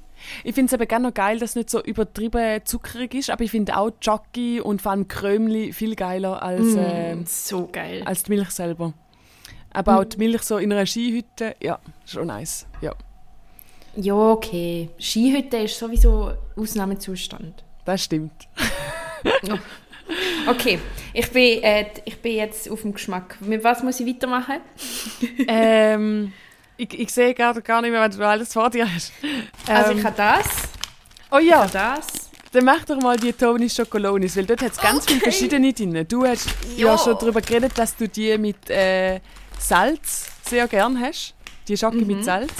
Ich 0.44 0.54
finde 0.54 0.66
es 0.66 0.72
eben 0.74 0.88
gerne 0.88 1.08
noch 1.08 1.14
geil, 1.14 1.38
dass 1.38 1.50
es 1.50 1.56
nicht 1.56 1.70
so 1.70 1.82
übertrieben 1.82 2.60
zuckrig 2.64 3.14
ist, 3.14 3.30
aber 3.30 3.44
ich 3.44 3.50
finde 3.50 3.76
auch 3.76 3.90
Jockey 4.00 4.60
und 4.60 4.82
vor 4.82 4.92
allem 4.92 5.08
Krömli 5.08 5.72
viel 5.72 5.94
geiler 5.94 6.42
als, 6.42 6.74
ähm, 6.76 7.24
So 7.26 7.68
geil. 7.70 8.02
als 8.04 8.24
die 8.24 8.32
Milch 8.32 8.50
selber. 8.50 8.92
Aber 9.70 10.00
auch 10.00 10.04
die 10.04 10.18
Milch 10.18 10.42
so 10.42 10.58
in 10.58 10.72
einer 10.72 10.86
Skihütte, 10.86 11.54
ja, 11.62 11.78
schon 12.04 12.26
nice. 12.26 12.66
Ja, 12.80 12.94
Ja, 14.00 14.14
okay. 14.14 14.90
Skihütte 14.98 15.56
ist 15.58 15.78
sowieso 15.78 16.32
Ausnahmezustand. 16.56 17.64
das 17.84 18.04
stimmt. 18.04 18.32
Okay, 20.46 20.78
ich 21.12 21.30
bin, 21.30 21.62
äh, 21.62 21.84
ich 22.06 22.16
bin 22.22 22.36
jetzt 22.36 22.70
auf 22.70 22.80
dem 22.80 22.94
Geschmack. 22.94 23.36
Mit 23.40 23.62
was 23.62 23.82
muss 23.82 24.00
ich 24.00 24.06
weitermachen? 24.06 24.56
ähm, 25.48 26.32
ich, 26.78 26.98
ich 26.98 27.12
sehe 27.12 27.34
gerade 27.34 27.60
gar 27.60 27.82
nicht 27.82 27.90
mehr, 27.90 28.00
was 28.00 28.16
du 28.16 28.26
alles 28.26 28.50
vor 28.54 28.70
dir 28.70 28.90
hast. 28.90 29.12
Also 29.66 29.92
Ähm, 29.92 29.98
ich 29.98 30.04
habe 30.04 30.16
das, 30.16 30.46
oh 31.30 31.36
ich 31.38 31.48
ja, 31.48 31.58
habe 31.60 31.70
das. 31.72 32.06
dann 32.52 32.64
mach 32.64 32.84
doch 32.86 32.98
mal 33.02 33.18
die 33.18 33.34
Tony 33.34 33.68
Schokolonis, 33.68 34.34
weil 34.38 34.46
dort 34.46 34.62
hat 34.62 34.72
es 34.72 34.78
ganz 34.78 35.04
viele 35.04 35.20
verschiedene 35.20 35.74
drin. 35.74 36.06
Du 36.08 36.24
hast 36.24 36.48
ja, 36.74 36.86
Ja. 36.86 36.96
schon 36.98 37.18
darüber 37.18 37.42
geredet, 37.42 37.72
dass 37.76 37.94
du 37.94 38.08
die 38.08 38.38
mit 38.38 38.70
äh, 38.70 39.20
Salz 39.58 40.30
sehr 40.48 40.66
gern 40.68 40.98
hast. 40.98 41.34
Die 41.68 41.76
Schocke 41.76 41.98
mit 41.98 42.24
Salz. 42.24 42.50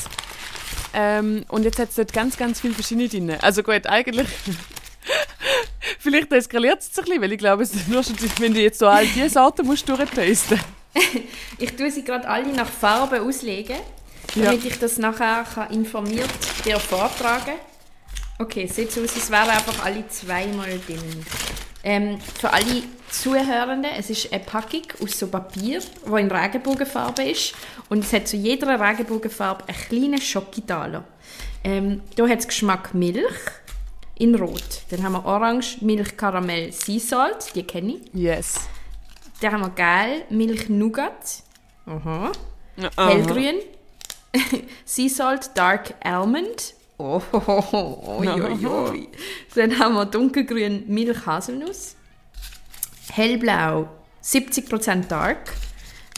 Ähm, 0.95 1.45
und 1.49 1.65
jetzt 1.65 1.79
hat 1.79 1.91
es 1.91 1.97
dort 1.97 2.13
ganz, 2.13 2.37
ganz 2.37 2.61
viele 2.61 2.75
verschiedene 2.75 3.09
drin. 3.09 3.31
Also 3.43 3.63
gut, 3.63 3.87
eigentlich... 3.87 4.29
Vielleicht 6.01 6.33
eskaliert 6.33 6.81
es 6.81 6.91
ein 6.99 7.05
bisschen, 7.05 7.23
weil 7.23 7.33
ich 7.33 7.39
glaube, 7.39 7.63
es 7.63 7.75
ist 7.75 7.89
nur 7.89 8.03
schon, 8.03 8.17
wenn 8.39 8.55
du 8.55 8.61
jetzt 8.61 8.79
so 8.79 8.87
all 8.87 9.07
diese 9.07 9.31
Sorten 9.31 9.67
musst 9.67 9.89
durchtesten. 9.89 10.61
Ich 11.59 11.77
tue 11.77 11.91
sie 11.91 12.03
gerade 12.03 12.27
alle 12.29 12.53
nach 12.53 12.69
Farbe 12.69 13.21
auslegen, 13.23 13.77
Ja. 14.35 14.47
damit 14.47 14.65
ich 14.65 14.79
das 14.79 14.99
nachher 14.99 15.45
kann 15.45 15.71
informiert 15.71 16.29
dir 16.65 16.81
vortragen 16.81 17.55
Okay, 18.41 18.67
sieht 18.69 18.93
so 18.93 19.03
aus, 19.03 19.17
es 19.17 19.31
wären 19.31 19.51
einfach 19.51 19.85
alle 19.85 20.07
zweimal 20.09 20.79
drin. 20.87 21.25
Ähm, 21.85 22.19
für 22.21 22.53
alle 22.53 22.83
Zuhörenden, 23.11 23.91
es 23.97 24.11
ist 24.11 24.33
eine 24.33 24.43
Packung 24.43 24.83
aus 25.03 25.19
so 25.19 25.29
Papier, 25.29 25.81
die 25.81 26.21
in 26.21 26.31
Regenbogenfarbe 26.31 27.23
ist. 27.23 27.55
Und 27.89 28.05
es 28.05 28.13
hat 28.13 28.29
zu 28.29 28.37
jeder 28.37 28.79
Regenbogenfarbe 28.79 29.65
einen 29.69 29.79
kleinen 29.79 30.21
Schokotaler. 30.21 31.05
Ähm, 31.65 32.03
hier 32.15 32.29
hat 32.29 32.41
es 32.41 32.49
Geschmack 32.49 32.95
Milch 32.95 33.33
in 34.19 34.35
Rot. 34.35 34.83
Dann 34.91 35.03
haben 35.03 35.13
wir 35.13 35.25
Orange, 35.25 35.79
Milch, 35.81 36.17
Karamell, 36.17 36.73
Sea 36.73 36.99
Salt, 36.99 37.55
die 37.55 37.63
kenne 37.63 37.95
ich. 37.95 38.15
Yes. 38.15 38.69
Dann 39.41 39.53
haben 39.53 39.63
wir 39.63 39.71
Gel, 39.71 40.25
Milch, 40.31 40.69
Nougat. 40.69 41.43
Aha. 41.87 42.33
Aha. 42.97 43.09
Hellgrün. 43.09 43.57
sea 44.85 45.09
Salt, 45.09 45.51
Dark 45.55 45.95
Almond. 46.03 46.75
Oh, 46.99 47.23
oh, 47.33 47.41
oh, 47.47 48.21
oh. 48.21 48.93
Dann 49.55 49.79
haben 49.79 49.95
wir 49.95 50.05
dunkelgrün 50.05 50.85
Milch, 50.89 51.27
Haselnuss. 51.27 51.95
Hellblau, 53.13 53.89
70% 54.23 55.07
Dark. 55.07 55.53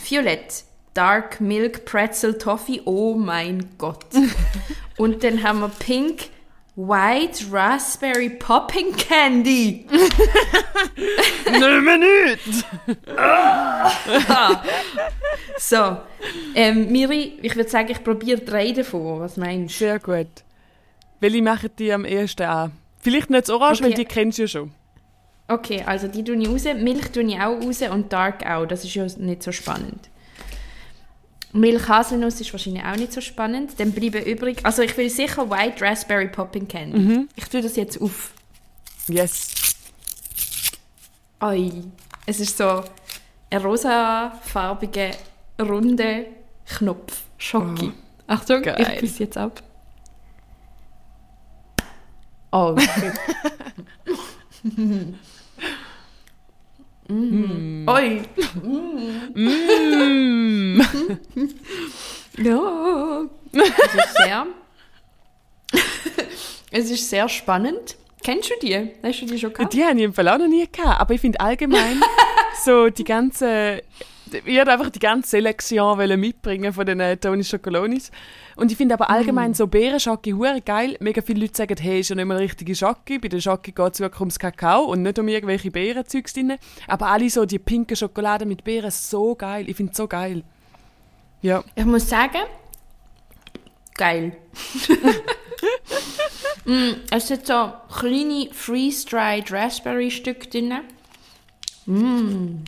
Violett, 0.03 0.64
Dark 0.95 1.40
Milk 1.40 1.85
Pretzel 1.85 2.38
Toffee. 2.38 2.81
Oh 2.87 3.14
mein 3.14 3.69
Gott. 3.77 4.07
Und 4.97 5.23
dann 5.23 5.43
haben 5.43 5.61
wir 5.61 5.69
Pink, 5.69 6.31
White 6.77 7.45
Raspberry 7.53 8.31
Popping 8.31 8.97
Candy. 8.97 9.87
Eine 11.47 11.81
Minute! 11.83 12.38
So, 15.59 15.99
ähm, 16.55 16.90
Miri, 16.90 17.38
ich 17.43 17.55
würde 17.55 17.69
sagen, 17.69 17.90
ich 17.90 18.03
probiere 18.03 18.40
drei 18.40 18.73
davon. 18.73 19.21
Was 19.21 19.37
meinst 19.37 19.75
du? 19.75 19.85
Sehr 19.85 19.99
gut. 19.99 20.27
Welche 21.20 21.42
machen 21.42 21.70
die 21.78 21.92
am 21.92 22.04
ehesten 22.04 22.42
an? 22.46 22.72
Vielleicht 23.00 23.30
nicht 23.30 23.42
das 23.42 23.50
Orange, 23.50 23.80
Okay. 23.80 23.85
weil 23.85 23.94
die 23.94 24.04
kennst 24.04 24.38
du 24.38 24.42
ja 24.42 24.48
schon. 24.48 24.72
Okay, 25.48 25.83
also 25.85 26.06
die 26.09 26.22
tue 26.24 26.37
ich 26.37 26.48
raus. 26.48 26.64
Milch 26.80 27.11
tue 27.11 27.22
ich 27.24 27.37
auch 27.40 27.61
raus 27.61 27.83
und 27.83 28.12
Dark 28.12 28.46
auch. 28.46 28.66
Das 28.66 28.85
ist 28.85 28.94
ja 28.94 29.04
nicht 29.18 29.42
so 29.42 29.52
spannend. 29.52 30.09
Milch 31.52 31.88
Haselnuss 31.88 32.40
ist 32.40 32.52
wahrscheinlich 32.52 32.85
auch 32.85 32.94
nicht 32.96 33.12
so 33.12 33.20
spannend. 33.20 33.72
Dann 33.78 33.90
bleiben 33.92 34.22
übrig. 34.24 34.59
Also 34.62 34.83
ich 34.83 34.96
will 34.96 35.11
sicher 35.11 35.50
White 35.50 35.85
Raspberry 35.85 36.28
Popping 36.28 36.68
Candy. 36.68 37.26
Ich 37.35 37.46
tue 37.48 37.61
das 37.62 37.74
jetzt 37.76 38.00
auf. 38.00 38.33
Yes. 39.09 39.48
Oi. 41.42 41.72
Es 42.26 42.38
ist 42.38 42.56
so 42.56 42.85
ein 43.50 43.61
rosafarbige, 43.61 45.11
runde 45.61 46.26
Knopf. 46.66 47.22
Schoki. 47.38 47.92
Achtung, 48.28 48.62
geil. 48.62 48.76
ich 48.94 48.98
küsse 49.00 49.24
jetzt 49.24 49.37
ab. 49.37 49.62
Oh, 52.52 52.72
okay. 52.76 53.12
mm. 57.08 57.88
Oi. 57.88 58.22
Mm. 59.34 60.80
Ja. 62.38 63.22
Es 63.52 63.94
ist 63.94 64.14
sehr. 64.16 64.46
es 66.70 66.90
ist 66.90 67.10
sehr 67.10 67.28
spannend. 67.28 67.96
Kennst 68.22 68.50
du 68.50 68.54
die? 68.62 68.92
Hast 69.02 69.20
du 69.22 69.26
die 69.26 69.38
schon 69.38 69.52
gehabt? 69.52 69.72
Die 69.72 69.84
habe 69.84 69.98
ich 69.98 70.04
im 70.04 70.14
Fall 70.14 70.28
auch 70.28 70.38
noch 70.38 70.46
nie 70.46 70.66
gehabt. 70.70 71.00
Aber 71.00 71.14
ich 71.14 71.20
finde 71.20 71.40
allgemein 71.40 72.00
so 72.64 72.88
die 72.88 73.04
ganze. 73.04 73.82
Ich 74.33 74.45
wollte 74.45 74.73
einfach 74.73 74.90
die 74.90 74.99
ganze 74.99 75.31
Selektion 75.31 75.99
mitbringen 76.19 76.73
von 76.73 76.87
den 76.87 77.01
äh, 77.01 77.16
Tony 77.16 77.45
Chocolonis. 77.45 78.11
Und 78.57 78.71
ich 78.71 78.77
finde 78.77 78.95
aber 78.95 79.11
allgemein 79.11 79.55
so 79.55 79.66
Beerenschocke 79.66 80.33
hure 80.33 80.61
geil. 80.61 80.97
Mega 81.01 81.23
viele 81.23 81.40
Leute 81.40 81.57
sagen, 81.57 81.77
hey, 81.81 82.01
ist 82.01 82.11
ja 82.11 82.16
nicht 82.16 82.27
mal 82.27 82.37
richtige 82.37 82.75
Schocke. 82.75 83.19
Bei 83.19 83.29
der 83.29 83.40
Schocke 83.40 83.73
geht 83.73 83.95
es 83.95 84.01
wirklich 84.01 84.21
ums 84.21 84.38
Kakao 84.38 84.85
und 84.85 85.03
nicht 85.03 85.19
um 85.19 85.29
irgendwelche 85.29 85.71
Beerenzeugs 85.71 86.33
drin. 86.33 86.57
Aber 86.87 87.09
alle 87.09 87.31
so 87.31 87.45
die 87.45 87.59
pinke 87.59 87.97
Schokolade 87.97 88.47
mit 88.47 88.64
Beeren, 88.64 88.90
so 88.90 89.35
geil. 89.35 89.69
Ich 89.69 89.77
finde 89.77 89.93
es 89.93 89.97
so 89.97 90.07
geil. 90.07 90.45
Ja. 91.43 91.64
Ich 91.75 91.85
muss 91.85 92.09
sagen, 92.09 92.43
geil. 93.95 94.37
mm, 96.64 96.93
es 97.11 97.29
sind 97.29 97.47
so 97.47 97.73
kleine 97.99 98.49
freeze-dried 98.53 99.51
Raspberry-Stücke 99.51 100.49
drin. 100.49 100.75
Mm. 101.87 102.64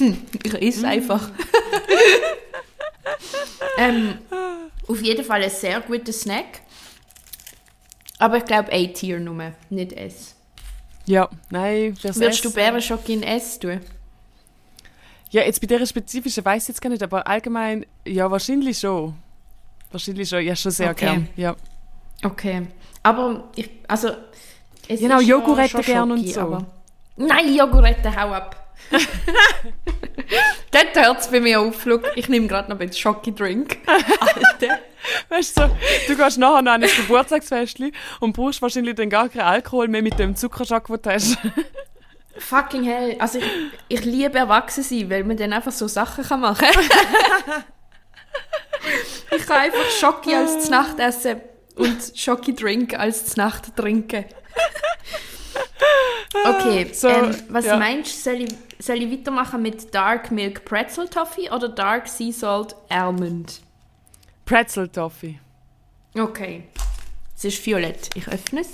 Ich 0.00 0.54
esse 0.62 0.86
einfach. 0.86 1.30
ähm, 3.78 4.18
auf 4.88 5.00
jeden 5.02 5.24
Fall 5.24 5.42
ein 5.42 5.50
sehr 5.50 5.80
guter 5.80 6.12
Snack. 6.12 6.60
Aber 8.18 8.36
ich 8.36 8.44
glaube 8.44 8.72
A-Tier 8.72 9.18
nur, 9.18 9.52
nicht 9.70 9.92
S. 9.94 10.36
Ja, 11.06 11.28
nein, 11.50 11.96
fürs 11.96 12.16
Würdest 12.20 12.44
du 12.44 12.48
Essen- 12.48 12.54
Bärenschoki 12.54 13.14
in 13.14 13.22
S 13.24 13.58
tun? 13.58 13.80
Ja, 15.30 15.42
jetzt 15.42 15.60
bei 15.60 15.66
dieser 15.66 15.86
spezifischen 15.86 16.44
weiß 16.44 16.62
ich 16.64 16.68
jetzt 16.68 16.80
gar 16.80 16.90
nicht, 16.90 17.02
aber 17.02 17.26
allgemein, 17.26 17.84
ja, 18.06 18.30
wahrscheinlich 18.30 18.78
schon. 18.78 19.14
Wahrscheinlich 19.90 20.28
schon, 20.28 20.42
ja, 20.44 20.54
schon 20.54 20.70
sehr 20.70 20.90
Okay. 20.90 21.06
gern. 21.06 21.28
Ja. 21.36 21.56
Okay. 22.22 22.66
Aber 23.02 23.48
ich, 23.56 23.68
also. 23.88 24.10
Es 24.88 25.00
Genau, 25.00 25.18
ist 25.20 25.26
Joghurette 25.26 25.80
gern 25.82 26.10
und 26.12 26.28
so. 26.28 26.40
aber- 26.40 26.66
Nein, 27.16 27.54
Joghurette, 27.54 28.14
hau 28.14 28.30
ab. 28.32 28.61
Dort 30.70 30.94
hört 30.94 31.20
es 31.20 31.28
bei 31.28 31.40
mir 31.40 31.60
auf. 31.60 31.82
Schau, 31.84 32.00
ich 32.14 32.28
nehme 32.28 32.46
gerade 32.46 32.70
noch 32.70 32.78
ein 32.78 32.86
bisschen 32.86 33.02
Schoki-Drink. 33.02 33.78
Alter. 33.86 34.78
Weißt 35.28 35.58
du, 35.58 35.62
so, 35.62 35.76
du 36.08 36.16
gehst 36.16 36.38
nachher 36.38 36.62
noch 36.62 36.72
an 36.72 36.82
ein 36.82 36.90
Geburtstagsfestli 36.96 37.92
und 38.20 38.34
brauchst 38.34 38.62
wahrscheinlich 38.62 38.94
dann 38.94 39.10
gar 39.10 39.28
keinen 39.28 39.42
Alkohol 39.42 39.88
mehr 39.88 40.02
mit 40.02 40.18
dem 40.18 40.36
Zuckerschock, 40.36 40.86
den 40.86 41.02
du 41.02 41.10
hast. 41.10 41.38
Fucking 42.38 42.84
hell. 42.84 43.16
Also 43.18 43.38
ich, 43.38 43.44
ich 43.88 44.04
liebe 44.04 44.38
erwachsen 44.38 44.84
sein, 44.84 45.10
weil 45.10 45.24
man 45.24 45.36
dann 45.36 45.52
einfach 45.52 45.72
so 45.72 45.88
Sachen 45.88 46.24
kann 46.24 46.40
machen 46.40 46.66
Ich 49.36 49.46
kann 49.46 49.58
einfach 49.58 49.90
Schoki 49.90 50.34
als 50.34 50.64
Znacht 50.66 50.98
essen 50.98 51.40
und 51.76 52.16
Schoki-Drink 52.16 52.98
als 52.98 53.26
Znacht 53.26 53.76
trinken. 53.76 54.24
Okay, 56.44 56.90
So, 56.92 57.08
ähm, 57.08 57.34
was 57.48 57.66
ja. 57.66 57.76
meinst 57.76 58.14
du, 58.14 58.30
soll 58.30 58.40
ich, 58.42 58.54
soll 58.78 58.96
ich 59.02 59.10
weitermachen 59.10 59.62
mit 59.62 59.94
Dark 59.94 60.30
Milk 60.30 60.64
Pretzel 60.64 61.08
Toffee 61.08 61.50
oder 61.50 61.68
Dark 61.68 62.08
Sea 62.08 62.32
Salt 62.32 62.74
Almond? 62.88 63.60
Pretzel 64.44 64.88
Toffee. 64.88 65.38
Okay. 66.14 66.64
Es 67.36 67.44
ist 67.44 67.64
violett. 67.66 68.10
Ich 68.14 68.28
öffne 68.28 68.60
es. 68.60 68.68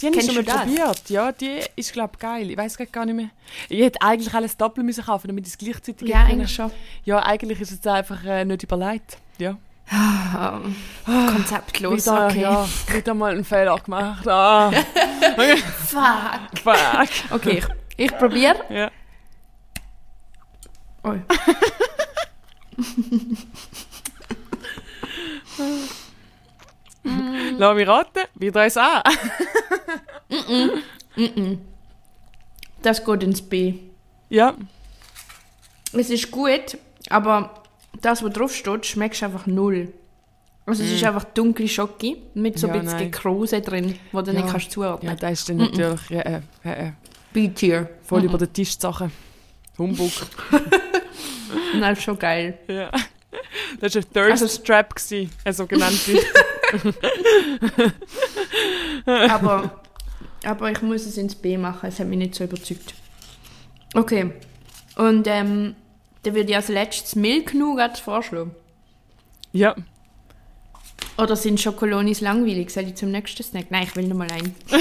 Die 0.00 0.06
habe 0.06 0.16
ich 0.16 0.24
schon 0.24 0.34
mal 0.34 0.44
probiert. 0.44 1.10
Ja, 1.10 1.32
die 1.32 1.60
ist, 1.76 1.92
glaube 1.92 2.12
ich, 2.14 2.18
geil. 2.20 2.50
Ich 2.50 2.56
weiß 2.56 2.78
gar 2.90 3.04
nicht 3.04 3.14
mehr. 3.14 3.30
Ich 3.68 3.80
hätte 3.80 4.00
eigentlich 4.02 4.32
alles 4.32 4.56
doppelt 4.56 4.84
müssen 4.86 5.04
kaufen, 5.04 5.28
damit 5.28 5.46
ich 5.46 5.52
es 5.52 5.58
gleichzeitig 5.58 6.08
Ja, 6.08 6.24
eigentlich 6.24 6.54
schon. 6.54 6.70
Ja, 7.04 7.22
eigentlich 7.22 7.60
ist 7.60 7.72
es 7.72 7.86
einfach 7.86 8.24
äh, 8.24 8.44
nicht 8.44 8.62
überlegt. 8.62 9.18
Ja. 9.38 9.56
Ah, 9.92 10.60
konzeptlos. 11.04 12.06
wieder, 12.06 12.26
okay. 12.26 12.40
ja, 12.42 12.68
wieder 12.92 13.14
mal 13.14 13.32
einen 13.32 13.44
Fehler 13.44 13.76
gemacht. 13.78 14.26
Ah, 14.28 14.70
Fuck. 15.88 16.60
fuck. 16.62 17.08
Okay, 17.32 17.58
ich, 17.58 17.66
ich 17.96 18.16
probiere. 18.18 18.56
Ja. 18.68 18.90
Oh. 21.02 21.14
Lass 27.58 27.74
mich 27.74 27.88
raten, 27.88 28.20
wieder 28.34 28.60
eins 28.62 28.76
an. 28.76 29.02
Das 32.82 33.04
geht 33.04 33.22
ins 33.22 33.42
B. 33.42 33.74
Ja, 34.28 34.54
Es 35.92 36.10
ist 36.10 36.30
gut, 36.30 36.78
aber 37.08 37.59
das, 38.00 38.22
was 38.22 38.32
drauf 38.32 38.54
steht, 38.54 38.86
schmeckt 38.86 39.22
einfach 39.22 39.46
null. 39.46 39.92
Also 40.66 40.82
es 40.84 40.90
ist 40.92 41.02
einfach 41.04 41.24
dunkle 41.24 41.66
Schoki 41.68 42.16
mit 42.34 42.58
so 42.58 42.68
Ja, 42.68 42.74
ein 42.74 42.84
bisschen 42.84 42.98
nein. 42.98 43.62
Drin, 43.62 43.98
wo 44.12 44.22
du 44.22 44.30
Ja. 44.32 44.40
nicht 44.40 44.50
kannst 44.52 44.66
ja, 44.66 44.72
zuordnen 44.72 45.16
das 45.18 45.32
ist 45.32 45.48
dann 45.48 45.56
natürlich 45.56 46.10
äh, 46.10 46.40
äh, 46.64 46.86
äh, 46.88 46.92
B-Tier. 47.32 47.88
voll 48.02 48.24
über 48.24 48.38
den 48.38 48.52
Tisch 48.52 48.76
die 48.76 48.80
Sachen. 48.82 49.10
Humbug. 49.78 50.10
Das 51.80 51.98
ist 51.98 52.04
schon 52.04 52.16
geil. 52.18 52.58
Ja. 52.68 52.90
Das 53.80 53.94
war 53.96 54.02
ein 54.02 54.12
Thirst 54.12 54.42
Also- 54.42 54.62
Trap, 54.62 54.94
gewesen, 54.94 55.30
ein 55.44 55.52
sogenannter. 55.52 56.12
aber, 59.30 59.80
aber 60.44 60.70
ich 60.70 60.82
muss 60.82 61.06
es 61.06 61.16
ins 61.16 61.34
B 61.34 61.56
machen, 61.58 61.88
es 61.88 61.98
hat 61.98 62.06
mich 62.06 62.18
nicht 62.18 62.34
so 62.34 62.44
überzeugt. 62.44 62.94
Okay. 63.94 64.32
Und 64.96 65.26
ähm, 65.26 65.74
dann 66.22 66.34
würde 66.34 66.50
ich 66.50 66.56
als 66.56 66.68
letztes 66.68 67.16
Milk 67.16 67.54
Nougat 67.54 67.98
vorschlagen. 67.98 68.54
ja. 69.52 69.74
Oder 71.18 71.36
sind 71.36 71.60
Schokolonis 71.60 72.20
langweilig? 72.22 72.70
Soll 72.70 72.84
ich 72.84 72.94
zum 72.94 73.10
nächsten 73.10 73.42
Snack? 73.42 73.66
Nein, 73.70 73.82
ich 73.82 73.94
will 73.94 74.08
noch 74.08 74.16
mal 74.16 74.30
einen. 74.30 74.54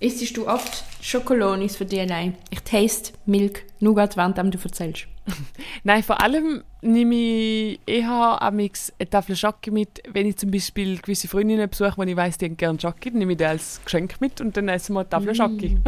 Isst 0.00 0.36
du 0.36 0.48
oft 0.48 0.84
Schokolonis 1.02 1.76
für 1.76 1.84
dich 1.84 2.00
allein? 2.00 2.34
Ich 2.50 2.60
taste 2.60 3.12
Milk 3.26 3.64
Nougat, 3.80 4.16
während 4.16 4.38
du 4.38 4.58
erzählst. 4.62 5.06
Nein, 5.84 6.02
vor 6.02 6.20
allem 6.20 6.62
nehme 6.82 7.14
ich 7.14 7.80
eher 7.86 8.42
amix 8.42 8.92
eine 8.98 9.08
Tafel 9.08 9.36
Schocke 9.36 9.70
mit, 9.70 10.02
wenn 10.12 10.26
ich 10.26 10.36
zum 10.36 10.50
Beispiel 10.50 10.98
gewisse 10.98 11.28
Freundinnen 11.28 11.68
besuche, 11.68 11.94
wo 11.96 12.02
ich 12.02 12.16
weiss, 12.16 12.36
die 12.38 12.46
haben 12.46 12.56
gerne 12.56 12.80
Schocke, 12.80 13.10
nehme 13.10 13.32
ich 13.32 13.38
die 13.38 13.44
als 13.44 13.80
Geschenk 13.84 14.20
mit 14.20 14.40
und 14.40 14.56
dann 14.56 14.68
essen 14.68 14.94
wir 14.94 15.00
eine 15.00 15.08
Tafel 15.08 15.34
Schocke. 15.34 15.76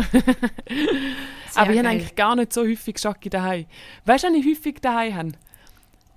Aber 1.56 1.72
ich 1.72 1.78
habe 1.78 1.88
eigentlich 1.88 2.14
gar 2.14 2.36
nicht 2.36 2.52
so 2.52 2.62
häufig 2.62 2.98
Schocke 2.98 3.30
daheim. 3.30 3.66
Weißt 4.04 4.24
du, 4.24 4.28
was 4.28 4.36
ich 4.36 4.46
häufig 4.46 4.80
daheim 4.80 5.14
habe? 5.14 5.32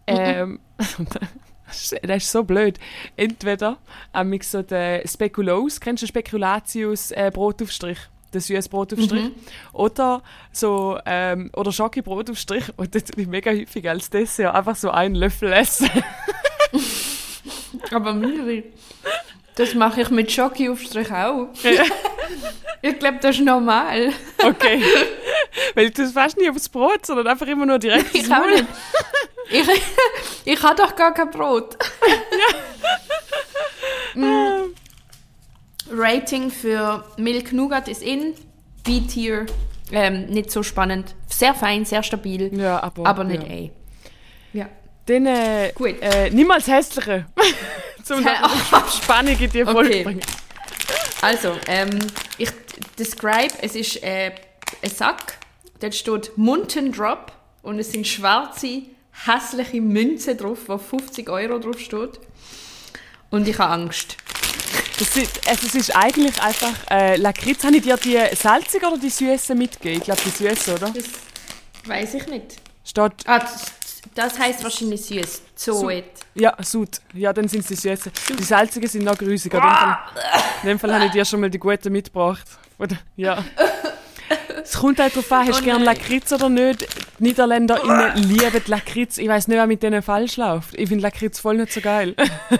Ähm, 0.07 0.59
das 1.67 2.23
ist 2.23 2.31
so 2.31 2.43
blöd. 2.43 2.79
Entweder 3.15 3.77
amix 4.11 4.51
so 4.51 4.61
den 4.61 5.07
Spekulos, 5.07 5.79
kennst 5.79 6.03
du 6.03 6.05
den 6.05 6.09
Spekulatius 6.09 7.11
äh, 7.11 7.31
Brotaufstrich? 7.33 7.99
Den 8.33 8.41
süßen 8.41 8.69
Brotaufstrich. 8.69 9.31
Oder 9.73 10.21
so, 10.51 10.99
ähm, 11.05 11.49
oder 11.55 11.71
Schocke-Brotaufstrich. 11.71 12.65
Und 12.77 12.93
das 12.93 13.05
tue 13.05 13.23
ich 13.23 13.27
mega 13.27 13.51
häufig 13.51 13.89
als 13.89 14.09
Dessert 14.09 14.53
einfach 14.53 14.75
so 14.75 14.91
einen 14.91 15.15
Löffel 15.15 15.51
essen. 15.51 15.89
Aber 17.91 18.13
Miri, 18.13 18.65
das 19.59 19.73
mache 19.73 20.01
ich 20.01 20.09
mit 20.09 20.31
Schoki-Aufstrich 20.31 21.11
auch. 21.11 21.49
ich 22.81 22.97
glaube, 22.97 23.17
das 23.21 23.35
ist 23.35 23.43
normal. 23.43 24.13
Okay. 24.41 24.81
Weil 25.75 25.87
ich 25.87 25.93
tue 25.93 26.05
es 26.05 26.13
fast 26.13 26.37
nie 26.37 26.49
aufs 26.49 26.69
Brot, 26.69 27.05
sondern 27.05 27.27
einfach 27.27 27.45
immer 27.45 27.65
nur 27.65 27.77
direkt 27.77 28.15
Ich 28.15 28.31
auch 28.31 28.45
nicht. 28.45 28.65
Ich, 29.51 29.67
ich 30.45 30.63
habe 30.63 30.75
doch 30.75 30.95
gar 30.95 31.13
kein 31.13 31.29
Brot. 31.29 31.75
Mm. 34.13 34.73
Rating 35.91 36.51
für 36.51 37.03
Milk 37.17 37.51
Nougat 37.51 37.87
ist 37.87 38.01
in. 38.01 38.35
B-Tier. 38.83 39.45
Ähm, 39.91 40.27
nicht 40.27 40.51
so 40.51 40.63
spannend. 40.63 41.15
Sehr 41.27 41.53
fein, 41.53 41.83
sehr 41.83 42.03
stabil. 42.03 42.57
Ja, 42.57 42.81
aber, 42.81 43.05
aber 43.05 43.23
nicht 43.23 43.43
ja. 43.43 43.53
A. 43.53 43.69
Ja. 44.53 44.69
Dann 45.09 45.25
äh, 45.25 45.69
äh, 45.69 46.29
niemals 46.29 46.67
hässliche. 46.67 47.25
Zum? 48.03 48.23
Spannung 49.01 49.37
in 49.39 49.49
die 49.49 49.63
Folge 49.63 49.79
Okay. 49.89 50.03
bringen. 50.03 50.21
Also, 51.21 51.57
ähm, 51.67 51.89
ich 52.37 52.49
describe, 52.97 53.53
es 53.61 53.75
ist 53.75 54.03
äh, 54.03 54.31
ein 54.83 54.89
Sack, 54.89 55.39
dort 55.79 55.95
steht 55.95 56.37
Mountain 56.37 56.91
Drop 56.91 57.31
und 57.63 57.79
es 57.79 57.91
sind 57.91 58.07
schwarze, 58.07 58.83
hässliche 59.25 59.81
Münzen 59.81 60.37
drauf, 60.37 60.59
wo 60.67 60.77
50 60.77 61.27
Euro 61.29 61.57
drauf 61.57 61.79
steht. 61.79 62.19
Und 63.31 63.47
ich 63.47 63.57
habe 63.57 63.73
Angst. 63.73 64.15
Das 64.99 65.15
ist, 65.17 65.47
also 65.47 65.65
es 65.67 65.75
ist 65.75 65.95
eigentlich 65.95 66.39
einfach 66.41 66.73
äh, 66.91 67.15
Lakritz. 67.15 67.63
Habe 67.63 67.77
ich 67.77 67.83
dir 67.83 67.97
die 67.97 68.19
salzige 68.35 68.85
oder 68.87 68.97
die 68.97 69.09
süße 69.09 69.55
mitgegeben? 69.55 69.97
Ich 69.99 70.03
glaube 70.03 70.21
die 70.23 70.29
süße, 70.29 70.75
oder? 70.75 70.91
Das 70.91 71.05
weiß 71.85 72.13
ich 72.15 72.27
nicht. 72.27 72.57
Steht, 72.85 73.11
Ah, 73.25 73.39
das, 73.39 73.65
das 74.15 74.37
heißt 74.39 74.63
wahrscheinlich 74.63 75.01
süß. 75.05 75.41
Zoet. 75.55 76.05
ja, 76.35 76.55
Sud. 76.61 76.89
Ja, 77.13 77.33
dann 77.33 77.47
sind 77.47 77.61
es 77.61 77.67
die 77.67 77.75
süße. 77.75 78.11
Die 78.37 78.43
salzigen 78.43 78.87
sind 78.89 79.03
noch 79.05 79.17
grüßig. 79.17 79.53
In 79.53 79.59
dem 79.59 79.67
Fall, 79.69 79.97
in 80.63 80.67
dem 80.69 80.79
Fall 80.79 80.93
habe 80.93 81.05
ich 81.05 81.11
dir 81.11 81.25
schon 81.25 81.39
mal 81.41 81.49
die 81.49 81.59
guten 81.59 81.91
mitgebracht. 81.91 82.45
Oder, 82.77 82.97
ja. 83.15 83.43
Es 84.63 84.73
kommt 84.77 84.99
halt 84.99 85.13
darauf 85.15 85.31
an, 85.31 85.47
hast 85.47 85.59
du 85.59 85.61
Oh 85.61 85.65
gerne. 85.65 85.83
Lakritz 85.85 86.31
oder 86.31 86.49
nicht? 86.49 86.87
Die 87.19 87.23
NiederländerInnen 87.23 88.17
lieben 88.17 88.61
Lakritz. 88.67 89.17
Ich 89.17 89.27
weiß 89.27 89.47
nicht, 89.47 89.57
was 89.57 89.67
mit 89.67 89.81
denen 89.83 90.01
falsch 90.01 90.37
läuft. 90.37 90.75
Ich 90.77 90.87
finde 90.89 91.01
Lakritz 91.03 91.39
voll 91.39 91.57
nicht 91.57 91.73
so 91.73 91.81
geil. 91.81 92.15
Äh, 92.17 92.57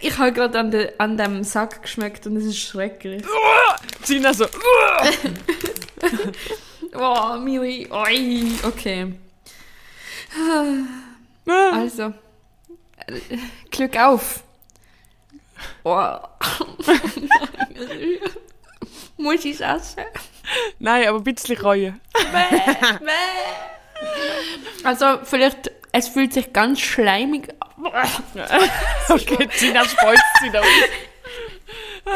Ich 0.00 0.16
habe 0.18 0.32
gerade 0.32 0.58
an, 0.58 0.70
de, 0.70 0.92
an 0.98 1.16
dem 1.18 1.44
Sack 1.44 1.82
geschmeckt 1.82 2.26
und 2.26 2.36
es 2.36 2.44
ist 2.46 2.58
schrecklich. 2.58 3.22
Gina 4.06 4.32
so, 4.34 4.46
Oh, 6.96 7.36
Miri. 7.38 7.86
Oi. 7.90 8.42
Okay. 8.64 9.12
Also. 11.72 12.14
äh, 13.06 13.38
Glück 13.70 13.96
auf. 13.96 14.42
Oh. 15.84 16.16
Muss 19.16 19.44
ich 19.44 19.60
es 19.60 19.60
essen? 19.60 20.04
Nein, 20.78 21.08
aber 21.08 21.18
ein 21.18 21.24
bisschen 21.24 21.58
Reue. 21.58 21.94
Also, 24.84 25.18
vielleicht, 25.24 25.70
es 25.92 26.08
fühlt 26.08 26.32
sich 26.32 26.52
ganz 26.52 26.80
schleimig 26.80 27.48
an. 27.60 27.92
Okay, 29.08 29.48
Gina 29.58 29.84
speuzt 29.84 30.22
sie 30.42 30.50
da 30.50 30.60
aus. 30.60 30.66
Du 32.04 32.10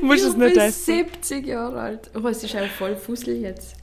musst 0.00 0.24
es 0.24 0.32
ich 0.32 0.36
nicht 0.36 0.54
bin 0.54 0.62
essen. 0.62 0.84
70 0.84 1.46
Jahre 1.46 1.80
alt. 1.80 2.10
Oh, 2.14 2.26
es 2.28 2.42
ist 2.42 2.56
auch 2.56 2.66
voll 2.68 2.96
Fussel 2.96 3.36
jetzt. 3.36 3.76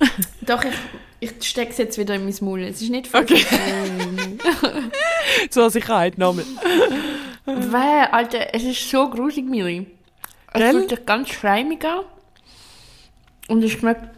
Doch, 0.42 0.64
ich, 0.64 0.74
ich 1.20 1.48
stecke 1.48 1.72
es 1.72 1.78
jetzt 1.78 1.98
wieder 1.98 2.14
in 2.14 2.24
mein 2.24 2.34
Maul. 2.40 2.62
Es 2.62 2.80
ist 2.80 2.90
nicht 2.90 3.06
voll 3.06 3.22
Okay. 3.22 3.44
Zur 5.50 5.70
Sicherheit 5.70 6.18
nochmal. 6.18 6.44
Weil, 7.44 8.06
Alter, 8.12 8.54
es 8.54 8.62
ist 8.64 8.88
so 8.88 9.08
gruselig, 9.10 9.48
Miri. 9.48 9.86
Es 10.52 10.60
Gell? 10.60 10.72
fühlt 10.72 10.90
sich 10.90 11.06
ganz 11.06 11.28
schleimig 11.30 11.84
an. 11.84 12.00
Und 13.48 13.62
es 13.62 13.72
schmeckt... 13.72 14.08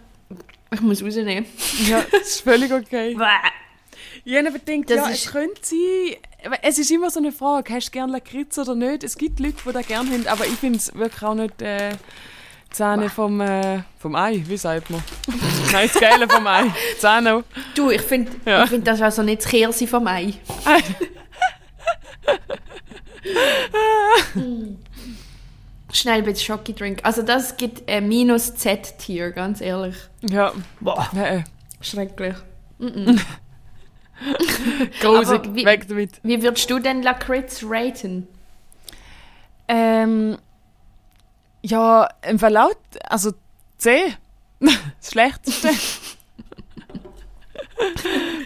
Ich 0.73 0.81
muss 0.81 1.05
rausnehmen. 1.05 1.45
Ja, 1.87 2.03
das 2.11 2.23
ist 2.23 2.41
völlig 2.41 2.73
okay. 2.73 3.15
Bäh. 3.19 3.62
Ich 4.25 4.37
habe 4.37 4.53
gedacht, 4.53 4.89
Das 4.91 4.97
ja, 4.97 5.09
ist- 5.09 5.27
es 5.27 5.33
könnte 5.33 5.61
sein, 5.63 6.17
es 6.63 6.79
ist 6.79 6.91
immer 6.91 7.11
so 7.11 7.19
eine 7.21 7.33
Frage, 7.33 7.73
hast 7.75 7.89
du 7.89 7.91
gerne 7.93 8.13
Lakritz 8.13 8.57
oder 8.59 8.75
nicht? 8.75 9.03
Es 9.05 9.17
gibt 9.17 9.41
Leute, 9.41 9.57
die 9.67 9.73
das 9.73 9.87
gerne 9.87 10.11
haben, 10.11 10.27
aber 10.29 10.47
ich 10.47 10.55
finde 10.55 10.79
es 10.79 10.95
wirklich 10.95 11.23
auch 11.23 11.35
nicht 11.35 11.61
äh, 11.63 11.93
Zähne 12.71 13.11
vom, 13.11 13.41
äh, 13.41 13.83
vom 13.99 14.15
Ei, 14.17 14.43
wie 14.47 14.57
sagt 14.57 14.91
man? 14.91 15.03
Nein, 15.73 15.91
das 15.93 16.01
Geile 16.01 16.29
vom 16.29 16.47
Ei. 16.47 16.65
Zähne. 16.99 17.45
Du, 17.75 17.91
ich 17.91 18.01
finde, 18.03 18.31
Ja. 18.47 18.65
ich 18.65 18.71
find, 18.71 18.87
das 18.87 19.01
war 19.01 19.11
so 19.11 19.23
nicht 19.23 19.43
das 19.43 19.51
Kirsi 19.51 19.87
vom 19.87 20.07
Ei. 20.07 20.35
Schnell 25.93 26.19
ein 26.19 26.25
bisschen 26.25 26.47
Schoki-Drink. 26.57 27.01
Also 27.03 27.23
das 27.23 27.57
gibt 27.57 27.89
ein 27.89 28.09
minus 28.09 28.55
Z-Tier, 28.55 29.31
ganz 29.31 29.61
ehrlich. 29.61 29.97
Ja, 30.23 30.53
Boah, 30.81 31.09
äh, 31.15 31.43
schrecklich. 31.81 32.35
grusig, 35.01 35.43
wie- 35.55 35.65
weg 35.65 35.89
damit. 35.89 36.21
Wie 36.23 36.43
würdest 36.43 36.69
du 36.71 36.79
denn 36.79 37.03
Lakritz 37.03 37.65
raten? 37.67 38.29
Ähm, 39.69 40.37
ja, 41.63 42.09
im 42.29 42.39
Verlaut, 42.39 42.77
also 43.09 43.33
C, 43.79 44.15
das 44.61 45.11
Schlechteste. 45.11 45.71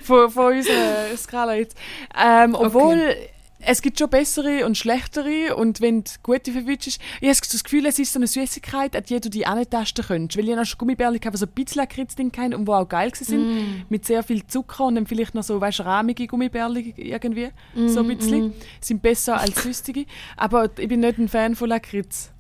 von, 0.03 0.31
von 0.31 0.57
unserer 0.57 1.17
Skala 1.17 1.55
jetzt. 1.55 1.77
Ähm, 2.17 2.55
obwohl, 2.55 3.17
es 3.59 3.81
gibt 3.83 3.99
schon 3.99 4.11
bessere 4.11 4.67
und 4.67 4.77
schlechtere 4.77 5.57
und 5.57 5.81
wenn 5.81 6.05
du 6.05 6.11
gute 6.23 6.53
verwünschst, 6.53 7.01
ich 7.21 7.29
habe 7.29 7.39
das 7.41 7.65
Gefühl, 7.65 7.87
es 7.87 7.99
ist 7.99 8.13
so 8.13 8.19
eine 8.19 8.27
Süßigkeit, 8.27 8.95
an 8.95 9.03
die 9.05 9.21
du 9.21 9.31
die 9.31 9.47
antasten 9.47 10.05
könntest. 10.05 10.39
Weil 10.39 10.49
ich 10.49 10.57
habe 10.57 10.67
schon 10.67 10.79
Gummibärchen 10.79 11.21
die 11.21 11.37
so 11.37 11.47
ein 11.47 11.53
bisschen 11.53 11.81
Lakritz 11.81 12.15
drin 12.15 12.31
hatten 12.37 12.55
und 12.55 12.67
die 12.67 12.73
auch 12.73 12.89
geil 12.89 13.13
sind, 13.15 13.91
mit 13.91 14.05
sehr 14.05 14.23
viel 14.23 14.47
Zucker 14.47 14.85
und 14.85 14.97
dann 14.97 15.07
vielleicht 15.07 15.35
noch 15.35 15.43
so, 15.43 15.61
weißt, 15.61 15.81
rahmige 15.81 16.27
Gummibärchen 16.27 16.95
irgendwie, 16.97 17.51
so 17.87 18.01
ein 18.01 18.09
bisschen. 18.09 18.53
Sind 18.81 19.03
besser 19.03 19.41
als 19.41 19.63
süßige. 19.63 20.07
Aber 20.37 20.69
ich 20.79 20.89
bin 20.89 21.01
nicht 21.01 21.19
ein 21.19 21.29
Fan 21.29 21.57
von 21.57 21.69
Lakritz. 21.69 22.31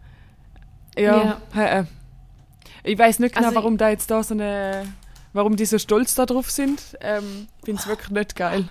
Ja, 0.99 1.41
äh, 1.55 1.81
äh. 1.81 1.85
Ich 2.85 2.99
weiß 2.99 3.19
nicht 3.19 3.35
genau, 3.35 3.49
Also 3.49 3.57
warum 3.57 3.77
da 3.79 3.89
jetzt 3.91 4.11
da 4.11 4.23
so 4.23 4.35
eine, 4.35 4.87
warum 5.33 5.57
die 5.57 5.65
so 5.65 5.79
stolz 5.79 6.15
da 6.15 6.25
drauf 6.25 6.51
sind. 6.51 6.81
Ähm, 7.01 7.49
Finde 7.65 7.81
es 7.81 7.87
wirklich 7.89 8.11
nicht 8.11 8.37
geil. 8.37 8.69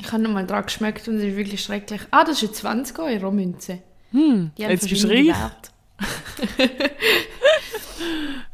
Ich 0.00 0.10
habe 0.12 0.22
noch 0.22 0.30
mal 0.32 0.46
dran 0.46 0.64
geschmeckt 0.64 1.06
und 1.08 1.16
es 1.18 1.24
ist 1.24 1.36
wirklich 1.36 1.62
schrecklich. 1.62 2.00
Ah, 2.10 2.24
das 2.24 2.42
ist 2.42 2.64
eine 2.66 2.82
20 2.84 2.98
Euro 2.98 3.30
Münze. 3.30 3.78
Hm, 4.10 4.50
Die 4.58 4.64
haben 4.64 4.70
jetzt 4.72 4.88
bist 4.88 5.04
du 5.04 5.08
reich. 5.08 5.32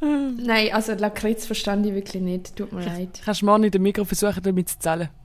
Nein, 0.00 0.72
also 0.72 0.92
Lakritz 0.92 1.46
verstand 1.46 1.86
ich 1.86 1.94
wirklich 1.94 2.22
nicht. 2.22 2.56
Tut 2.56 2.72
mir 2.72 2.84
leid. 2.84 3.20
Kannst 3.24 3.42
du 3.42 3.46
morgen 3.46 3.64
in 3.64 3.70
der 3.70 3.80
Mikro 3.80 4.04
versuchen, 4.04 4.42
damit 4.42 4.68
zu 4.68 4.78
zählen. 4.78 5.08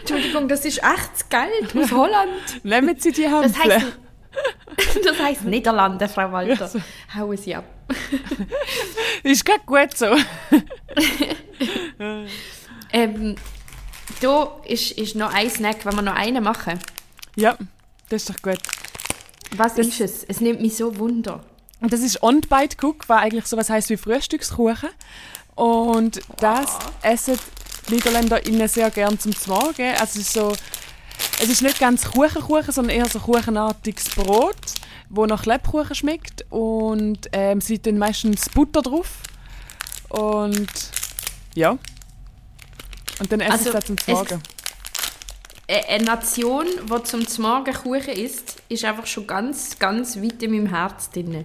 Entschuldigung, 0.00 0.48
das 0.48 0.64
ist 0.64 0.78
echtes 0.78 1.28
Geld 1.28 1.76
aus 1.76 1.92
Holland. 1.92 2.30
Nehmen 2.64 2.96
Sie 2.98 3.12
die 3.12 3.22
Das 3.22 3.32
Hampfle. 3.32 3.74
heißt, 3.76 3.86
das 5.04 5.18
heißt 5.18 5.44
Niederlande, 5.44 6.08
Frau 6.08 6.30
Walter. 6.32 6.54
Ja, 6.54 6.68
so. 6.68 6.80
Hauen 7.14 7.36
Sie 7.36 7.54
ab. 7.54 7.64
Ist 9.22 9.44
gerade 9.44 9.60
gut 9.64 9.96
so. 9.96 10.06
Ähm, 12.92 13.36
da 14.22 14.60
ist, 14.64 14.92
ist 14.92 15.14
noch 15.16 15.32
ein 15.32 15.50
Snack, 15.50 15.84
wenn 15.84 15.94
wir 15.94 16.02
noch 16.02 16.14
einen 16.14 16.42
machen. 16.42 16.78
Ja, 17.36 17.56
das 18.08 18.22
ist 18.22 18.30
doch 18.30 18.42
gut. 18.42 18.58
Was 19.56 19.78
ist 19.78 20.00
es? 20.00 20.24
Es 20.24 20.40
nimmt 20.40 20.60
mich 20.60 20.76
so 20.76 20.98
Wunder. 20.98 21.44
Und 21.80 21.92
das 21.92 22.00
ist 22.00 22.22
On-Bite 22.22 22.76
Cook, 22.80 23.08
was 23.08 23.22
eigentlich 23.22 23.46
so 23.46 23.56
was 23.56 23.68
heisst 23.68 23.90
wie 23.90 23.96
Frühstückskuchen. 23.96 24.90
Und 25.54 26.20
das 26.38 26.78
essen 27.02 27.38
die 27.88 27.94
Niederländer 27.94 28.44
innen 28.46 28.68
sehr 28.68 28.90
gern 28.90 29.18
zum 29.18 29.32
Morgen. 29.46 29.90
Also 29.98 30.20
es 30.20 30.26
ist 30.26 30.32
so, 30.32 30.52
es 31.42 31.48
ist 31.48 31.62
nicht 31.62 31.80
ganz 31.80 32.04
Kuchenkuchen, 32.04 32.72
sondern 32.72 32.96
eher 32.96 33.08
so 33.08 33.18
kuchenartiges 33.18 34.10
Brot, 34.10 34.56
wo 35.08 35.26
nach 35.26 35.44
Lebkuchen 35.44 35.94
schmeckt 35.94 36.44
und 36.50 37.28
ähm, 37.32 37.60
sie 37.60 37.78
tun 37.78 37.98
meistens 37.98 38.48
Butter 38.48 38.82
drauf 38.82 39.18
und 40.08 40.70
ja. 41.54 41.78
Und 43.22 43.30
dann 43.30 43.40
essen 43.40 43.52
Also, 43.52 43.64
sie 43.64 43.70
das 43.70 43.84
zum 43.84 43.96
Morgen. 44.14 44.42
Eine 45.68 46.04
Nation, 46.04 46.66
die 46.66 47.02
zum 47.04 47.44
Morgen 47.44 47.72
Kuchen 47.72 48.14
isst, 48.14 48.60
ist 48.68 48.84
einfach 48.84 49.06
schon 49.06 49.28
ganz, 49.28 49.78
ganz 49.78 50.16
weit 50.16 50.42
in 50.42 50.50
meinem 50.50 50.66
Herz 50.66 51.08
drin. 51.08 51.44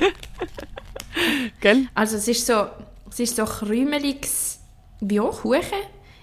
Gell? 1.60 1.88
Also 1.94 2.16
es 2.16 2.26
ist 2.26 2.46
so, 2.46 2.68
es 3.10 3.20
ist 3.20 3.36
so 3.36 3.44
krümeliges 3.44 4.60
wie 5.00 5.20
auch 5.20 5.42
Kuchen 5.42 5.62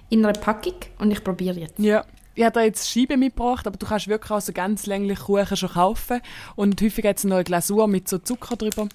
in 0.09 0.25
einer 0.25 0.34
Packung 0.34 0.75
und 0.97 1.11
ich 1.11 1.23
probiere 1.23 1.59
jetzt. 1.59 1.77
Ja. 1.77 2.05
Ich 2.36 2.43
habe 2.43 2.53
da 2.53 2.61
jetzt 2.63 2.89
Scheiben 2.89 3.19
mitgebracht, 3.19 3.67
aber 3.67 3.77
du 3.77 3.86
kannst 3.86 4.07
wirklich 4.07 4.31
auch 4.31 4.41
so 4.41 4.53
ganz 4.53 4.88
längliche 4.88 5.21
Kuchen 5.21 5.55
schon 5.55 5.69
kaufen. 5.69 6.19
Und 6.55 6.81
häufig 6.81 7.05
hat 7.05 7.17
es 7.17 7.25
noch 7.25 7.36
eine 7.36 7.43
Glasur 7.43 7.88
mit 7.88 8.09
so 8.09 8.17
Zucker 8.17 8.55
drüber. 8.55 8.89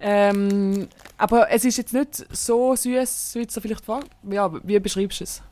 Ähm, 0.00 0.88
aber 1.18 1.50
es 1.50 1.64
ist 1.64 1.76
jetzt 1.76 1.92
nicht 1.92 2.26
so 2.34 2.74
süß, 2.74 3.34
wie 3.34 3.46
du 3.46 3.60
vielleicht 3.60 3.84
vor. 3.84 4.00
Ja, 4.28 4.50
wie 4.64 4.78
beschreibst 4.78 5.20
du 5.20 5.24
es? 5.24 5.42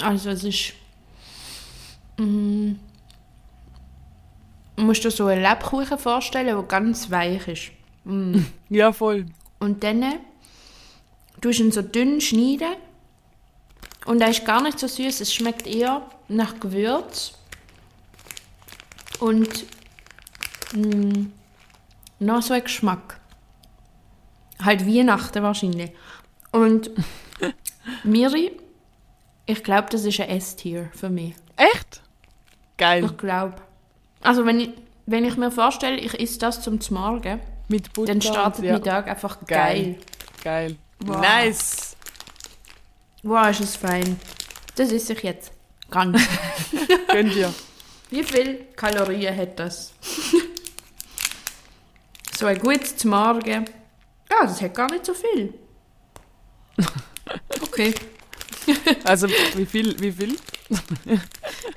Also 0.00 0.30
es 0.30 0.44
ist... 0.44 0.72
Mm, 2.16 2.72
musst 4.76 5.04
du 5.04 5.10
so 5.10 5.26
einen 5.26 5.42
Lebkuchen 5.42 5.98
vorstellen, 5.98 6.46
der 6.46 6.62
ganz 6.62 7.10
weich 7.10 7.46
ist. 7.48 7.70
Ja, 8.70 8.92
voll. 8.92 9.26
Und 9.58 9.82
dann 9.84 10.02
tust 11.40 11.58
du 11.58 11.64
ihn 11.64 11.72
so 11.72 11.82
dünn 11.82 12.20
schneiden. 12.20 12.76
Und 14.06 14.20
er 14.22 14.30
ist 14.30 14.44
gar 14.44 14.62
nicht 14.62 14.78
so 14.78 14.86
süß. 14.86 15.20
Es 15.20 15.34
schmeckt 15.34 15.66
eher 15.66 16.02
nach 16.28 16.58
Gewürz. 16.60 17.34
Und 19.20 19.66
mh, 20.74 21.26
noch 22.18 22.42
so 22.42 22.54
ein 22.54 22.62
Geschmack. 22.62 23.20
Halt 24.62 24.86
Weihnachten 24.86 25.42
wahrscheinlich. 25.42 25.92
Und 26.50 26.90
Miri, 28.04 28.52
ich 29.46 29.62
glaube, 29.62 29.88
das 29.90 30.04
ist 30.04 30.20
ein 30.20 30.28
S-Tier 30.28 30.90
für 30.94 31.08
mich. 31.08 31.34
Echt? 31.56 32.02
Geil. 32.76 33.04
Ich 33.04 33.16
glaube. 33.16 33.56
Also 34.20 34.44
wenn 34.44 34.60
ich, 34.60 34.70
wenn 35.06 35.24
ich 35.24 35.36
mir 35.36 35.50
vorstelle, 35.50 35.96
ich 35.96 36.18
esse 36.18 36.38
das 36.38 36.62
zum 36.62 36.78
Morgen, 36.90 37.40
Mit 37.68 37.92
Butter. 37.92 38.12
dann 38.12 38.22
startet 38.22 38.64
ja. 38.64 38.72
mein 38.72 38.82
Tag 38.82 39.08
einfach 39.08 39.38
geil. 39.46 39.96
Geil. 40.42 40.76
Wow. 41.00 41.20
Nice. 41.20 41.96
Wow, 43.22 43.50
ist 43.50 43.60
es 43.60 43.76
fein. 43.76 44.18
Das 44.76 44.92
esse 44.92 45.12
ich 45.12 45.22
jetzt. 45.22 45.52
Ganz. 45.90 46.20
Gönn 47.08 47.30
dir. 47.30 47.52
Wie 48.10 48.22
viel 48.22 48.66
Kalorien 48.76 49.36
hat 49.36 49.58
das? 49.58 49.92
so 52.38 52.46
ein 52.46 52.58
gutes 52.58 53.04
Morgen. 53.04 53.64
Ja, 54.30 54.42
das 54.42 54.62
hat 54.62 54.74
gar 54.74 54.90
nicht 54.90 55.04
so 55.04 55.14
viel. 55.14 55.54
Okay. 57.60 57.92
Also, 59.04 59.28
wie 59.54 59.66
viel? 59.66 60.00
Wie 60.00 60.12
viel? 60.12 60.36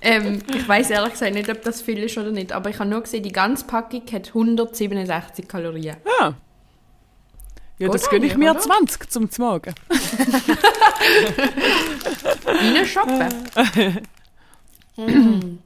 Ähm, 0.03 0.41
ich 0.47 0.67
weiß 0.67 0.89
ehrlich 0.89 1.13
gesagt 1.13 1.35
nicht, 1.35 1.47
ob 1.47 1.61
das 1.61 1.83
viel 1.83 1.99
ist 1.99 2.17
oder 2.17 2.31
nicht, 2.31 2.51
aber 2.51 2.71
ich 2.71 2.79
habe 2.79 2.89
nur 2.89 3.01
gesehen, 3.01 3.21
die 3.21 3.31
ganze 3.31 3.65
Packung 3.65 4.01
hat 4.11 4.29
167 4.29 5.47
Kalorien. 5.47 5.97
Ja. 6.19 6.33
Ja, 7.77 7.87
Gut 7.87 7.95
das 7.95 8.09
gönne 8.09 8.25
ich 8.25 8.35
mir 8.35 8.49
oder? 8.51 8.59
20 8.59 9.11
zum 9.11 9.29
Morgen. 9.37 9.75
Rein 12.45 12.85
shoppen. 12.87 13.29
mm. 14.97 15.59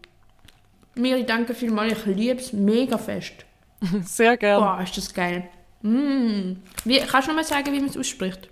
Miri, 0.96 1.26
danke 1.26 1.56
vielmals. 1.56 1.94
Ich 1.94 2.06
liebe 2.06 2.42
es 2.42 2.52
mega 2.52 2.98
fest. 2.98 3.46
Sehr 4.04 4.38
gerne. 4.38 4.64
Boah, 4.66 4.82
ist 4.82 4.98
das 4.98 5.14
geil. 5.14 5.48
Mm. 5.82 6.54
Wie, 6.84 7.00
kannst 7.00 7.28
du 7.28 7.32
noch 7.32 7.36
mal 7.38 7.44
sagen, 7.44 7.72
wie 7.74 7.80
man 7.80 7.90
es 7.90 7.98
ausspricht? 7.98 8.50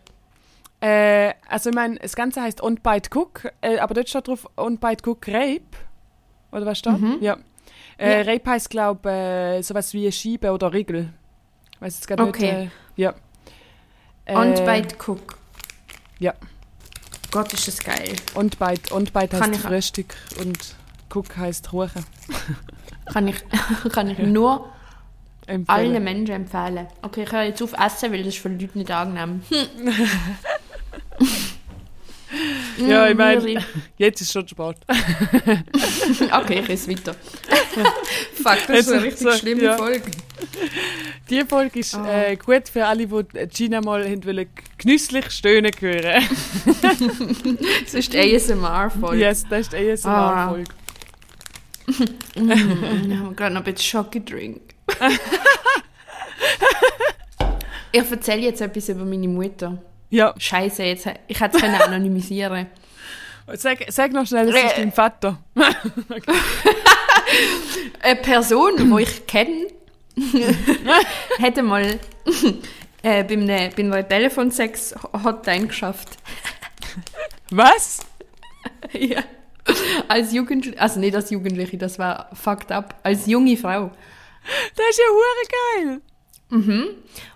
Äh, 0.81 1.33
also 1.47 1.69
ich 1.69 1.75
meine, 1.75 1.95
das 1.99 2.15
Ganze 2.15 2.41
heißt 2.41 2.61
On 2.61 2.75
Bite 2.75 3.09
Cook, 3.17 3.51
äh, 3.61 3.79
aber 3.79 3.93
dort 3.93 4.09
steht 4.09 4.27
drauf 4.27 4.47
On 4.57 4.77
Bite 4.77 5.09
Cook 5.09 5.27
Rape. 5.27 5.61
Oder 6.51 6.65
was 6.65 6.79
steht? 6.79 6.93
Ja. 7.21 7.37
Äh, 7.97 8.23
Ja. 8.25 8.31
Rape 8.33 8.49
heißt, 8.49 8.69
glaube 8.69 9.09
ich, 9.09 9.59
äh, 9.59 9.61
sowas 9.61 9.93
wie 9.93 10.11
Schiebe 10.11 10.51
oder 10.51 10.71
Riegel. 10.73 11.13
Weiß 11.79 11.95
jetzt 11.99 12.11
Okay. 12.19 12.41
nicht. 12.63 12.71
Äh, 12.97 13.01
ja. 13.01 13.13
Äh, 14.25 14.35
Und 14.35 14.65
Bite 14.65 14.95
Cook. 15.05 15.37
Ja. 16.19 16.33
Gott, 17.31 17.51
ist 17.53 17.67
das 17.67 17.79
geil. 17.79 18.13
Und 18.35 18.59
Bite, 18.59 18.93
und 18.93 19.11
Bite 19.13 19.37
Kann 19.39 19.41
heißt 19.51 19.55
ich- 19.55 19.61
Frühstück 19.61 20.15
und 20.39 20.75
Cook 21.13 21.35
heißt 21.37 21.69
Kuchen. 21.69 22.05
Kann 23.11 23.27
ich, 23.27 23.37
kann 23.91 24.09
ich 24.09 24.19
nur 24.19 24.69
Empfehlen. 25.45 25.65
allen 25.67 26.03
Menschen 26.03 26.35
empfehlen. 26.35 26.87
Okay, 27.01 27.23
ich 27.23 27.31
höre 27.31 27.43
jetzt 27.43 27.61
auf 27.61 27.73
essen, 27.73 28.11
weil 28.11 28.19
das 28.23 28.33
ist 28.35 28.37
für 28.41 28.49
die 28.49 28.65
Leute 28.65 28.77
nicht 28.77 28.91
angenehm. 28.91 29.41
Ja, 32.77 33.07
ich 33.07 33.15
meine, 33.15 33.39
Miri. 33.41 33.59
jetzt 33.97 34.19
ist 34.21 34.31
schon 34.33 34.47
spät. 34.47 34.77
Okay, 36.31 36.61
ich 36.63 36.69
esse 36.69 36.89
weiter. 36.89 37.13
Fuck, 38.33 38.57
das 38.67 38.79
ist 38.79 38.91
eine 38.91 39.03
richtig 39.03 39.19
so, 39.19 39.31
schlimme 39.33 39.61
ja. 39.63 39.77
Folge. 39.77 40.09
Die 41.29 41.41
Folge 41.45 41.79
ist 41.79 41.93
Ah. 41.93 42.23
äh, 42.23 42.35
gut 42.35 42.67
für 42.69 42.87
alle, 42.87 43.05
die 43.05 43.47
Gina 43.49 43.81
mal 43.81 44.03
haben 44.03 44.47
genüsslich 44.79 45.29
stöhnen 45.29 45.71
hören. 45.79 46.23
Das 47.83 47.93
ist 47.93 48.11
die 48.11 48.35
ASMR-Folge. 48.35 49.17
yes, 49.21 49.45
das 49.47 49.61
ist 49.61 49.73
die 49.73 49.91
ASMR-Folge. 49.91 50.71
Mm, 52.35 53.11
ich 53.11 53.17
habe 53.19 53.35
gerade 53.35 53.53
noch 53.53 53.61
ein 53.63 53.73
bisschen 53.73 54.03
Schoki-Drink. 54.03 54.72
ich 57.91 58.11
erzähle 58.11 58.41
jetzt 58.41 58.61
etwas 58.61 58.89
über 58.89 59.05
meine 59.05 59.27
Mutter. 59.27 59.77
Ja, 60.09 60.33
Scheiße, 60.37 60.83
jetzt, 60.83 61.07
ich 61.27 61.39
hätte 61.39 61.57
es 61.57 61.63
anonymisieren 61.63 62.67
sag, 63.53 63.79
sag 63.89 64.11
noch 64.13 64.25
schnell, 64.27 64.49
es 64.49 64.55
ist 64.55 64.63
Äh. 64.63 64.75
dein 64.77 64.91
Vater. 64.91 65.39
Eine 68.01 68.15
Person, 68.17 68.71
die 68.77 69.01
ich 69.01 69.25
kenne, 69.27 69.67
hätte 71.39 71.63
mal 71.63 71.99
äh, 73.01 73.23
bei, 73.23 73.33
einer, 73.33 73.69
bei 73.69 73.83
einer 73.83 74.07
Telefonsex-Hotline 74.07 75.67
geschafft. 75.67 76.09
Was? 77.49 77.99
ja. 78.93 79.23
Als 80.09 80.33
Jugendliche, 80.33 80.79
also 80.79 80.99
nicht 80.99 81.15
als 81.15 81.29
Jugendliche, 81.29 81.77
das 81.77 81.97
war 81.97 82.29
fucked 82.33 82.71
up, 82.71 82.95
als 83.03 83.25
junge 83.25 83.55
Frau. 83.55 83.91
Das 84.75 84.85
ist 84.89 84.99
ja 84.99 85.05
hure 85.09 85.45
geil. 85.79 86.01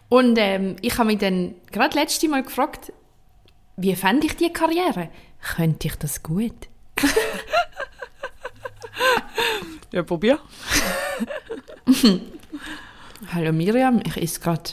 Und 0.10 0.38
ähm, 0.38 0.76
ich 0.82 0.98
habe 0.98 1.08
mich 1.08 1.18
dann 1.20 1.56
gerade 1.72 1.98
letzte 1.98 2.28
Mal 2.28 2.44
gefragt, 2.44 2.94
wie 3.76 3.96
fände 3.96 4.28
ich 4.28 4.36
die 4.36 4.52
Karriere? 4.52 5.10
Könnte 5.56 5.88
ich 5.88 5.96
das 5.96 6.24
gut? 6.24 6.68
Ja, 9.92 10.04
probier. 10.04 10.40
Hallo 13.34 13.52
Miriam, 13.54 14.02
ich 14.06 14.18
esse 14.18 14.40
gerade 14.40 14.72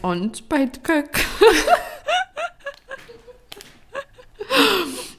und 0.00 0.48
bei 0.48 0.66
Kök. 0.66 1.20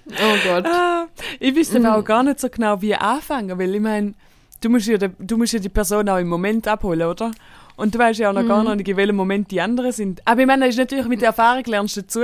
oh 0.09 0.35
Gott. 0.43 0.65
Ah, 0.65 1.07
ich 1.39 1.55
wüsste 1.55 1.77
aber 1.77 1.97
auch 1.97 2.03
gar 2.03 2.23
nicht 2.23 2.39
so 2.39 2.49
genau, 2.49 2.81
wie 2.81 2.95
anfangen, 2.95 3.57
weil 3.59 3.75
ich 3.75 3.81
meine, 3.81 4.15
du 4.63 4.69
musst, 4.69 4.87
ja, 4.87 4.97
du 4.97 5.37
musst 5.37 5.53
ja 5.53 5.59
die 5.59 5.69
Person 5.69 6.07
auch 6.09 6.17
im 6.17 6.27
Moment 6.27 6.67
abholen, 6.67 7.07
oder? 7.07 7.31
Und 7.75 7.93
du 7.93 7.99
weißt 7.99 8.19
ja 8.19 8.29
auch 8.29 8.33
noch 8.33 8.47
gar 8.47 8.63
noch 8.63 8.75
nicht, 8.75 8.87
in 8.87 8.97
welchem 8.97 9.15
Moment 9.15 9.49
die 9.51 9.59
anderen 9.59 9.91
sind. 9.91 10.21
Aber 10.27 10.41
ich 10.41 10.47
meine, 10.47 10.65
das 10.65 10.75
ist 10.75 10.79
natürlich 10.79 11.07
mit 11.07 11.21
der 11.21 11.29
Erfahrung 11.29 11.63
lernst 11.65 11.97
du 11.97 12.01
dazu. 12.01 12.21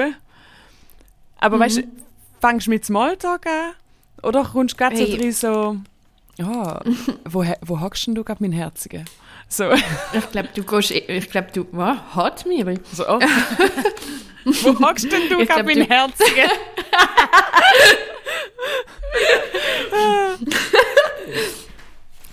Aber 1.40 1.60
weißt 1.60 1.78
du, 1.78 1.84
fängst 2.42 2.68
du 2.68 2.72
mit 2.72 2.86
Smalltalk 2.86 3.48
an? 3.48 3.72
Oder 4.22 4.44
kommst 4.44 4.74
du 4.76 4.78
gerade 4.78 4.98
so 4.98 5.04
Hey. 5.06 5.18
drin 5.18 5.32
so, 5.32 5.78
ja, 6.38 6.82
wo, 7.26 7.44
he- 7.44 7.56
wo 7.62 7.80
hockst 7.80 8.06
denn 8.08 8.16
du 8.16 8.24
gerade 8.24 8.44
mein 8.44 8.52
Herzige? 8.52 9.06
So, 9.48 9.72
Ich 10.14 10.32
glaube, 10.32 10.50
du 10.54 10.64
gehst, 10.64 10.92
ich 10.92 11.30
glaube, 11.32 11.48
du, 11.54 11.66
was, 11.72 11.98
hat 12.16 12.46
Miri? 12.46 12.78
so 12.94 13.08
oh. 13.08 13.20
wo 14.46 14.80
hockst 14.88 15.12
denn 15.12 15.30
du 15.30 15.44
gerade 15.46 15.64
mein 15.64 15.78
du- 15.80 15.90
Herzige? 15.90 16.44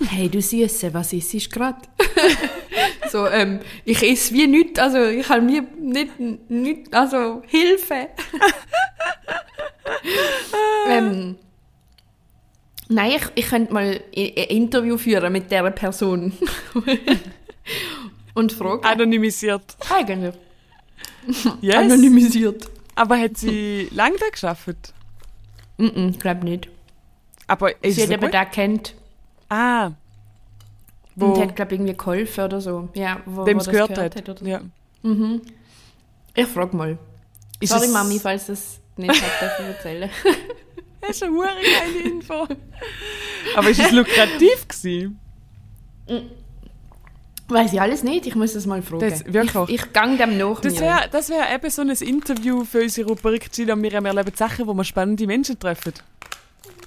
Hey, 0.04 0.28
du 0.28 0.42
Süße, 0.42 0.92
was 0.92 1.12
isst 1.12 1.32
du 1.32 1.38
gerade? 1.48 1.78
so, 3.10 3.26
ähm, 3.26 3.60
ich 3.84 4.02
esse 4.02 4.34
wie 4.34 4.46
nichts, 4.46 4.78
also 4.78 5.02
ich 5.04 5.26
habe 5.28 5.40
mir 5.40 5.64
nicht, 5.80 6.20
nicht, 6.50 6.94
also 6.94 7.42
Hilfe. 7.46 8.08
ähm, 10.88 11.36
nein, 12.88 13.12
ich, 13.12 13.22
ich 13.36 13.48
könnte 13.48 13.72
mal 13.72 14.00
ein 14.14 14.26
Interview 14.50 14.98
führen 14.98 15.32
mit 15.32 15.50
dieser 15.50 15.70
Person. 15.70 16.32
Und 18.34 18.52
fragen. 18.52 18.84
Anonymisiert. 18.84 19.76
Eigentlich. 19.90 20.34
Yes. 21.62 21.76
Anonymisiert. 21.76 22.70
Aber 22.94 23.18
hat 23.18 23.38
sie 23.38 23.88
lange 23.92 24.16
da 24.18 24.28
geschafft? 24.28 24.92
Mm 25.78 25.86
-mm, 25.86 26.18
glaube 26.18 26.44
nicht. 26.44 26.68
Aber 27.46 27.70
ist 27.82 27.96
Sie 27.96 28.02
es 28.02 28.10
hat 28.10 28.20
so 28.20 28.26
eben 28.26 28.30
den 28.30 28.50
kennt. 28.50 28.94
Ah. 29.48 29.92
Wo 31.14 31.26
Und 31.26 31.40
hat, 31.40 31.56
glaube 31.56 31.74
ich, 31.74 31.80
irgendwie 31.80 31.96
geholfen 31.96 32.44
oder 32.44 32.60
so. 32.60 32.88
Ja, 32.94 33.20
wo, 33.24 33.44
dem 33.44 33.58
es 33.58 33.64
das 33.64 33.72
gehört 33.72 33.96
hat. 33.98 34.16
oder 34.28 34.36
so. 34.38 34.44
Ja. 34.44 34.60
Mhm. 35.02 35.40
Ich 36.34 36.46
frage 36.46 36.76
mal. 36.76 36.98
Ist 37.60 37.70
Sorry, 37.72 37.86
es- 37.86 37.92
Mami, 37.92 38.18
falls 38.18 38.46
das 38.46 38.80
nicht 38.96 39.10
hat 39.10 39.40
dürfen 39.42 39.66
erzählen. 39.74 40.10
Das 41.00 41.10
ist 41.18 41.22
eine 41.22 41.36
geile 41.38 42.10
Info. 42.10 42.48
Aber 43.56 43.70
ist 43.70 43.78
es 43.78 43.92
lukrativ 43.92 44.66
gewesen? 44.66 45.20
Weiß 47.48 47.72
ich 47.72 47.80
alles 47.80 48.02
nicht, 48.02 48.26
ich 48.26 48.34
muss 48.34 48.54
das 48.54 48.66
mal 48.66 48.82
fragen. 48.82 49.08
Das- 49.08 49.24
wirklich? 49.24 49.68
Ich, 49.68 49.74
ich 49.86 49.92
gang 49.92 50.18
dem 50.18 50.36
nach 50.36 50.60
Das 50.60 50.80
wäre 50.80 51.08
das 51.12 51.28
wär 51.28 51.54
eben 51.54 51.70
so 51.70 51.82
ein 51.82 51.90
Interview 51.90 52.64
für 52.64 52.82
unsere 52.82 53.08
Rubrik 53.08 53.52
Gina 53.52 53.74
und 53.74 53.82
Miriam 53.82 54.04
erleben 54.04 54.32
Sachen, 54.34 54.66
wo 54.66 54.74
wir 54.74 54.82
spannende 54.82 55.26
Menschen 55.28 55.56
treffen. 55.58 55.92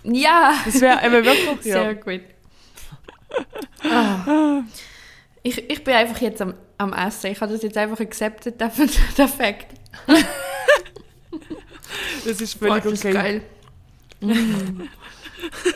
Ja, 0.03 0.53
Das 0.65 0.81
wäre 0.81 0.99
eben 1.05 1.23
wirklich, 1.25 1.61
sehr 1.61 1.83
ja. 1.83 1.93
gut. 1.93 2.21
Ah. 3.83 4.61
Ich, 5.43 5.69
ich 5.69 5.83
bin 5.83 5.93
einfach 5.93 6.19
jetzt 6.21 6.41
am, 6.41 6.53
am 6.77 6.93
Essen. 6.93 7.31
Ich 7.31 7.41
habe 7.41 7.51
das 7.51 7.63
jetzt 7.63 7.77
einfach 7.77 7.99
accepted, 7.99 8.59
der, 8.59 8.71
der 9.17 9.27
Fakt. 9.27 9.67
Das 12.25 12.41
ist 12.41 12.59
Boah, 12.59 12.67
völlig 12.67 12.83
das 12.83 12.93
ist 12.93 13.05
okay. 13.05 13.13
geil. 13.13 13.41
Mm. 14.21 14.81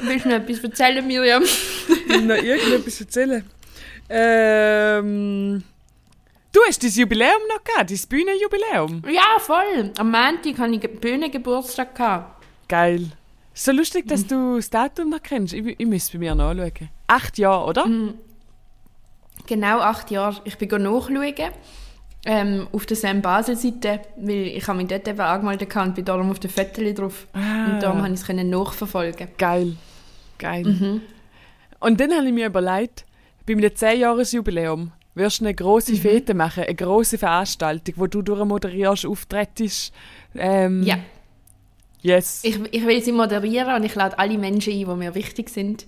Willst 0.01 0.25
du 0.25 0.29
noch 0.29 0.35
etwas 0.35 0.63
erzählen, 0.63 1.07
Miriam? 1.07 1.43
noch 1.43 2.35
irgendetwas 2.35 2.99
erzählen? 2.99 3.49
Ähm, 4.09 5.63
du 6.51 6.59
hast 6.67 6.83
dein 6.83 6.91
Jubiläum 6.91 7.41
noch 7.49 7.63
gehabt, 7.63 7.89
dein 7.89 7.99
Bühnenjubiläum. 8.09 9.03
Ja, 9.09 9.39
voll. 9.39 9.91
Am 9.97 10.11
Montag 10.11 10.57
hatte 10.57 10.73
ich 10.73 10.99
Bühnengeburtstag. 10.99 11.95
Geil. 12.67 13.11
So 13.53 13.71
lustig, 13.71 14.07
dass 14.07 14.25
du 14.25 14.55
das 14.57 14.69
Datum 14.69 15.09
noch 15.09 15.21
kennst. 15.21 15.53
Ich, 15.53 15.65
ich 15.79 15.85
müsste 15.87 16.13
bei 16.17 16.19
mir 16.25 16.35
nachschauen. 16.35 16.89
Acht 17.07 17.37
Jahre, 17.37 17.65
oder? 17.65 17.85
Genau 19.47 19.79
acht 19.79 20.11
Jahre. 20.11 20.41
Ich 20.45 20.57
bin 20.57 20.69
nachschauen. 20.69 21.51
Ähm, 22.25 22.67
auf 22.71 22.85
der 22.85 22.95
Sam 22.95 23.21
Basel-Seite, 23.21 23.99
weil 24.15 24.47
ich 24.47 24.65
habe 24.69 24.77
mich 24.77 24.87
dort 24.87 25.05
eben 25.09 25.19
angemeldet 25.19 25.75
und 25.75 25.93
bin 25.93 26.05
darum 26.05 26.31
auf 26.31 26.39
den 26.39 26.49
Fotos 26.49 26.93
drauf. 26.95 27.27
Ah. 27.33 27.65
Und 27.65 27.83
darum 27.83 27.97
konnte 27.99 28.13
ich 28.13 28.21
es 28.21 28.25
können 28.25 28.49
nachverfolgen. 28.49 29.27
Geil. 29.37 29.75
Geil. 30.39 30.63
Mhm. 30.63 31.01
Und 31.81 31.99
dann 31.99 32.13
habe 32.13 32.25
ich 32.25 32.31
mir 32.31 32.45
überlegt, 32.45 33.05
bei 33.45 33.55
meinem 33.55 33.71
10-Jahres-Jubiläum 33.71 34.93
wirst 35.15 35.41
du 35.41 35.43
eine 35.43 35.51
Mhm. 35.51 35.57
grosse 35.57 35.95
Fete 35.95 36.33
machen, 36.33 36.63
eine 36.63 36.75
grosse 36.75 37.17
Veranstaltung, 37.17 37.95
wo 37.97 38.07
du 38.07 38.21
durchmoderierst, 38.21 39.05
auftrittst. 39.05 39.91
Ähm, 40.35 40.81
Ja. 40.83 40.95
Yes. 42.03 42.41
Ich, 42.43 42.59
ich 42.71 42.85
will 42.85 43.01
sie 43.01 43.11
moderieren 43.11 43.73
und 43.75 43.83
ich 43.83 43.95
lade 43.95 44.19
alle 44.19 44.37
Menschen 44.37 44.73
ein, 44.73 44.79
die 44.79 44.85
mir 44.85 45.15
wichtig 45.15 45.49
sind. 45.49 45.87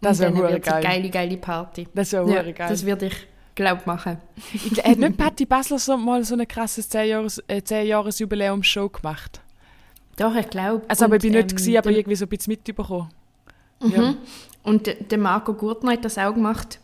Das 0.00 0.18
und 0.18 0.22
wär 0.24 0.30
dann 0.30 0.38
hure 0.38 0.52
wird 0.52 0.66
es 0.66 0.72
eine 0.72 0.82
geil. 0.82 0.92
geile, 1.02 1.10
geile 1.10 1.36
Party. 1.36 1.88
das 1.94 2.12
wäre 2.12 2.30
Ja, 2.32 2.42
geil. 2.42 2.68
das 2.68 2.86
würde 2.86 3.06
ich, 3.06 3.26
glaube 3.54 3.82
machen. 3.84 4.16
Ich- 4.54 4.82
Hat 4.82 4.96
nicht 4.96 5.16
Patti 5.18 5.44
Basler 5.44 5.78
so 5.78 5.96
mal 5.98 6.24
so 6.24 6.34
ein 6.36 6.48
krasses 6.48 6.90
10-Jahres- 6.90 7.42
äh, 7.48 7.60
10-Jahres-Jubiläum-Show 7.60 8.88
gemacht? 8.88 9.40
Doch, 10.16 10.34
ich 10.36 10.48
glaube. 10.48 10.82
Also, 10.88 11.04
aber 11.04 11.16
ich 11.16 11.22
bin 11.22 11.32
nicht, 11.32 11.50
ähm, 11.50 11.56
gewesen, 11.56 11.76
aber 11.76 11.90
irgendwie 11.90 12.16
so 12.16 12.24
ein 12.24 12.28
bisschen 12.28 12.52
mitbekommen. 12.52 13.08
Mhm. 13.82 13.92
Ja. 13.92 14.14
Und 14.62 14.86
der, 14.86 14.94
der 14.94 15.18
Marco 15.18 15.52
Gurtner 15.54 15.92
hat 15.92 16.04
das 16.04 16.16
auch 16.18 16.32
gemacht. 16.34 16.78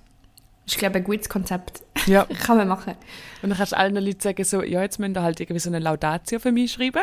Das 0.64 0.74
ist, 0.74 0.78
glaube 0.78 0.98
ich, 0.98 1.04
ein 1.04 1.04
gutes 1.04 1.28
Konzept. 1.28 1.82
Ja. 2.12 2.24
Kann 2.44 2.56
man 2.58 2.68
machen. 2.68 2.94
Und 3.42 3.50
dann 3.50 3.58
kannst 3.58 3.72
du 3.72 3.76
allen 3.76 3.94
Leuten 3.96 4.20
sagen, 4.20 4.44
so, 4.44 4.62
ja, 4.62 4.80
jetzt 4.82 4.98
müsst 4.98 5.16
ihr 5.16 5.22
halt 5.22 5.40
irgendwie 5.40 5.58
so 5.60 5.70
eine 5.70 5.78
Laudatio 5.80 6.38
für 6.38 6.52
mich 6.52 6.72
schreiben. 6.72 7.02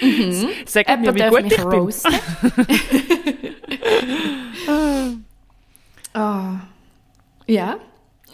Mhm. 0.00 0.48
Sagt 0.66 1.00
mir, 1.00 1.14
wie 1.14 1.28
gut 1.28 1.44
ich 1.52 1.56
bin. 1.56 1.66
roasten. 1.66 2.14
Ah. 6.12 6.60
Ja. 7.46 7.76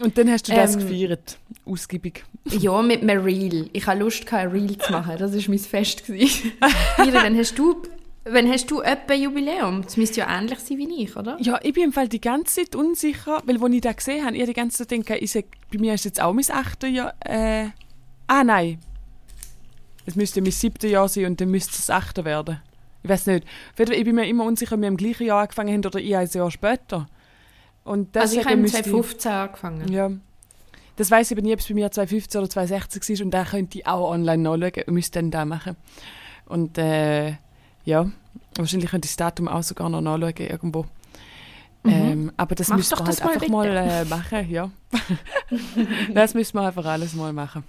Und 0.00 0.16
dann 0.16 0.30
hast 0.30 0.48
du 0.48 0.54
das 0.54 0.76
Ähm, 0.76 0.80
gefeiert. 0.88 1.38
Ausgiebig. 1.66 2.24
Ja, 2.46 2.80
mit 2.82 3.02
einem 3.02 3.22
Reel. 3.22 3.68
Ich 3.72 3.86
hatte 3.86 3.98
Lust, 4.00 4.32
ein 4.32 4.48
Reel 4.48 4.78
zu 4.78 4.92
machen. 4.92 5.16
Das 5.18 5.32
war 5.34 5.40
mein 5.48 5.58
Fest. 5.58 6.04
Mira, 6.08 6.32
wann 7.22 7.36
hast 7.36 7.58
du, 7.58 7.82
wann 8.28 8.48
hast 8.50 8.70
du 8.70 8.80
etwa 8.80 9.14
Jubiläum? 9.14 9.82
Das 9.82 9.96
müsste 9.96 10.20
ja 10.20 10.38
ähnlich 10.38 10.58
sein 10.58 10.78
wie 10.78 11.02
ich, 11.04 11.16
oder? 11.16 11.36
Ja, 11.40 11.58
ich 11.62 11.72
bin 11.72 11.84
im 11.84 11.92
Fall 11.92 12.08
die 12.08 12.20
ganze 12.20 12.62
Zeit 12.62 12.74
unsicher, 12.76 13.42
weil 13.46 13.62
als 13.62 13.74
ich 13.74 13.80
das 13.80 13.96
gesehen 13.96 14.24
habe, 14.24 14.36
ich 14.36 14.44
die 14.44 14.52
ganze 14.52 14.78
Zeit 14.78 14.90
denke, 14.90 15.16
ich 15.16 15.32
sag, 15.32 15.44
bei 15.72 15.78
mir 15.78 15.94
ist 15.94 16.04
jetzt 16.04 16.20
auch 16.20 16.32
mein 16.32 16.44
achte 16.50 16.86
Jahr. 16.86 17.14
Äh, 17.24 17.68
ah, 18.26 18.44
nein. 18.44 18.78
Es 20.04 20.14
müsste 20.16 20.40
mein 20.40 20.52
siebte 20.52 20.86
Jahr 20.88 21.08
sein 21.08 21.26
und 21.26 21.40
dann 21.40 21.50
müsste 21.50 21.70
es 21.72 21.86
das 21.86 21.90
achte 21.90 22.24
werden. 22.24 22.60
Ich 23.02 23.10
weiß 23.10 23.26
nicht. 23.26 23.46
Ich 23.78 24.04
bin 24.04 24.14
mir 24.14 24.26
immer 24.26 24.44
unsicher, 24.44 24.74
ob 24.74 24.80
wir 24.80 24.88
im 24.88 24.96
gleichen 24.96 25.26
Jahr 25.26 25.42
angefangen 25.42 25.72
haben 25.72 25.84
oder 25.86 25.98
ich 26.00 26.16
ein 26.16 26.28
Jahr 26.28 26.50
später. 26.50 27.06
Und 27.84 28.16
Also 28.16 28.38
ich 28.38 28.44
habe 28.44 28.54
im 28.54 28.62
müsste 28.62 28.78
ich- 28.78 28.84
2015 28.84 29.32
angefangen. 29.32 29.92
Ja. 29.92 30.10
Das 30.96 31.10
weiß 31.10 31.30
ich 31.30 31.36
aber 31.36 31.42
nie, 31.46 31.52
ob 31.52 31.60
es 31.60 31.68
bei 31.68 31.74
mir 31.74 31.90
2015 31.90 32.38
oder 32.40 32.50
2016 32.50 33.18
war 33.18 33.24
und 33.26 33.30
da 33.32 33.44
könnte 33.44 33.78
ich 33.78 33.86
auch 33.86 34.10
online 34.10 34.42
nachschauen 34.42 34.84
und 34.86 34.94
müsste 34.94 35.18
dann 35.20 35.30
da 35.30 35.44
machen. 35.44 35.76
Und 36.46 36.78
äh, 36.78 37.34
ja, 37.86 38.10
wahrscheinlich 38.56 38.90
könnte 38.90 39.06
ich 39.06 39.12
das 39.12 39.16
Datum 39.16 39.48
auch 39.48 39.62
sogar 39.62 39.88
noch 39.88 40.02
nachschauen 40.02 40.36
irgendwo. 40.36 40.84
Ähm, 41.84 42.32
aber 42.36 42.54
das 42.56 42.68
Mach 42.68 42.76
müsste 42.76 42.96
man 42.96 43.06
halt 43.06 43.20
mal 43.20 43.28
einfach 43.28 43.40
bitte. 43.40 43.52
mal 43.52 43.66
äh, 43.68 44.04
machen, 44.04 44.50
ja. 44.50 44.70
das 46.14 46.34
müssen 46.34 46.54
wir 46.58 46.62
einfach 46.66 46.84
alles 46.84 47.14
mal 47.14 47.32
machen. 47.32 47.62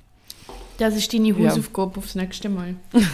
Das 0.80 0.95
ist 0.95 1.13
deine 1.13 1.30
Ja. 1.30 1.49
Hausaufgabe 1.49 1.99
aufs 1.99 2.15
nächste 2.15 2.49
Mal. 2.49 2.76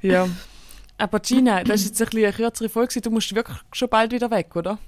Ja. 0.00 0.28
Aber 0.96 1.20
Gina, 1.20 1.64
das 1.64 1.80
ist 1.80 1.88
jetzt 1.88 2.02
ein 2.02 2.06
bisschen 2.06 2.24
eine 2.24 2.32
kürzere 2.32 2.68
Folge. 2.68 3.00
Du 3.00 3.10
musst 3.10 3.34
wirklich 3.34 3.56
schon 3.72 3.88
bald 3.88 4.12
wieder 4.12 4.30
weg, 4.30 4.54
oder? 4.56 4.78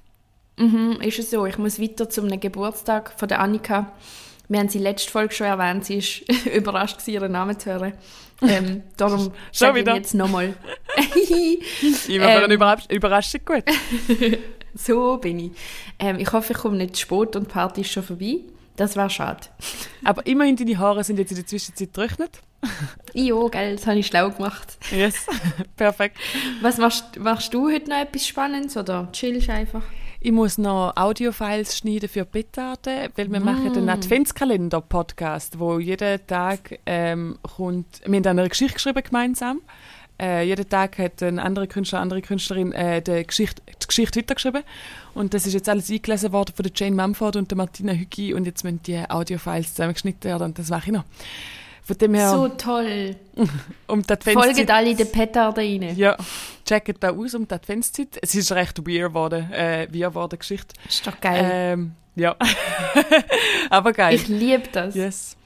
Mhm, 0.56 0.98
ist 1.02 1.18
es 1.18 1.30
so. 1.30 1.46
Ich 1.46 1.58
muss 1.58 1.80
weiter 1.80 2.08
zum 2.08 2.28
Geburtstag 2.40 3.12
von 3.16 3.28
der 3.28 3.40
Annika. 3.40 3.92
Wir 4.50 4.58
haben 4.58 4.68
sie 4.68 4.80
letzte 4.80 5.10
Folge 5.12 5.32
schon 5.32 5.46
erwähnt. 5.46 5.84
Sie 5.84 5.98
ist 5.98 6.22
überrascht, 6.54 6.98
gewesen, 6.98 7.10
ihren 7.14 7.32
Namen 7.32 7.56
zu 7.58 7.70
hören. 7.70 7.92
Ähm, 8.42 8.82
darum 8.96 9.30
sage 9.52 9.78
ich 9.78 9.84
wieder? 9.86 9.94
jetzt 9.94 10.12
nochmal. 10.12 10.54
Für 10.96 12.22
eine 12.24 12.44
Ähm. 12.44 12.50
Überrasch 12.50 12.84
Überraschung 12.90 13.40
gut. 13.44 13.62
so 14.74 15.18
bin 15.18 15.38
ich. 15.38 15.50
Ähm, 16.00 16.18
ich 16.18 16.32
hoffe, 16.32 16.52
ich 16.52 16.58
komme 16.58 16.76
nicht 16.76 16.96
zu 16.96 17.02
spät 17.02 17.36
und 17.36 17.46
die 17.46 17.52
Party 17.52 17.82
ist 17.82 17.92
schon 17.92 18.02
vorbei. 18.02 18.40
Das 18.74 18.96
wäre 18.96 19.08
schade. 19.08 19.46
Aber 20.04 20.26
immerhin, 20.26 20.56
deine 20.56 20.78
Haare 20.78 21.04
sind 21.04 21.18
jetzt 21.20 21.30
in 21.30 21.36
der 21.36 21.46
Zwischenzeit 21.46 21.92
getrocknet. 21.94 22.40
Jo, 23.14 23.48
gell, 23.48 23.76
das 23.76 23.86
habe 23.86 23.98
ich 24.00 24.06
schlau 24.08 24.30
gemacht. 24.30 24.78
Yes, 24.90 25.26
perfekt. 25.76 26.16
Was 26.60 26.78
machst, 26.78 27.18
machst 27.18 27.54
du 27.54 27.70
heute 27.70 27.88
noch 27.88 27.98
etwas 27.98 28.26
Spannendes 28.26 28.76
oder 28.76 29.08
chillst 29.12 29.48
einfach? 29.48 29.82
Ich 30.22 30.32
muss 30.32 30.58
noch 30.58 30.92
Audiofiles 30.96 31.78
schneiden 31.78 32.06
für 32.06 32.26
Petarde, 32.26 33.08
weil 33.16 33.32
wir 33.32 33.40
machen 33.40 33.72
den 33.72 33.88
Adventskalender-Podcast, 33.88 35.58
wo 35.58 35.78
jeden 35.78 36.26
Tag 36.26 36.78
ähm, 36.84 37.38
kommt, 37.56 38.02
wir 38.04 38.18
haben 38.18 38.26
eine 38.26 38.46
Geschichte 38.50 38.74
geschrieben 38.74 39.02
gemeinsam. 39.02 39.62
Äh, 40.20 40.42
jeden 40.42 40.68
Tag 40.68 40.98
hat 40.98 41.22
ein 41.22 41.38
anderer 41.38 41.66
Künstler, 41.66 42.00
eine 42.00 42.02
andere 42.02 42.20
Künstlerin 42.20 42.72
äh, 42.72 43.00
die, 43.00 43.26
Geschichte, 43.26 43.62
die 43.66 43.86
Geschichte 43.86 44.20
weitergeschrieben. 44.20 44.62
Und 45.14 45.32
das 45.32 45.46
ist 45.46 45.54
jetzt 45.54 45.70
alles 45.70 45.90
eingelesen 45.90 46.32
worden 46.32 46.52
von 46.54 46.64
der 46.64 46.72
Jane 46.76 46.96
Mumford 46.96 47.36
und 47.36 47.50
der 47.50 47.56
Martina 47.56 47.94
Hüggi 47.94 48.34
und 48.34 48.44
jetzt 48.44 48.62
müssen 48.62 48.82
die 48.82 48.98
Audiofiles 49.08 49.70
zusammengeschnitten 49.70 50.24
werden 50.24 50.42
und 50.42 50.58
das 50.58 50.68
mache 50.68 50.88
ich 50.88 50.92
noch. 50.92 51.04
Von 51.90 51.98
dem 51.98 52.14
her, 52.14 52.30
So 52.30 52.46
toll. 52.50 53.16
um 53.88 54.02
die 54.02 54.12
Adventszeit... 54.12 54.54
Folgt 54.54 54.70
alle 54.70 54.94
den 54.94 55.10
Petarden 55.10 55.82
rein. 55.82 55.96
Ja, 55.96 56.16
checkt 56.64 57.02
da 57.02 57.10
aus 57.10 57.34
um 57.34 57.48
die 57.48 57.52
Adventszeit. 57.52 58.16
Es 58.22 58.32
ist 58.36 58.52
recht 58.52 58.78
weird 58.86 59.08
geworden, 59.08 59.50
äh, 59.50 59.88
weird 59.90 60.12
geworden, 60.12 60.38
Geschichte. 60.38 60.72
Ist 60.88 61.04
doch 61.04 61.20
geil. 61.20 61.50
Ähm, 61.52 61.92
ja. 62.14 62.36
Aber 63.70 63.92
geil. 63.92 64.14
ich 64.14 64.28
liebe 64.28 64.68
das. 64.70 64.94
yes. 64.94 65.36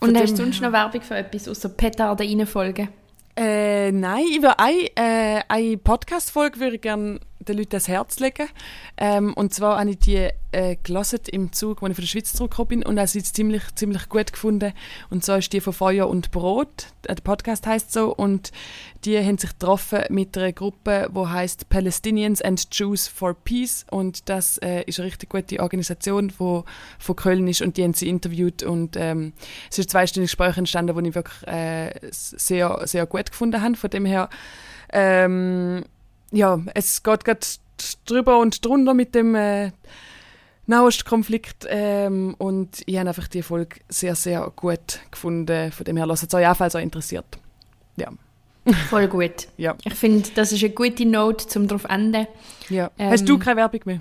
Und 0.00 0.12
Von 0.12 0.22
hast 0.22 0.32
du 0.32 0.36
sonst 0.36 0.60
noch 0.60 0.70
Werbung 0.70 1.00
für 1.00 1.16
etwas 1.16 1.48
außer 1.48 1.70
Petarden 1.70 2.28
reinfolgen? 2.28 2.88
Äh, 3.34 3.90
nein, 3.90 4.24
ich 4.30 4.42
würde 4.42 4.58
eine, 4.58 4.96
äh, 4.96 5.40
eine 5.48 5.78
Podcast-Folge 5.78 6.60
würde 6.60 6.76
ich 6.76 6.82
gerne 6.82 7.20
den 7.48 7.58
Leuten 7.58 7.74
ans 7.74 7.88
Herz 7.88 8.18
legen. 8.20 8.48
Ähm, 8.96 9.34
und 9.34 9.54
zwar 9.54 9.78
habe 9.78 9.90
ich 9.90 9.98
die 9.98 10.28
äh, 10.52 10.76
gelesen 10.82 11.20
im 11.30 11.52
Zug, 11.52 11.82
als 11.82 11.90
ich 11.90 11.96
von 11.96 12.02
der 12.02 12.08
Schweiz 12.08 12.32
zurückgekommen 12.32 12.68
bin 12.68 12.82
und 12.84 12.98
habe 12.98 13.08
sie 13.08 13.22
ziemlich, 13.22 13.62
ziemlich 13.74 14.08
gut 14.08 14.32
gefunden. 14.32 14.72
Und 15.10 15.24
zwar 15.24 15.38
ist 15.38 15.52
die 15.52 15.60
von 15.60 15.72
Feuer 15.72 16.08
und 16.08 16.30
Brot. 16.30 16.86
Äh, 17.06 17.14
Der 17.14 17.22
Podcast 17.22 17.66
heißt 17.66 17.92
so. 17.92 18.14
Und 18.14 18.52
die 19.04 19.18
haben 19.18 19.38
sich 19.38 19.50
getroffen 19.50 20.04
mit 20.08 20.36
einer 20.36 20.52
Gruppe, 20.52 21.10
die 21.14 21.26
heißt 21.26 21.68
Palestinians 21.68 22.40
and 22.42 22.66
Jews 22.72 23.08
for 23.08 23.34
Peace. 23.34 23.84
Und 23.90 24.28
das 24.28 24.58
äh, 24.58 24.82
ist 24.84 24.98
eine 24.98 25.06
richtig 25.06 25.28
gute 25.28 25.60
Organisation, 25.60 26.28
die 26.28 26.62
von 26.98 27.16
Köln 27.16 27.46
ist. 27.48 27.62
Und 27.62 27.76
die 27.76 27.84
haben 27.84 27.94
sie 27.94 28.08
interviewt. 28.08 28.62
Und 28.62 28.96
ähm, 28.96 29.32
es 29.70 29.78
ist 29.78 29.86
ein 29.86 29.90
zweistündiges 29.90 30.32
Gespräch 30.32 30.56
entstanden, 30.56 30.96
das 30.96 31.04
ich 31.04 31.14
wirklich 31.14 31.46
äh, 31.46 31.90
sehr, 32.10 32.80
sehr 32.84 33.06
gut 33.06 33.30
gefunden 33.30 33.60
habe. 33.60 33.76
Von 33.76 33.90
dem 33.90 34.06
her, 34.06 34.30
ähm, 34.92 35.84
ja, 36.32 36.60
es 36.74 37.02
geht 37.02 37.24
gerade 37.24 37.46
drüber 38.06 38.38
und 38.38 38.64
drunter 38.64 38.94
mit 38.94 39.14
dem 39.14 39.34
äh, 39.34 39.70
Nahostkonflikt 40.66 41.66
ähm, 41.68 42.34
und 42.38 42.82
ich 42.84 42.98
habe 42.98 43.08
einfach 43.08 43.28
die 43.28 43.42
Folge 43.42 43.80
sehr, 43.88 44.14
sehr 44.14 44.52
gut 44.54 45.00
gefunden. 45.10 45.72
Von 45.72 45.84
dem 45.84 45.96
her 45.96 46.06
lasst 46.06 46.24
es 46.24 46.34
euch 46.34 46.46
auch, 46.46 46.56
falls 46.56 46.74
euch 46.74 46.82
interessiert. 46.82 47.24
Ja. 47.96 48.08
Voll 48.90 49.08
gut. 49.08 49.48
Ja. 49.56 49.76
Ich 49.84 49.94
finde, 49.94 50.28
das 50.34 50.52
ist 50.52 50.62
eine 50.62 50.74
gute 50.74 51.06
Note, 51.06 51.46
zum 51.46 51.66
drauf 51.68 51.84
enden. 51.84 52.26
ja. 52.68 52.90
Ähm, 52.98 53.10
Hast 53.10 53.28
du 53.28 53.38
keine 53.38 53.56
Werbung 53.56 53.80
mehr? 53.86 54.00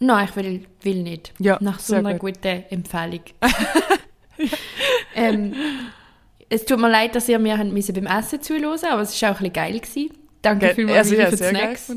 Nein, 0.00 0.28
ich 0.28 0.36
will, 0.36 0.66
will 0.82 1.02
nicht. 1.02 1.32
Ja, 1.38 1.58
Nach 1.60 1.78
so 1.78 1.94
einer 1.94 2.14
gut. 2.18 2.34
guten 2.42 2.64
Empfehlung. 2.68 3.20
ähm, 5.14 5.54
es 6.48 6.64
tut 6.64 6.80
mir 6.80 6.90
leid, 6.90 7.14
dass 7.14 7.28
ihr 7.28 7.38
mir 7.38 7.56
beim 7.56 8.06
Essen 8.06 8.42
zuhören 8.42 8.64
aber 8.84 9.02
es 9.02 9.22
war 9.22 9.30
auch 9.30 9.34
ein 9.36 9.38
bisschen 9.38 9.52
geil. 9.52 9.78
Gewesen. 9.80 10.10
Danke 10.44 10.66
Ge- 10.66 10.74
vielmals 10.74 10.98
also, 10.98 11.14
ja, 11.14 11.30
für 11.30 11.36
die 11.36 11.44
Snacks. 11.44 11.92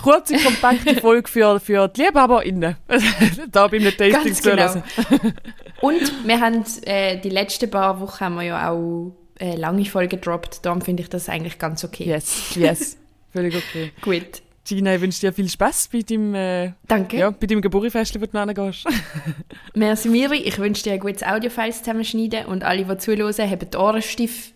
Kurze, 0.00 0.36
kompakte 0.38 1.00
Folge 1.00 1.28
für, 1.28 1.58
für 1.58 1.88
die 1.88 2.02
LiebhaberInnen. 2.02 2.76
da 3.50 3.66
beim 3.66 3.82
Tasting 3.82 4.12
Ganz 4.12 4.42
genau. 4.42 4.74
Und 5.80 6.26
wir 6.26 6.40
haben 6.40 6.64
äh, 6.84 7.18
die 7.18 7.28
letzten 7.28 7.68
paar 7.68 7.98
Wochen 8.00 8.20
haben 8.20 8.34
wir 8.36 8.42
ja 8.44 8.70
auch 8.70 9.12
äh, 9.40 9.56
lange 9.56 9.84
Folgen 9.84 10.10
gedroppt. 10.10 10.64
Darum 10.64 10.80
finde 10.80 11.02
ich 11.02 11.08
das 11.08 11.28
eigentlich 11.28 11.58
ganz 11.58 11.82
okay. 11.82 12.04
Yes, 12.04 12.54
yes. 12.54 12.96
Völlig 13.32 13.56
okay. 13.56 13.90
Gut. 14.00 14.42
Gina, 14.64 14.94
ich 14.94 15.00
wünsche 15.00 15.18
dir 15.20 15.32
viel 15.32 15.48
Spaß 15.48 15.88
bei 15.92 16.02
deinem, 16.02 16.36
äh, 16.36 16.72
Danke. 16.86 17.16
ja, 17.16 17.30
bei 17.30 17.48
deinem 17.48 17.62
Geburtstagsfest, 17.62 18.20
wo 18.20 18.26
du 18.26 18.38
hingehst. 18.38 18.86
Merci 19.74 20.08
Miri. 20.08 20.36
Ich 20.36 20.56
wünsche 20.60 20.84
dir 20.84 20.92
ein 20.92 21.00
gutes 21.00 21.24
Audiofiles 21.24 21.78
zusammenschneiden 21.78 22.46
und 22.46 22.62
alle, 22.62 22.84
die 22.84 22.98
zuhören, 22.98 23.50
haben 23.50 23.70
die 23.70 23.76
Ohren 23.76 24.02
steif. 24.02 24.52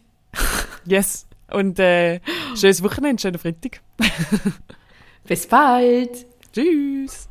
yes. 0.86 1.26
Und 1.50 1.78
äh, 1.78 2.20
schönes 2.54 2.82
Wochenende, 2.82 3.20
schönen 3.20 3.38
Freitag. 3.38 3.80
Bis 5.24 5.46
bald. 5.46 6.26
Tschüss. 6.52 7.28